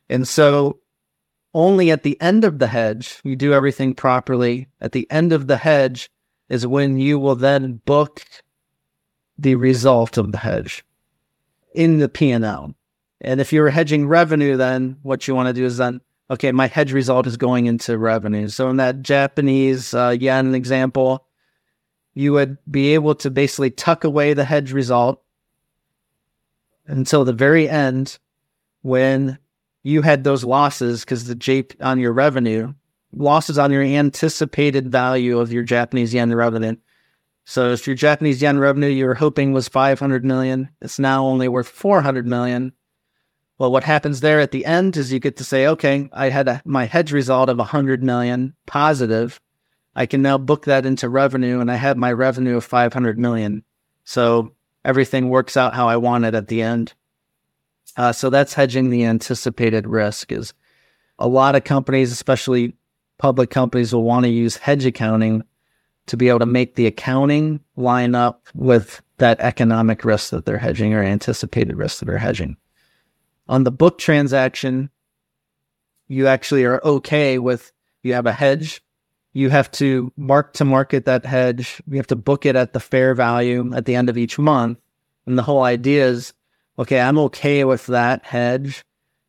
And 0.09 0.27
so 0.27 0.79
only 1.53 1.91
at 1.91 2.03
the 2.03 2.19
end 2.21 2.43
of 2.43 2.59
the 2.59 2.67
hedge, 2.67 3.19
you 3.23 3.35
do 3.35 3.53
everything 3.53 3.93
properly. 3.93 4.67
At 4.81 4.91
the 4.91 5.09
end 5.11 5.31
of 5.31 5.47
the 5.47 5.57
hedge 5.57 6.09
is 6.49 6.65
when 6.65 6.97
you 6.97 7.19
will 7.19 7.35
then 7.35 7.81
book 7.85 8.23
the 9.37 9.55
result 9.55 10.17
of 10.17 10.31
the 10.31 10.39
hedge 10.39 10.83
in 11.73 11.99
the 11.99 12.09
P&L. 12.09 12.75
And 13.21 13.39
if 13.39 13.53
you're 13.53 13.69
hedging 13.69 14.07
revenue, 14.07 14.57
then 14.57 14.97
what 15.01 15.27
you 15.27 15.35
want 15.35 15.47
to 15.47 15.53
do 15.53 15.65
is 15.65 15.77
then, 15.77 16.01
okay, 16.29 16.51
my 16.51 16.67
hedge 16.67 16.91
result 16.91 17.25
is 17.25 17.37
going 17.37 17.67
into 17.67 17.97
revenue. 17.97 18.47
So 18.49 18.69
in 18.69 18.77
that 18.77 19.01
Japanese 19.01 19.93
uh, 19.93 20.15
yen 20.19 20.53
example, 20.55 21.25
you 22.13 22.33
would 22.33 22.57
be 22.69 22.93
able 22.93 23.15
to 23.15 23.31
basically 23.31 23.71
tuck 23.71 24.03
away 24.03 24.33
the 24.33 24.45
hedge 24.45 24.71
result 24.71 25.21
until 26.85 27.23
the 27.23 27.33
very 27.33 27.69
end 27.69 28.19
when 28.81 29.39
you 29.83 30.01
had 30.01 30.23
those 30.23 30.43
losses 30.43 31.01
because 31.01 31.25
the 31.25 31.35
J 31.35 31.65
on 31.81 31.99
your 31.99 32.13
revenue, 32.13 32.73
losses 33.13 33.57
on 33.57 33.71
your 33.71 33.83
anticipated 33.83 34.91
value 34.91 35.39
of 35.39 35.51
your 35.51 35.63
Japanese 35.63 36.13
yen 36.13 36.33
revenue. 36.33 36.75
So 37.45 37.71
if 37.71 37.85
your 37.85 37.95
Japanese 37.95 38.41
yen 38.41 38.57
revenue 38.57 38.87
you 38.87 39.05
were 39.05 39.15
hoping 39.15 39.51
was 39.51 39.67
500 39.67 40.23
million, 40.23 40.69
it's 40.81 40.97
now 40.97 41.25
only 41.25 41.49
worth 41.49 41.67
400 41.67 42.25
million. 42.25 42.71
Well, 43.57 43.71
what 43.71 43.83
happens 43.83 44.21
there 44.21 44.39
at 44.39 44.51
the 44.51 44.65
end 44.65 44.97
is 44.97 45.11
you 45.11 45.19
get 45.19 45.37
to 45.37 45.43
say, 45.43 45.67
okay, 45.67 46.09
I 46.13 46.29
had 46.29 46.47
a, 46.47 46.61
my 46.65 46.85
hedge 46.85 47.11
result 47.11 47.49
of 47.49 47.57
100 47.57 48.01
million 48.01 48.55
positive. 48.65 49.39
I 49.95 50.05
can 50.05 50.21
now 50.21 50.37
book 50.37 50.65
that 50.65 50.85
into 50.85 51.09
revenue 51.09 51.59
and 51.59 51.69
I 51.69 51.75
have 51.75 51.97
my 51.97 52.11
revenue 52.11 52.57
of 52.57 52.63
500 52.63 53.19
million. 53.19 53.63
So 54.05 54.53
everything 54.83 55.29
works 55.29 55.55
out 55.55 55.75
how 55.75 55.87
I 55.87 55.97
want 55.97 56.25
it 56.25 56.33
at 56.33 56.47
the 56.47 56.61
end. 56.61 56.93
Uh, 57.95 58.11
so 58.11 58.29
that's 58.29 58.53
hedging 58.53 58.89
the 58.89 59.05
anticipated 59.05 59.87
risk 59.87 60.31
is 60.31 60.53
a 61.19 61.27
lot 61.27 61.55
of 61.55 61.63
companies, 61.63 62.11
especially 62.11 62.73
public 63.17 63.49
companies 63.49 63.93
will 63.93 64.03
want 64.03 64.25
to 64.25 64.29
use 64.29 64.57
hedge 64.57 64.85
accounting 64.85 65.43
to 66.07 66.17
be 66.17 66.27
able 66.27 66.39
to 66.39 66.45
make 66.45 66.75
the 66.75 66.87
accounting 66.87 67.59
line 67.75 68.15
up 68.15 68.47
with 68.53 69.01
that 69.17 69.39
economic 69.39 70.03
risk 70.03 70.31
that 70.31 70.45
they're 70.45 70.57
hedging 70.57 70.93
or 70.93 71.03
anticipated 71.03 71.77
risk 71.77 71.99
that 71.99 72.05
they're 72.05 72.17
hedging. 72.17 72.57
On 73.47 73.63
the 73.63 73.71
book 73.71 73.97
transaction, 73.97 74.89
you 76.07 76.27
actually 76.27 76.65
are 76.65 76.81
okay 76.83 77.39
with 77.39 77.71
you 78.01 78.13
have 78.13 78.25
a 78.25 78.33
hedge. 78.33 78.83
You 79.31 79.49
have 79.49 79.71
to 79.71 80.11
mark 80.17 80.53
to 80.53 80.65
market 80.65 81.05
that 81.05 81.25
hedge. 81.25 81.81
You 81.89 81.97
have 81.97 82.07
to 82.07 82.15
book 82.15 82.45
it 82.45 82.55
at 82.55 82.73
the 82.73 82.79
fair 82.79 83.15
value 83.15 83.73
at 83.73 83.85
the 83.85 83.95
end 83.95 84.09
of 84.09 84.17
each 84.17 84.37
month. 84.37 84.77
And 85.25 85.37
the 85.37 85.43
whole 85.43 85.63
idea 85.63 86.05
is 86.05 86.33
okay, 86.77 86.99
I'm 86.99 87.17
okay 87.19 87.63
with 87.63 87.85
that 87.87 88.25
hedge 88.25 88.83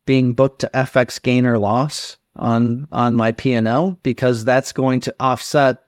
being 0.05 0.33
booked 0.33 0.61
to 0.61 0.69
FX 0.73 1.21
gain 1.21 1.45
or 1.45 1.57
loss 1.57 2.17
on 2.35 2.87
on 2.91 3.15
my 3.15 3.31
P&L 3.31 3.97
because 4.03 4.45
that's 4.45 4.71
going 4.71 4.99
to 5.01 5.15
offset 5.19 5.83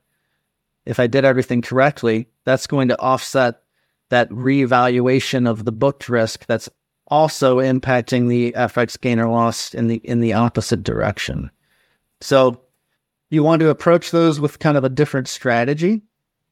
if 0.86 1.00
I 1.00 1.08
did 1.08 1.26
everything 1.26 1.62
correctly, 1.62 2.30
that's 2.46 2.66
going 2.66 2.88
to 2.88 3.00
offset 3.00 3.62
that 4.10 4.30
reevaluation 4.30 5.48
of 5.48 5.66
the 5.66 5.72
booked 5.72 6.08
risk 6.08 6.46
that's 6.46 6.70
also 7.08 7.58
impacting 7.58 8.30
the 8.30 8.54
FX 8.54 9.00
gain 9.00 9.20
or 9.20 9.30
loss 9.30 9.74
in 9.74 9.88
the 9.88 9.98
in 10.04 10.22
the 10.22 10.34
opposite 10.34 10.84
direction. 10.84 11.52
So 12.22 12.62
you 13.30 13.44
want 13.44 13.60
to 13.60 13.70
approach 13.70 14.12
those 14.12 14.40
with 14.40 14.60
kind 14.60 14.78
of 14.78 14.84
a 14.84 14.90
different 14.90 15.28
strategy, 15.28 16.02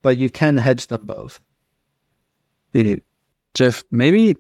but 0.02 0.18
you 0.18 0.30
can 0.30 0.58
hedge 0.58 0.88
them 0.88 1.06
both. 1.06 1.40
Jeff, 3.54 3.86
maybe 3.90 4.36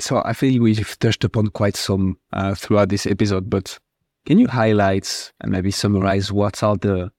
so 0.00 0.22
I 0.24 0.32
feel 0.32 0.62
we've 0.62 0.98
touched 0.98 1.24
upon 1.24 1.48
quite 1.48 1.76
some 1.76 2.18
uh, 2.32 2.54
throughout 2.54 2.88
this 2.88 3.06
episode, 3.06 3.50
but 3.50 3.78
can 4.26 4.38
you 4.38 4.48
highlight 4.48 5.32
and 5.40 5.52
maybe 5.52 5.70
summarize 5.70 6.32
what 6.32 6.62
are 6.62 6.76
the 6.76 7.10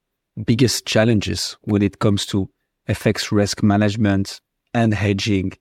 biggest 0.45 0.85
challenges 0.85 1.57
when 1.61 1.81
it 1.81 1.99
comes 1.99 2.25
to 2.27 2.49
FX 2.89 3.31
risk 3.31 3.63
management 3.63 4.41
and 4.73 4.93
hedging 4.93 5.53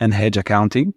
and 0.00 0.14
hedge 0.14 0.36
accounting? 0.36 0.94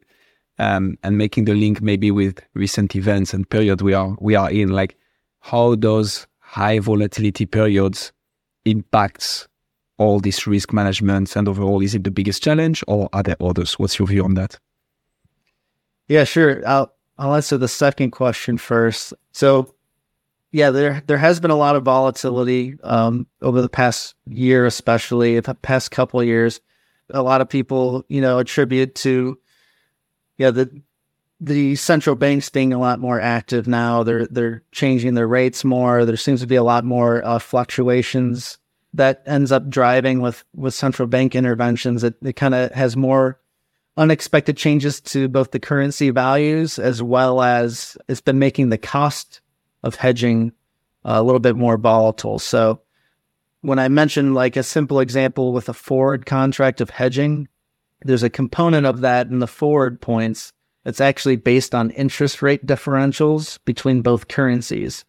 Um, 0.59 0.97
and 1.03 1.19
making 1.19 1.45
the 1.45 1.53
link 1.53 1.83
maybe 1.83 2.09
with 2.09 2.39
recent 2.55 2.95
events 2.95 3.31
and 3.31 3.47
period 3.47 3.83
we 3.83 3.93
are 3.93 4.17
we 4.19 4.33
are 4.33 4.49
in, 4.49 4.69
like 4.69 4.97
how 5.41 5.75
those 5.75 6.25
high 6.39 6.79
volatility 6.79 7.45
periods 7.45 8.11
impacts 8.65 9.47
all 9.99 10.19
this 10.19 10.47
risk 10.47 10.73
management 10.73 11.35
and 11.35 11.47
overall 11.47 11.81
is 11.81 11.93
it 11.93 12.03
the 12.03 12.11
biggest 12.11 12.43
challenge 12.43 12.83
or 12.87 13.07
are 13.13 13.23
there 13.23 13.37
others? 13.39 13.77
What's 13.77 13.99
your 13.99 14.07
view 14.07 14.23
on 14.23 14.33
that? 14.33 14.57
Yeah, 16.07 16.23
sure. 16.23 16.65
I'll 16.67 16.93
I'll 17.17 17.35
answer 17.35 17.57
the 17.57 17.67
second 17.67 18.11
question 18.11 18.57
first. 18.57 19.13
So 19.31 19.73
yeah, 20.51 20.71
there 20.71 21.03
there 21.07 21.17
has 21.17 21.39
been 21.39 21.51
a 21.51 21.57
lot 21.57 21.75
of 21.75 21.83
volatility 21.83 22.77
um, 22.83 23.27
over 23.41 23.61
the 23.61 23.69
past 23.69 24.15
year, 24.25 24.65
especially 24.65 25.39
the 25.39 25.55
past 25.55 25.91
couple 25.91 26.23
years. 26.23 26.61
A 27.09 27.21
lot 27.21 27.41
of 27.41 27.49
people, 27.49 28.05
you 28.07 28.21
know, 28.21 28.39
attribute 28.39 28.95
to 28.95 29.37
yeah 30.37 30.51
the 30.51 30.81
the 31.39 31.75
central 31.75 32.15
banks 32.15 32.49
being 32.49 32.73
a 32.73 32.79
lot 32.79 32.99
more 32.99 33.19
active 33.19 33.67
now. 33.67 34.03
They're 34.03 34.27
they're 34.27 34.63
changing 34.71 35.13
their 35.13 35.27
rates 35.27 35.65
more. 35.65 36.05
There 36.05 36.17
seems 36.17 36.41
to 36.41 36.47
be 36.47 36.55
a 36.55 36.63
lot 36.63 36.85
more 36.85 37.23
uh, 37.25 37.39
fluctuations 37.39 38.57
that 38.93 39.21
ends 39.25 39.51
up 39.51 39.69
driving 39.69 40.21
with 40.21 40.45
with 40.55 40.73
central 40.73 41.07
bank 41.07 41.35
interventions. 41.35 42.03
It 42.03 42.15
it 42.21 42.33
kind 42.33 42.55
of 42.55 42.71
has 42.71 42.95
more 42.95 43.39
unexpected 43.97 44.55
changes 44.55 45.01
to 45.01 45.27
both 45.27 45.51
the 45.51 45.59
currency 45.59 46.11
values 46.11 46.77
as 46.77 47.01
well 47.01 47.41
as 47.41 47.97
it's 48.07 48.21
been 48.21 48.39
making 48.39 48.69
the 48.69 48.77
cost 48.77 49.41
of 49.83 49.95
hedging 49.95 50.51
uh, 51.03 51.13
a 51.15 51.23
little 51.23 51.39
bit 51.39 51.55
more 51.55 51.77
volatile. 51.77 52.39
So 52.39 52.81
when 53.61 53.79
I 53.79 53.87
mentioned 53.87 54.35
like 54.35 54.55
a 54.55 54.63
simple 54.63 54.99
example 54.99 55.51
with 55.51 55.67
a 55.67 55.73
forward 55.73 56.25
contract 56.25 56.79
of 56.79 56.91
hedging, 56.91 57.47
there's 58.01 58.23
a 58.23 58.29
component 58.29 58.85
of 58.85 59.01
that 59.01 59.27
in 59.27 59.39
the 59.39 59.47
forward 59.47 59.99
points 59.99 60.53
that's 60.83 61.01
actually 61.01 61.35
based 61.35 61.73
on 61.73 61.89
interest 61.91 62.41
rate 62.41 62.65
differentials 62.65 63.59
between 63.65 64.01
both 64.01 64.27
currencies. 64.27 65.03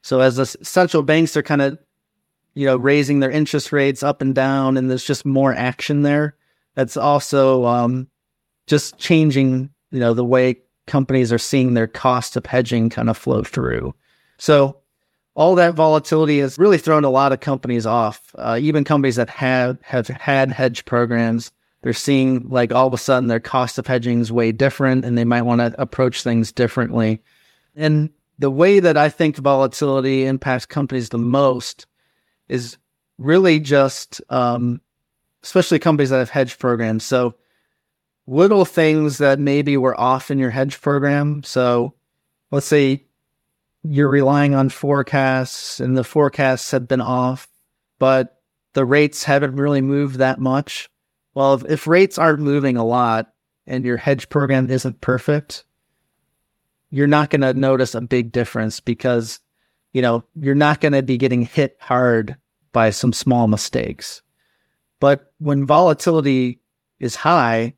So 0.00 0.20
as 0.20 0.36
the 0.36 0.46
central 0.46 1.02
banks 1.02 1.36
are 1.36 1.42
kind 1.42 1.62
of, 1.62 1.78
you 2.54 2.66
know, 2.66 2.76
raising 2.76 3.20
their 3.20 3.30
interest 3.30 3.72
rates 3.72 4.02
up 4.02 4.20
and 4.20 4.34
down, 4.34 4.76
and 4.76 4.90
there's 4.90 5.04
just 5.04 5.24
more 5.24 5.54
action 5.54 6.02
there. 6.02 6.34
That's 6.74 6.96
also 6.96 7.64
um, 7.66 8.08
just 8.66 8.98
changing, 8.98 9.70
you 9.90 10.00
know, 10.00 10.14
the 10.14 10.24
way 10.24 10.60
companies 10.86 11.32
are 11.32 11.38
seeing 11.38 11.74
their 11.74 11.86
cost 11.86 12.36
of 12.36 12.46
hedging 12.46 12.90
kind 12.90 13.08
of 13.10 13.16
flow 13.16 13.42
through. 13.42 13.94
So 14.38 14.78
all 15.34 15.54
that 15.54 15.74
volatility 15.74 16.38
has 16.40 16.58
really 16.58 16.78
thrown 16.78 17.04
a 17.04 17.10
lot 17.10 17.32
of 17.32 17.40
companies 17.40 17.86
off. 17.86 18.34
Uh, 18.36 18.58
even 18.60 18.84
companies 18.84 19.16
that 19.16 19.30
have 19.30 19.78
have 19.82 20.08
had 20.08 20.52
hedge 20.52 20.84
programs, 20.84 21.50
they're 21.82 21.92
seeing 21.92 22.48
like 22.48 22.72
all 22.72 22.86
of 22.86 22.92
a 22.92 22.98
sudden 22.98 23.28
their 23.28 23.40
cost 23.40 23.78
of 23.78 23.86
hedging 23.86 24.20
is 24.20 24.32
way 24.32 24.52
different, 24.52 25.04
and 25.04 25.16
they 25.16 25.24
might 25.24 25.42
want 25.42 25.60
to 25.60 25.80
approach 25.80 26.22
things 26.22 26.52
differently. 26.52 27.22
And 27.74 28.10
the 28.38 28.50
way 28.50 28.80
that 28.80 28.96
I 28.96 29.08
think 29.08 29.36
volatility 29.36 30.26
impacts 30.26 30.66
companies 30.66 31.08
the 31.08 31.18
most 31.18 31.86
is 32.48 32.76
really 33.18 33.60
just, 33.60 34.20
um, 34.30 34.80
especially 35.42 35.78
companies 35.78 36.10
that 36.10 36.18
have 36.18 36.30
hedge 36.30 36.58
programs. 36.58 37.04
So 37.04 37.34
little 38.26 38.64
things 38.64 39.18
that 39.18 39.38
maybe 39.38 39.76
were 39.76 39.98
off 39.98 40.30
in 40.30 40.38
your 40.38 40.50
hedge 40.50 40.80
program. 40.80 41.42
So 41.42 41.94
let's 42.50 42.66
say 42.66 43.06
you're 43.82 44.08
relying 44.08 44.54
on 44.54 44.68
forecasts 44.68 45.80
and 45.80 45.96
the 45.96 46.04
forecasts 46.04 46.70
have 46.70 46.86
been 46.86 47.00
off, 47.00 47.48
but 47.98 48.40
the 48.74 48.84
rates 48.84 49.24
haven't 49.24 49.56
really 49.56 49.80
moved 49.80 50.16
that 50.16 50.40
much. 50.40 50.88
Well, 51.34 51.54
if, 51.54 51.64
if 51.64 51.86
rates 51.86 52.18
aren't 52.18 52.40
moving 52.40 52.76
a 52.76 52.84
lot 52.84 53.32
and 53.66 53.84
your 53.84 53.96
hedge 53.96 54.28
program 54.28 54.70
isn't 54.70 55.00
perfect, 55.00 55.64
you're 56.90 57.06
not 57.06 57.30
going 57.30 57.40
to 57.40 57.54
notice 57.54 57.94
a 57.94 58.00
big 58.00 58.32
difference 58.32 58.78
because, 58.78 59.40
you 59.92 60.02
know, 60.02 60.24
you're 60.38 60.54
not 60.54 60.80
going 60.80 60.92
to 60.92 61.02
be 61.02 61.16
getting 61.16 61.42
hit 61.42 61.76
hard 61.80 62.36
by 62.72 62.90
some 62.90 63.12
small 63.12 63.48
mistakes. 63.48 64.22
But 65.00 65.32
when 65.38 65.66
volatility 65.66 66.60
is 67.00 67.16
high, 67.16 67.74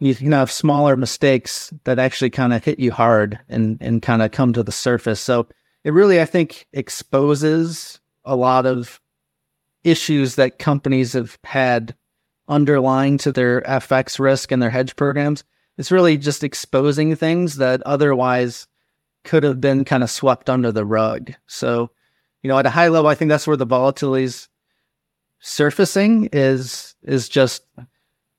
you 0.00 0.14
can 0.14 0.32
have 0.32 0.50
smaller 0.50 0.96
mistakes 0.96 1.72
that 1.84 1.98
actually 1.98 2.30
kind 2.30 2.54
of 2.54 2.64
hit 2.64 2.78
you 2.78 2.90
hard 2.90 3.38
and, 3.48 3.76
and 3.80 4.00
kind 4.00 4.22
of 4.22 4.32
come 4.32 4.52
to 4.54 4.62
the 4.62 4.72
surface. 4.72 5.20
So 5.20 5.46
it 5.84 5.92
really, 5.92 6.20
I 6.20 6.24
think, 6.24 6.66
exposes 6.72 8.00
a 8.24 8.34
lot 8.34 8.64
of 8.64 9.00
issues 9.84 10.34
that 10.36 10.58
companies 10.58 11.12
have 11.12 11.38
had 11.44 11.94
underlying 12.48 13.18
to 13.18 13.30
their 13.30 13.60
FX 13.62 14.18
risk 14.18 14.50
and 14.50 14.62
their 14.62 14.70
hedge 14.70 14.96
programs. 14.96 15.44
It's 15.76 15.92
really 15.92 16.16
just 16.16 16.42
exposing 16.42 17.14
things 17.14 17.56
that 17.56 17.82
otherwise 17.82 18.66
could 19.24 19.44
have 19.44 19.60
been 19.60 19.84
kind 19.84 20.02
of 20.02 20.10
swept 20.10 20.48
under 20.50 20.72
the 20.72 20.84
rug. 20.84 21.32
So, 21.46 21.90
you 22.42 22.48
know, 22.48 22.58
at 22.58 22.66
a 22.66 22.70
high 22.70 22.88
level, 22.88 23.10
I 23.10 23.14
think 23.14 23.28
that's 23.28 23.46
where 23.46 23.56
the 23.56 23.66
volatility 23.66 24.24
is 24.24 24.48
surfacing 25.40 26.28
is 26.32 26.94
is 27.02 27.28
just 27.28 27.62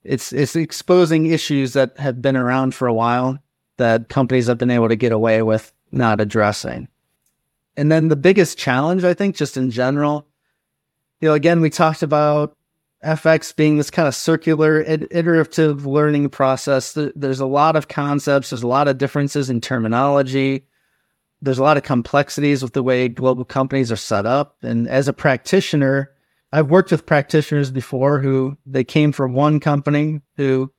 it's 0.04 0.34
it's 0.34 0.56
exposing 0.56 1.28
issues 1.28 1.74
that 1.74 1.98
have 1.98 2.22
been 2.22 2.36
around 2.36 2.74
for 2.74 2.88
a 2.88 2.94
while 2.94 3.40
that 3.78 4.10
companies 4.10 4.48
have 4.48 4.58
been 4.58 4.72
able 4.72 4.90
to 4.90 4.96
get 4.96 5.12
away 5.12 5.42
with 5.42 5.74
not 5.92 6.22
addressing. 6.22 6.88
And 7.78 7.92
then 7.92 8.10
the 8.10 8.16
biggest 8.16 8.58
challenge, 8.58 9.04
I 9.04 9.14
think, 9.14 9.36
just 9.36 9.58
in 9.58 9.72
general, 9.72 10.28
you 11.20 11.30
know, 11.30 11.34
again, 11.34 11.62
we 11.62 11.70
talked 11.70 12.04
about 12.04 12.58
FX 13.04 13.56
being 13.56 13.78
this 13.78 13.90
kind 13.90 14.08
of 14.08 14.16
circular, 14.16 14.82
iterative 14.82 15.86
learning 15.86 16.30
process. 16.30 16.98
There's 17.16 17.40
a 17.40 17.46
lot 17.46 17.76
of 17.76 17.88
concepts, 17.88 18.50
there's 18.50 18.64
a 18.64 18.68
lot 18.68 18.88
of 18.88 18.98
differences 18.98 19.50
in 19.50 19.62
terminology, 19.62 20.68
there's 21.42 21.58
a 21.58 21.64
lot 21.64 21.78
of 21.78 21.84
complexities 21.84 22.62
with 22.62 22.74
the 22.74 22.84
way 22.84 23.08
global 23.08 23.46
companies 23.46 23.92
are 23.92 23.96
set 23.96 24.26
up. 24.26 24.58
And 24.62 24.88
as 24.88 25.08
a 25.08 25.14
practitioner, 25.14 26.12
I've 26.52 26.70
worked 26.70 26.92
with 26.92 27.06
practitioners 27.06 27.72
before 27.72 28.20
who 28.20 28.58
they 28.66 28.84
came 28.84 29.12
from 29.12 29.34
one 29.34 29.60
company 29.60 30.22
who 30.36 30.72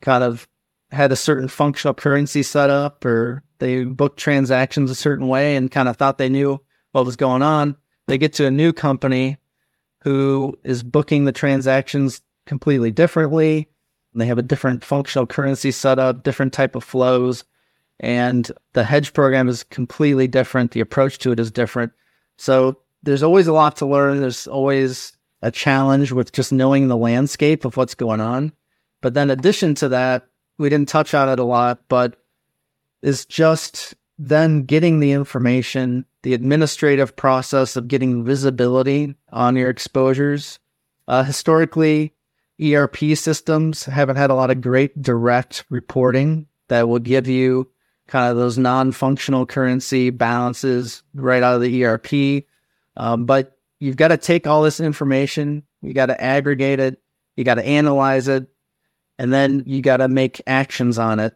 kind 0.00 0.24
of 0.24 0.48
had 0.90 1.12
a 1.12 1.16
certain 1.16 1.48
functional 1.48 1.94
currency 1.94 2.42
set 2.42 2.68
up 2.68 3.04
or 3.04 3.44
they 3.58 3.84
booked 3.84 4.18
transactions 4.18 4.90
a 4.90 4.94
certain 4.94 5.28
way 5.28 5.54
and 5.54 5.70
kind 5.70 5.88
of 5.88 5.96
thought 5.96 6.18
they 6.18 6.28
knew 6.28 6.60
what 6.92 7.06
was 7.06 7.16
going 7.16 7.42
on. 7.42 7.76
They 8.08 8.18
get 8.18 8.32
to 8.34 8.46
a 8.46 8.50
new 8.50 8.72
company 8.72 9.36
who 10.02 10.58
is 10.64 10.82
booking 10.82 11.26
the 11.26 11.32
transactions 11.32 12.22
completely 12.46 12.90
differently. 12.90 13.68
They 14.14 14.26
have 14.26 14.38
a 14.38 14.42
different 14.42 14.82
functional 14.82 15.26
currency 15.26 15.70
setup, 15.70 16.24
different 16.24 16.52
type 16.52 16.74
of 16.74 16.82
flows, 16.82 17.44
and 18.00 18.50
the 18.72 18.82
hedge 18.82 19.12
program 19.12 19.48
is 19.48 19.62
completely 19.62 20.26
different. 20.26 20.72
The 20.72 20.80
approach 20.80 21.18
to 21.18 21.30
it 21.30 21.38
is 21.38 21.52
different. 21.52 21.92
So 22.36 22.78
there's 23.04 23.22
always 23.22 23.46
a 23.46 23.52
lot 23.52 23.76
to 23.76 23.86
learn. 23.86 24.20
There's 24.20 24.48
always 24.48 25.12
a 25.42 25.50
challenge 25.50 26.12
with 26.12 26.32
just 26.32 26.52
knowing 26.52 26.88
the 26.88 26.96
landscape 26.96 27.64
of 27.64 27.76
what's 27.76 27.94
going 27.94 28.20
on. 28.20 28.52
But 29.00 29.14
then, 29.14 29.30
addition 29.30 29.74
to 29.76 29.88
that, 29.88 30.26
we 30.58 30.68
didn't 30.68 30.88
touch 30.88 31.14
on 31.14 31.28
it 31.28 31.38
a 31.38 31.44
lot, 31.44 31.80
but 31.88 32.16
is 33.02 33.24
just 33.24 33.94
then 34.18 34.64
getting 34.64 35.00
the 35.00 35.12
information, 35.12 36.04
the 36.22 36.34
administrative 36.34 37.16
process 37.16 37.76
of 37.76 37.88
getting 37.88 38.24
visibility 38.24 39.14
on 39.32 39.56
your 39.56 39.70
exposures. 39.70 40.58
Uh, 41.08 41.22
historically, 41.22 42.12
ERP 42.62 42.98
systems 43.14 43.84
haven't 43.84 44.16
had 44.16 44.28
a 44.28 44.34
lot 44.34 44.50
of 44.50 44.60
great 44.60 45.00
direct 45.00 45.64
reporting 45.70 46.46
that 46.68 46.88
will 46.88 46.98
give 46.98 47.26
you 47.26 47.70
kind 48.06 48.30
of 48.30 48.36
those 48.36 48.58
non 48.58 48.92
functional 48.92 49.46
currency 49.46 50.10
balances 50.10 51.02
right 51.14 51.42
out 51.42 51.54
of 51.54 51.62
the 51.62 51.84
ERP. 51.84 52.44
Um, 52.96 53.24
but 53.24 53.56
you've 53.80 53.96
got 53.96 54.08
to 54.08 54.16
take 54.16 54.46
all 54.46 54.62
this 54.62 54.78
information, 54.78 55.64
you 55.82 55.92
got 55.92 56.06
to 56.06 56.22
aggregate 56.22 56.78
it, 56.78 57.02
you 57.36 57.44
got 57.44 57.54
to 57.54 57.64
analyze 57.64 58.28
it, 58.28 58.46
and 59.18 59.32
then 59.32 59.64
you 59.66 59.82
got 59.82 59.98
to 59.98 60.08
make 60.08 60.40
actions 60.46 60.98
on 60.98 61.18
it 61.18 61.34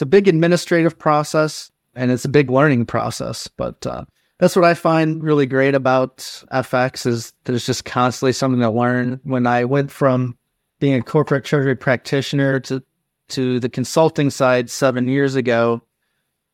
it's 0.00 0.02
a 0.02 0.06
big 0.06 0.28
administrative 0.28 0.98
process 0.98 1.70
and 1.94 2.10
it's 2.10 2.24
a 2.24 2.30
big 2.30 2.50
learning 2.50 2.86
process. 2.86 3.48
But 3.48 3.84
uh, 3.86 4.06
that's 4.38 4.56
what 4.56 4.64
I 4.64 4.72
find 4.72 5.22
really 5.22 5.44
great 5.44 5.74
about 5.74 6.16
FX 6.52 7.04
is 7.04 7.34
there's 7.44 7.66
just 7.66 7.84
constantly 7.84 8.32
something 8.32 8.62
to 8.62 8.70
learn. 8.70 9.20
When 9.24 9.46
I 9.46 9.66
went 9.66 9.90
from 9.90 10.38
being 10.78 10.94
a 10.94 11.02
corporate 11.02 11.44
treasury 11.44 11.76
practitioner 11.76 12.60
to 12.60 12.82
to 13.28 13.60
the 13.60 13.68
consulting 13.68 14.30
side 14.30 14.70
seven 14.70 15.06
years 15.06 15.34
ago, 15.34 15.82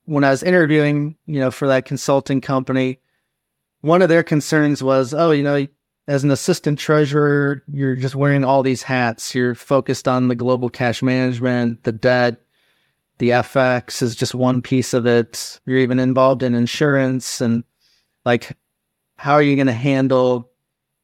when 0.07 0.25
I 0.25 0.31
was 0.31 0.43
interviewing, 0.43 1.17
you 1.27 1.39
know, 1.39 1.53
for 1.53 1.69
that 1.69 1.85
consulting 1.85 2.41
company, 2.41 2.99
one 3.87 4.03
of 4.03 4.09
their 4.09 4.23
concerns 4.23 4.83
was, 4.83 5.15
oh, 5.15 5.31
you 5.31 5.43
know, 5.43 5.67
as 6.09 6.25
an 6.25 6.31
assistant 6.31 6.79
treasurer, 6.79 7.63
you're 7.73 7.97
just 7.97 8.15
wearing 8.15 8.45
all 8.45 8.63
these 8.63 8.83
hats. 8.83 9.35
You're 9.35 9.55
focused 9.55 10.09
on 10.09 10.29
the 10.29 10.35
global 10.35 10.69
cash 10.69 11.03
management, 11.03 11.85
the 11.85 11.93
debt, 11.93 12.43
the 13.19 13.31
FX 13.31 14.03
is 14.03 14.15
just 14.15 14.35
one 14.35 14.61
piece 14.61 14.93
of 14.93 15.07
it. 15.07 15.61
You're 15.65 15.79
even 15.79 15.99
involved 15.99 16.43
in 16.43 16.55
insurance 16.55 17.41
and 17.41 17.65
like 18.25 18.57
how 19.17 19.35
are 19.35 19.43
you 19.43 19.57
going 19.57 19.69
to 19.69 19.73
handle, 19.73 20.51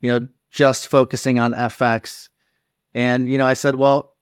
you 0.01 0.11
know, 0.11 0.29
just 0.51 0.89
focusing 0.89 1.39
on 1.39 1.55
FX? 1.55 2.29
And, 2.95 3.29
you 3.29 3.39
know, 3.39 3.47
I 3.47 3.55
said, 3.55 3.77
well, 3.77 4.15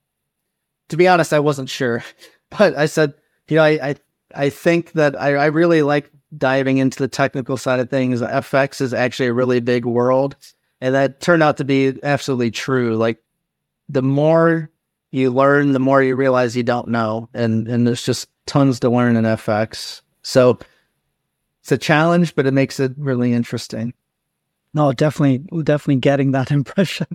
to 0.90 0.96
be 0.96 1.08
honest, 1.08 1.32
I 1.32 1.40
wasn't 1.40 1.68
sure, 1.68 2.04
but 2.50 2.76
I 2.76 2.86
said, 2.86 3.14
you 3.48 3.56
know, 3.56 3.64
I, 3.64 3.88
I, 3.88 3.94
I 4.34 4.50
think 4.50 4.92
that 4.92 5.20
I, 5.20 5.34
I 5.34 5.46
really 5.46 5.82
like 5.82 6.12
diving 6.36 6.78
into 6.78 6.98
the 6.98 7.08
technical 7.08 7.56
side 7.56 7.80
of 7.80 7.90
things. 7.90 8.20
FX 8.20 8.80
is 8.80 8.94
actually 8.94 9.26
a 9.26 9.32
really 9.32 9.60
big 9.60 9.84
world. 9.84 10.36
And 10.80 10.94
that 10.94 11.20
turned 11.20 11.42
out 11.42 11.56
to 11.58 11.64
be 11.64 11.98
absolutely 12.02 12.50
true. 12.50 12.96
Like 12.96 13.22
the 13.88 14.02
more 14.02 14.70
you 15.10 15.30
learn, 15.30 15.72
the 15.72 15.78
more 15.78 16.02
you 16.02 16.16
realize 16.16 16.56
you 16.56 16.62
don't 16.62 16.88
know. 16.88 17.28
And, 17.34 17.68
and 17.68 17.86
there's 17.86 18.04
just 18.04 18.28
tons 18.46 18.80
to 18.80 18.90
learn 18.90 19.16
in 19.16 19.24
FX. 19.24 20.02
So 20.22 20.58
it's 21.62 21.72
a 21.72 21.78
challenge, 21.78 22.34
but 22.34 22.46
it 22.46 22.54
makes 22.54 22.80
it 22.80 22.92
really 22.96 23.32
interesting. 23.32 23.92
No, 24.72 24.92
definitely, 24.92 25.38
definitely 25.62 25.96
getting 25.96 26.32
that 26.32 26.50
impression. 26.50 27.06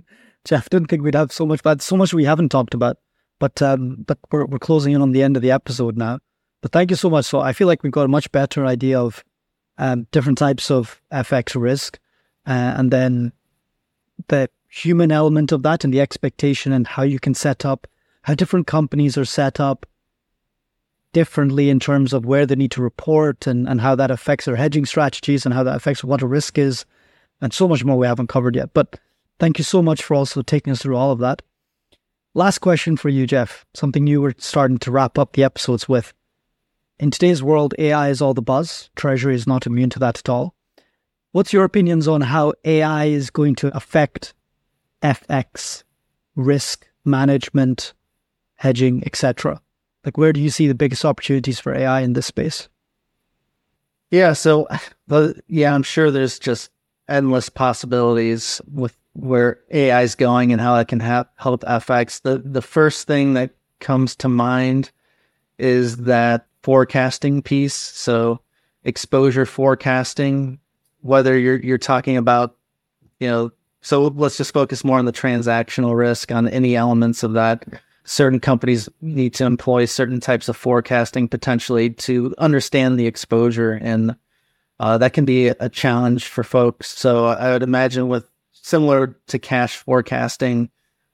Jeff, 0.44 0.68
didn't 0.70 0.88
think 0.88 1.02
we'd 1.02 1.14
have 1.14 1.32
so 1.32 1.46
much, 1.46 1.62
but 1.62 1.82
so 1.82 1.96
much 1.96 2.14
we 2.14 2.24
haven't 2.24 2.50
talked 2.50 2.74
about. 2.74 2.98
But 3.38 3.60
um, 3.60 4.04
but 4.06 4.18
we're 4.30 4.46
we're 4.46 4.58
closing 4.58 4.94
in 4.94 5.02
on 5.02 5.12
the 5.12 5.22
end 5.22 5.36
of 5.36 5.42
the 5.42 5.50
episode 5.50 5.98
now. 5.98 6.20
But 6.66 6.72
thank 6.72 6.90
you 6.90 6.96
so 6.96 7.08
much. 7.08 7.26
So 7.26 7.38
I 7.38 7.52
feel 7.52 7.68
like 7.68 7.84
we've 7.84 7.92
got 7.92 8.06
a 8.06 8.08
much 8.08 8.32
better 8.32 8.66
idea 8.66 9.00
of 9.00 9.22
um, 9.78 10.08
different 10.10 10.36
types 10.36 10.68
of 10.68 11.00
FX 11.12 11.54
risk, 11.54 12.00
uh, 12.44 12.74
and 12.76 12.90
then 12.90 13.32
the 14.26 14.50
human 14.66 15.12
element 15.12 15.52
of 15.52 15.62
that 15.62 15.84
and 15.84 15.94
the 15.94 16.00
expectation 16.00 16.72
and 16.72 16.84
how 16.88 17.04
you 17.04 17.20
can 17.20 17.34
set 17.34 17.64
up 17.64 17.86
how 18.22 18.34
different 18.34 18.66
companies 18.66 19.16
are 19.16 19.24
set 19.24 19.60
up 19.60 19.86
differently 21.12 21.70
in 21.70 21.78
terms 21.78 22.12
of 22.12 22.26
where 22.26 22.46
they 22.46 22.56
need 22.56 22.72
to 22.72 22.82
report 22.82 23.46
and, 23.46 23.68
and 23.68 23.80
how 23.80 23.94
that 23.94 24.10
affects 24.10 24.46
their 24.46 24.56
hedging 24.56 24.86
strategies 24.86 25.46
and 25.46 25.54
how 25.54 25.62
that 25.62 25.76
affects 25.76 26.02
what 26.02 26.20
a 26.20 26.26
risk 26.26 26.58
is 26.58 26.84
and 27.40 27.52
so 27.52 27.68
much 27.68 27.84
more 27.84 27.96
we 27.96 28.08
haven't 28.08 28.26
covered 28.26 28.56
yet. 28.56 28.74
But 28.74 28.98
thank 29.38 29.58
you 29.58 29.62
so 29.64 29.82
much 29.82 30.02
for 30.02 30.16
also 30.16 30.42
taking 30.42 30.72
us 30.72 30.82
through 30.82 30.96
all 30.96 31.12
of 31.12 31.20
that. 31.20 31.42
Last 32.34 32.58
question 32.58 32.96
for 32.96 33.08
you, 33.08 33.24
Jeff. 33.24 33.64
Something 33.72 34.08
you 34.08 34.20
were 34.20 34.34
starting 34.38 34.78
to 34.78 34.90
wrap 34.90 35.16
up 35.16 35.34
the 35.34 35.44
episodes 35.44 35.88
with. 35.88 36.12
In 36.98 37.10
today's 37.10 37.42
world, 37.42 37.74
AI 37.78 38.08
is 38.08 38.22
all 38.22 38.32
the 38.32 38.40
buzz. 38.40 38.88
Treasury 38.96 39.34
is 39.34 39.46
not 39.46 39.66
immune 39.66 39.90
to 39.90 39.98
that 39.98 40.18
at 40.18 40.28
all. 40.30 40.54
What's 41.32 41.52
your 41.52 41.64
opinions 41.64 42.08
on 42.08 42.22
how 42.22 42.54
AI 42.64 43.04
is 43.06 43.28
going 43.28 43.54
to 43.56 43.76
affect 43.76 44.32
FX, 45.02 45.84
risk 46.36 46.86
management, 47.04 47.92
hedging, 48.54 49.02
etc.? 49.04 49.60
Like, 50.06 50.16
where 50.16 50.32
do 50.32 50.40
you 50.40 50.48
see 50.48 50.68
the 50.68 50.74
biggest 50.74 51.04
opportunities 51.04 51.60
for 51.60 51.74
AI 51.74 52.00
in 52.00 52.14
this 52.14 52.26
space? 52.26 52.70
Yeah, 54.10 54.32
so, 54.32 54.66
yeah, 55.48 55.74
I'm 55.74 55.82
sure 55.82 56.10
there's 56.10 56.38
just 56.38 56.70
endless 57.08 57.50
possibilities 57.50 58.62
with 58.72 58.96
where 59.12 59.60
AI 59.70 60.00
is 60.00 60.14
going 60.14 60.50
and 60.50 60.62
how 60.62 60.76
it 60.76 60.88
can 60.88 61.00
help 61.00 61.28
FX. 61.38 62.22
The 62.22 62.38
the 62.38 62.62
first 62.62 63.06
thing 63.06 63.34
that 63.34 63.50
comes 63.80 64.16
to 64.16 64.28
mind 64.28 64.90
is 65.58 65.98
that 65.98 66.46
forecasting 66.66 67.42
piece. 67.42 67.76
So 67.76 68.40
exposure 68.82 69.46
forecasting 69.46 70.58
whether 71.00 71.38
you're 71.38 71.60
you're 71.60 71.78
talking 71.78 72.16
about, 72.16 72.56
you 73.20 73.28
know, 73.28 73.52
so 73.82 74.08
let's 74.08 74.36
just 74.36 74.52
focus 74.52 74.82
more 74.82 74.98
on 74.98 75.04
the 75.04 75.12
transactional 75.12 75.96
risk 75.96 76.32
on 76.32 76.48
any 76.48 76.74
elements 76.74 77.22
of 77.22 77.34
that. 77.34 77.64
Certain 78.02 78.40
companies 78.40 78.88
need 79.00 79.32
to 79.34 79.44
employ 79.44 79.84
certain 79.84 80.18
types 80.18 80.48
of 80.48 80.56
forecasting 80.56 81.28
potentially 81.28 81.90
to 81.90 82.34
understand 82.36 82.98
the 82.98 83.06
exposure, 83.06 83.78
and 83.80 84.16
uh, 84.80 84.98
that 84.98 85.12
can 85.12 85.24
be 85.24 85.46
a 85.46 85.68
challenge 85.68 86.26
for 86.26 86.42
folks. 86.42 86.90
So 86.90 87.26
I 87.26 87.52
would 87.52 87.62
imagine 87.62 88.08
with 88.08 88.28
similar 88.50 89.16
to 89.28 89.38
cash 89.38 89.76
forecasting, 89.76 90.70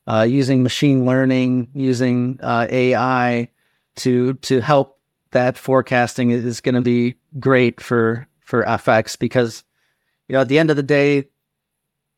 uh, 0.07 0.27
using 0.27 0.63
machine 0.63 1.05
learning, 1.05 1.69
using 1.75 2.41
uh, 2.43 2.69
AI 2.71 3.51
to 3.97 4.33
to 4.49 4.63
help 4.63 4.99
that 5.33 5.59
forecasting 5.59 6.31
is 6.31 6.61
going 6.61 6.75
to 6.75 6.81
be 6.81 7.17
great 7.39 7.81
for 7.81 8.27
for 8.41 8.65
FX 8.65 9.19
because 9.19 9.65
you 10.29 10.35
know, 10.35 10.41
at 10.41 10.49
the 10.49 10.59
end 10.59 10.71
of 10.71 10.77
the 10.77 10.83
day, 10.83 11.29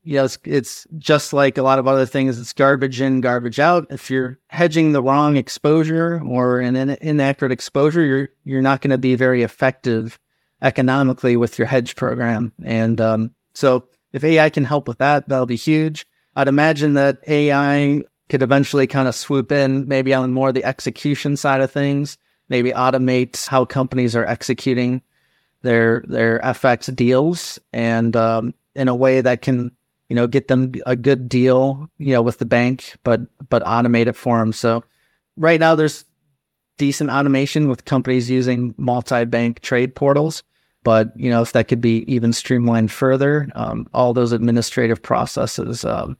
you 0.03 0.15
know, 0.15 0.25
it's, 0.25 0.37
it's 0.45 0.87
just 0.97 1.33
like 1.33 1.57
a 1.57 1.63
lot 1.63 1.79
of 1.79 1.87
other 1.87 2.05
things. 2.05 2.39
It's 2.39 2.53
garbage 2.53 3.01
in, 3.01 3.21
garbage 3.21 3.59
out. 3.59 3.87
If 3.89 4.11
you're 4.11 4.39
hedging 4.47 4.91
the 4.91 5.01
wrong 5.01 5.35
exposure 5.35 6.21
or 6.23 6.59
an 6.59 6.75
in- 6.75 6.97
inaccurate 7.01 7.51
exposure, 7.51 8.05
you're 8.05 8.29
you're 8.43 8.61
not 8.61 8.81
going 8.81 8.91
to 8.91 8.97
be 8.97 9.15
very 9.15 9.41
effective 9.43 10.19
economically 10.61 11.35
with 11.35 11.57
your 11.57 11.67
hedge 11.67 11.95
program. 11.95 12.53
And 12.63 13.01
um, 13.01 13.31
so, 13.53 13.87
if 14.13 14.23
AI 14.23 14.49
can 14.49 14.63
help 14.63 14.87
with 14.87 14.99
that, 14.99 15.27
that'll 15.27 15.45
be 15.45 15.55
huge. 15.55 16.05
I'd 16.35 16.47
imagine 16.47 16.93
that 16.93 17.19
AI 17.27 18.03
could 18.29 18.43
eventually 18.43 18.87
kind 18.87 19.07
of 19.07 19.15
swoop 19.15 19.51
in, 19.51 19.87
maybe 19.87 20.13
on 20.13 20.31
more 20.31 20.51
the 20.51 20.63
execution 20.63 21.35
side 21.35 21.61
of 21.61 21.71
things, 21.71 22.17
maybe 22.49 22.71
automate 22.71 23.47
how 23.47 23.65
companies 23.65 24.15
are 24.15 24.25
executing 24.25 25.01
their 25.61 26.03
their 26.07 26.39
FX 26.39 26.95
deals 26.95 27.59
and 27.73 28.15
um, 28.15 28.53
in 28.75 28.87
a 28.87 28.95
way 28.95 29.21
that 29.21 29.41
can 29.41 29.71
you 30.09 30.15
know 30.15 30.27
get 30.27 30.47
them 30.47 30.73
a 30.85 30.95
good 30.95 31.27
deal 31.27 31.89
you 31.97 32.13
know 32.13 32.21
with 32.21 32.37
the 32.37 32.45
bank, 32.45 32.95
but 33.03 33.21
but 33.49 33.63
automate 33.63 34.07
it 34.07 34.15
for 34.15 34.39
them. 34.39 34.53
So 34.53 34.83
right 35.37 35.59
now 35.59 35.75
there's 35.75 36.05
decent 36.77 37.09
automation 37.09 37.67
with 37.69 37.85
companies 37.85 38.29
using 38.29 38.75
multi-bank 38.77 39.61
trade 39.61 39.95
portals. 39.95 40.43
But 40.83 41.11
you 41.15 41.31
know 41.31 41.41
if 41.41 41.53
that 41.53 41.67
could 41.67 41.81
be 41.81 42.05
even 42.11 42.31
streamlined 42.31 42.91
further, 42.91 43.49
um, 43.55 43.87
all 43.93 44.13
those 44.13 44.31
administrative 44.31 45.01
processes, 45.01 45.83
um, 45.83 46.15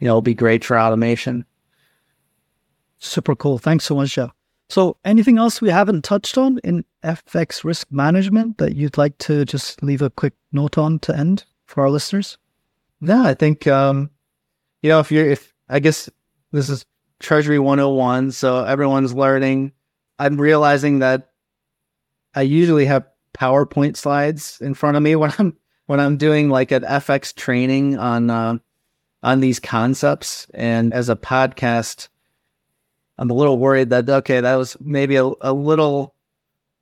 you 0.00 0.08
know, 0.08 0.14
will 0.14 0.22
be 0.22 0.34
great 0.34 0.64
for 0.64 0.78
automation. 0.78 1.44
Super 2.98 3.34
cool. 3.34 3.58
Thanks 3.58 3.84
so 3.84 3.96
much, 3.96 4.14
Joe. 4.14 4.32
So, 4.72 4.96
anything 5.04 5.36
else 5.36 5.60
we 5.60 5.68
haven't 5.68 6.02
touched 6.02 6.38
on 6.38 6.58
in 6.64 6.86
FX 7.04 7.62
risk 7.62 7.88
management 7.90 8.56
that 8.56 8.74
you'd 8.74 8.96
like 8.96 9.18
to 9.18 9.44
just 9.44 9.82
leave 9.82 10.00
a 10.00 10.08
quick 10.08 10.32
note 10.50 10.78
on 10.78 10.98
to 11.00 11.14
end 11.14 11.44
for 11.66 11.82
our 11.82 11.90
listeners? 11.90 12.38
No, 12.98 13.22
I 13.22 13.34
think 13.34 13.66
um, 13.66 14.08
you 14.80 14.88
know 14.88 14.98
if 14.98 15.12
you're 15.12 15.28
if 15.30 15.52
I 15.68 15.78
guess 15.78 16.08
this 16.52 16.70
is 16.70 16.86
Treasury 17.20 17.58
101, 17.58 18.32
so 18.32 18.64
everyone's 18.64 19.12
learning. 19.12 19.72
I'm 20.18 20.40
realizing 20.40 21.00
that 21.00 21.28
I 22.34 22.40
usually 22.40 22.86
have 22.86 23.06
PowerPoint 23.36 23.98
slides 23.98 24.56
in 24.62 24.72
front 24.72 24.96
of 24.96 25.02
me 25.02 25.16
when 25.16 25.34
I'm 25.38 25.54
when 25.84 26.00
I'm 26.00 26.16
doing 26.16 26.48
like 26.48 26.72
an 26.72 26.84
FX 26.84 27.34
training 27.34 27.98
on 27.98 28.30
uh, 28.30 28.56
on 29.22 29.40
these 29.40 29.60
concepts, 29.60 30.46
and 30.54 30.94
as 30.94 31.10
a 31.10 31.16
podcast 31.16 32.08
I'm 33.18 33.30
a 33.30 33.34
little 33.34 33.58
worried 33.58 33.90
that 33.90 34.08
okay, 34.08 34.40
that 34.40 34.56
was 34.56 34.76
maybe 34.80 35.16
a, 35.16 35.30
a 35.40 35.52
little 35.52 36.14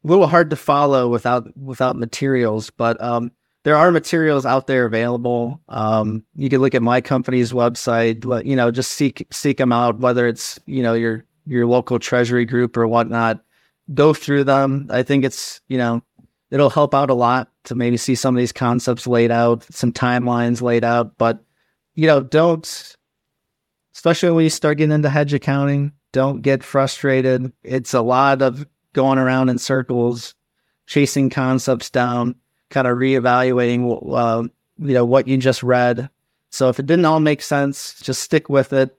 little 0.03 0.27
hard 0.27 0.51
to 0.51 0.57
follow 0.57 1.09
without 1.09 1.57
without 1.57 1.97
materials, 1.97 2.71
but 2.71 3.03
um, 3.03 3.33
there 3.65 3.77
are 3.77 3.91
materials 3.91 4.47
out 4.47 4.67
there 4.67 4.87
available. 4.87 5.61
Um, 5.69 6.25
you 6.35 6.49
can 6.49 6.61
look 6.61 6.75
at 6.75 6.83
my 6.83 7.01
company's 7.01 7.53
website. 7.53 8.47
You 8.47 8.57
know, 8.57 8.71
just 8.71 8.93
seek 8.93 9.27
seek 9.31 9.59
them 9.59 9.73
out. 9.73 9.99
Whether 9.99 10.27
it's 10.27 10.59
you 10.67 10.83
know 10.83 10.95
your 10.95 11.25
your 11.47 11.67
local 11.67 11.99
treasury 11.99 12.45
group 12.45 12.77
or 12.77 12.87
whatnot, 12.87 13.41
go 13.93 14.15
through 14.15 14.45
them. 14.45 14.87
I 14.91 15.03
think 15.03 15.25
it's 15.25 15.61
you 15.69 15.79
know 15.79 16.03
it'll 16.51 16.71
help 16.71 16.95
out 16.95 17.11
a 17.11 17.15
lot 17.15 17.51
to 17.65 17.75
maybe 17.75 17.97
see 17.97 18.15
some 18.15 18.35
of 18.35 18.39
these 18.39 18.53
concepts 18.53 19.07
laid 19.07 19.31
out, 19.31 19.65
some 19.65 19.93
timelines 19.93 20.63
laid 20.63 20.85
out. 20.85 21.19
But 21.19 21.45
you 21.95 22.07
know, 22.07 22.21
don't 22.21 22.97
especially 23.95 24.31
when 24.31 24.45
you 24.45 24.51
start 24.51 24.79
getting 24.79 24.95
into 24.95 25.11
hedge 25.11 25.35
accounting, 25.35 25.93
don't 26.13 26.43
get 26.43 26.65
frustrated. 26.65 27.53
It's 27.63 27.95
a 27.95 28.03
lot 28.03 28.43
of 28.43 28.67
going 28.93 29.19
around 29.19 29.49
in 29.49 29.59
circles, 29.59 30.35
chasing 30.87 31.31
concepts 31.31 31.91
down, 31.91 32.35
kind 32.71 32.87
of 32.87 32.99
reevaluating, 32.99 34.13
uh, 34.13 34.49
you 34.79 34.95
know, 34.95 35.05
what 35.05 35.29
you 35.29 35.37
just 35.37 35.63
read. 35.63 36.11
So 36.51 36.69
if 36.69 36.81
it 36.81 36.87
didn't 36.87 37.05
all 37.05 37.21
make 37.21 37.43
sense, 37.43 38.01
just 38.01 38.23
stick 38.23 38.49
with 38.49 38.73
it. 38.73 38.97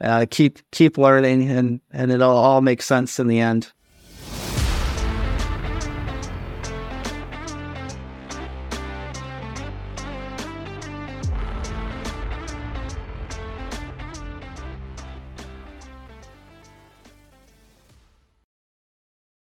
Uh, 0.00 0.26
keep 0.28 0.58
keep 0.72 0.98
learning, 0.98 1.48
and 1.48 1.80
and 1.92 2.10
it'll 2.10 2.36
all 2.36 2.60
make 2.60 2.82
sense 2.82 3.20
in 3.20 3.28
the 3.28 3.38
end. 3.38 3.72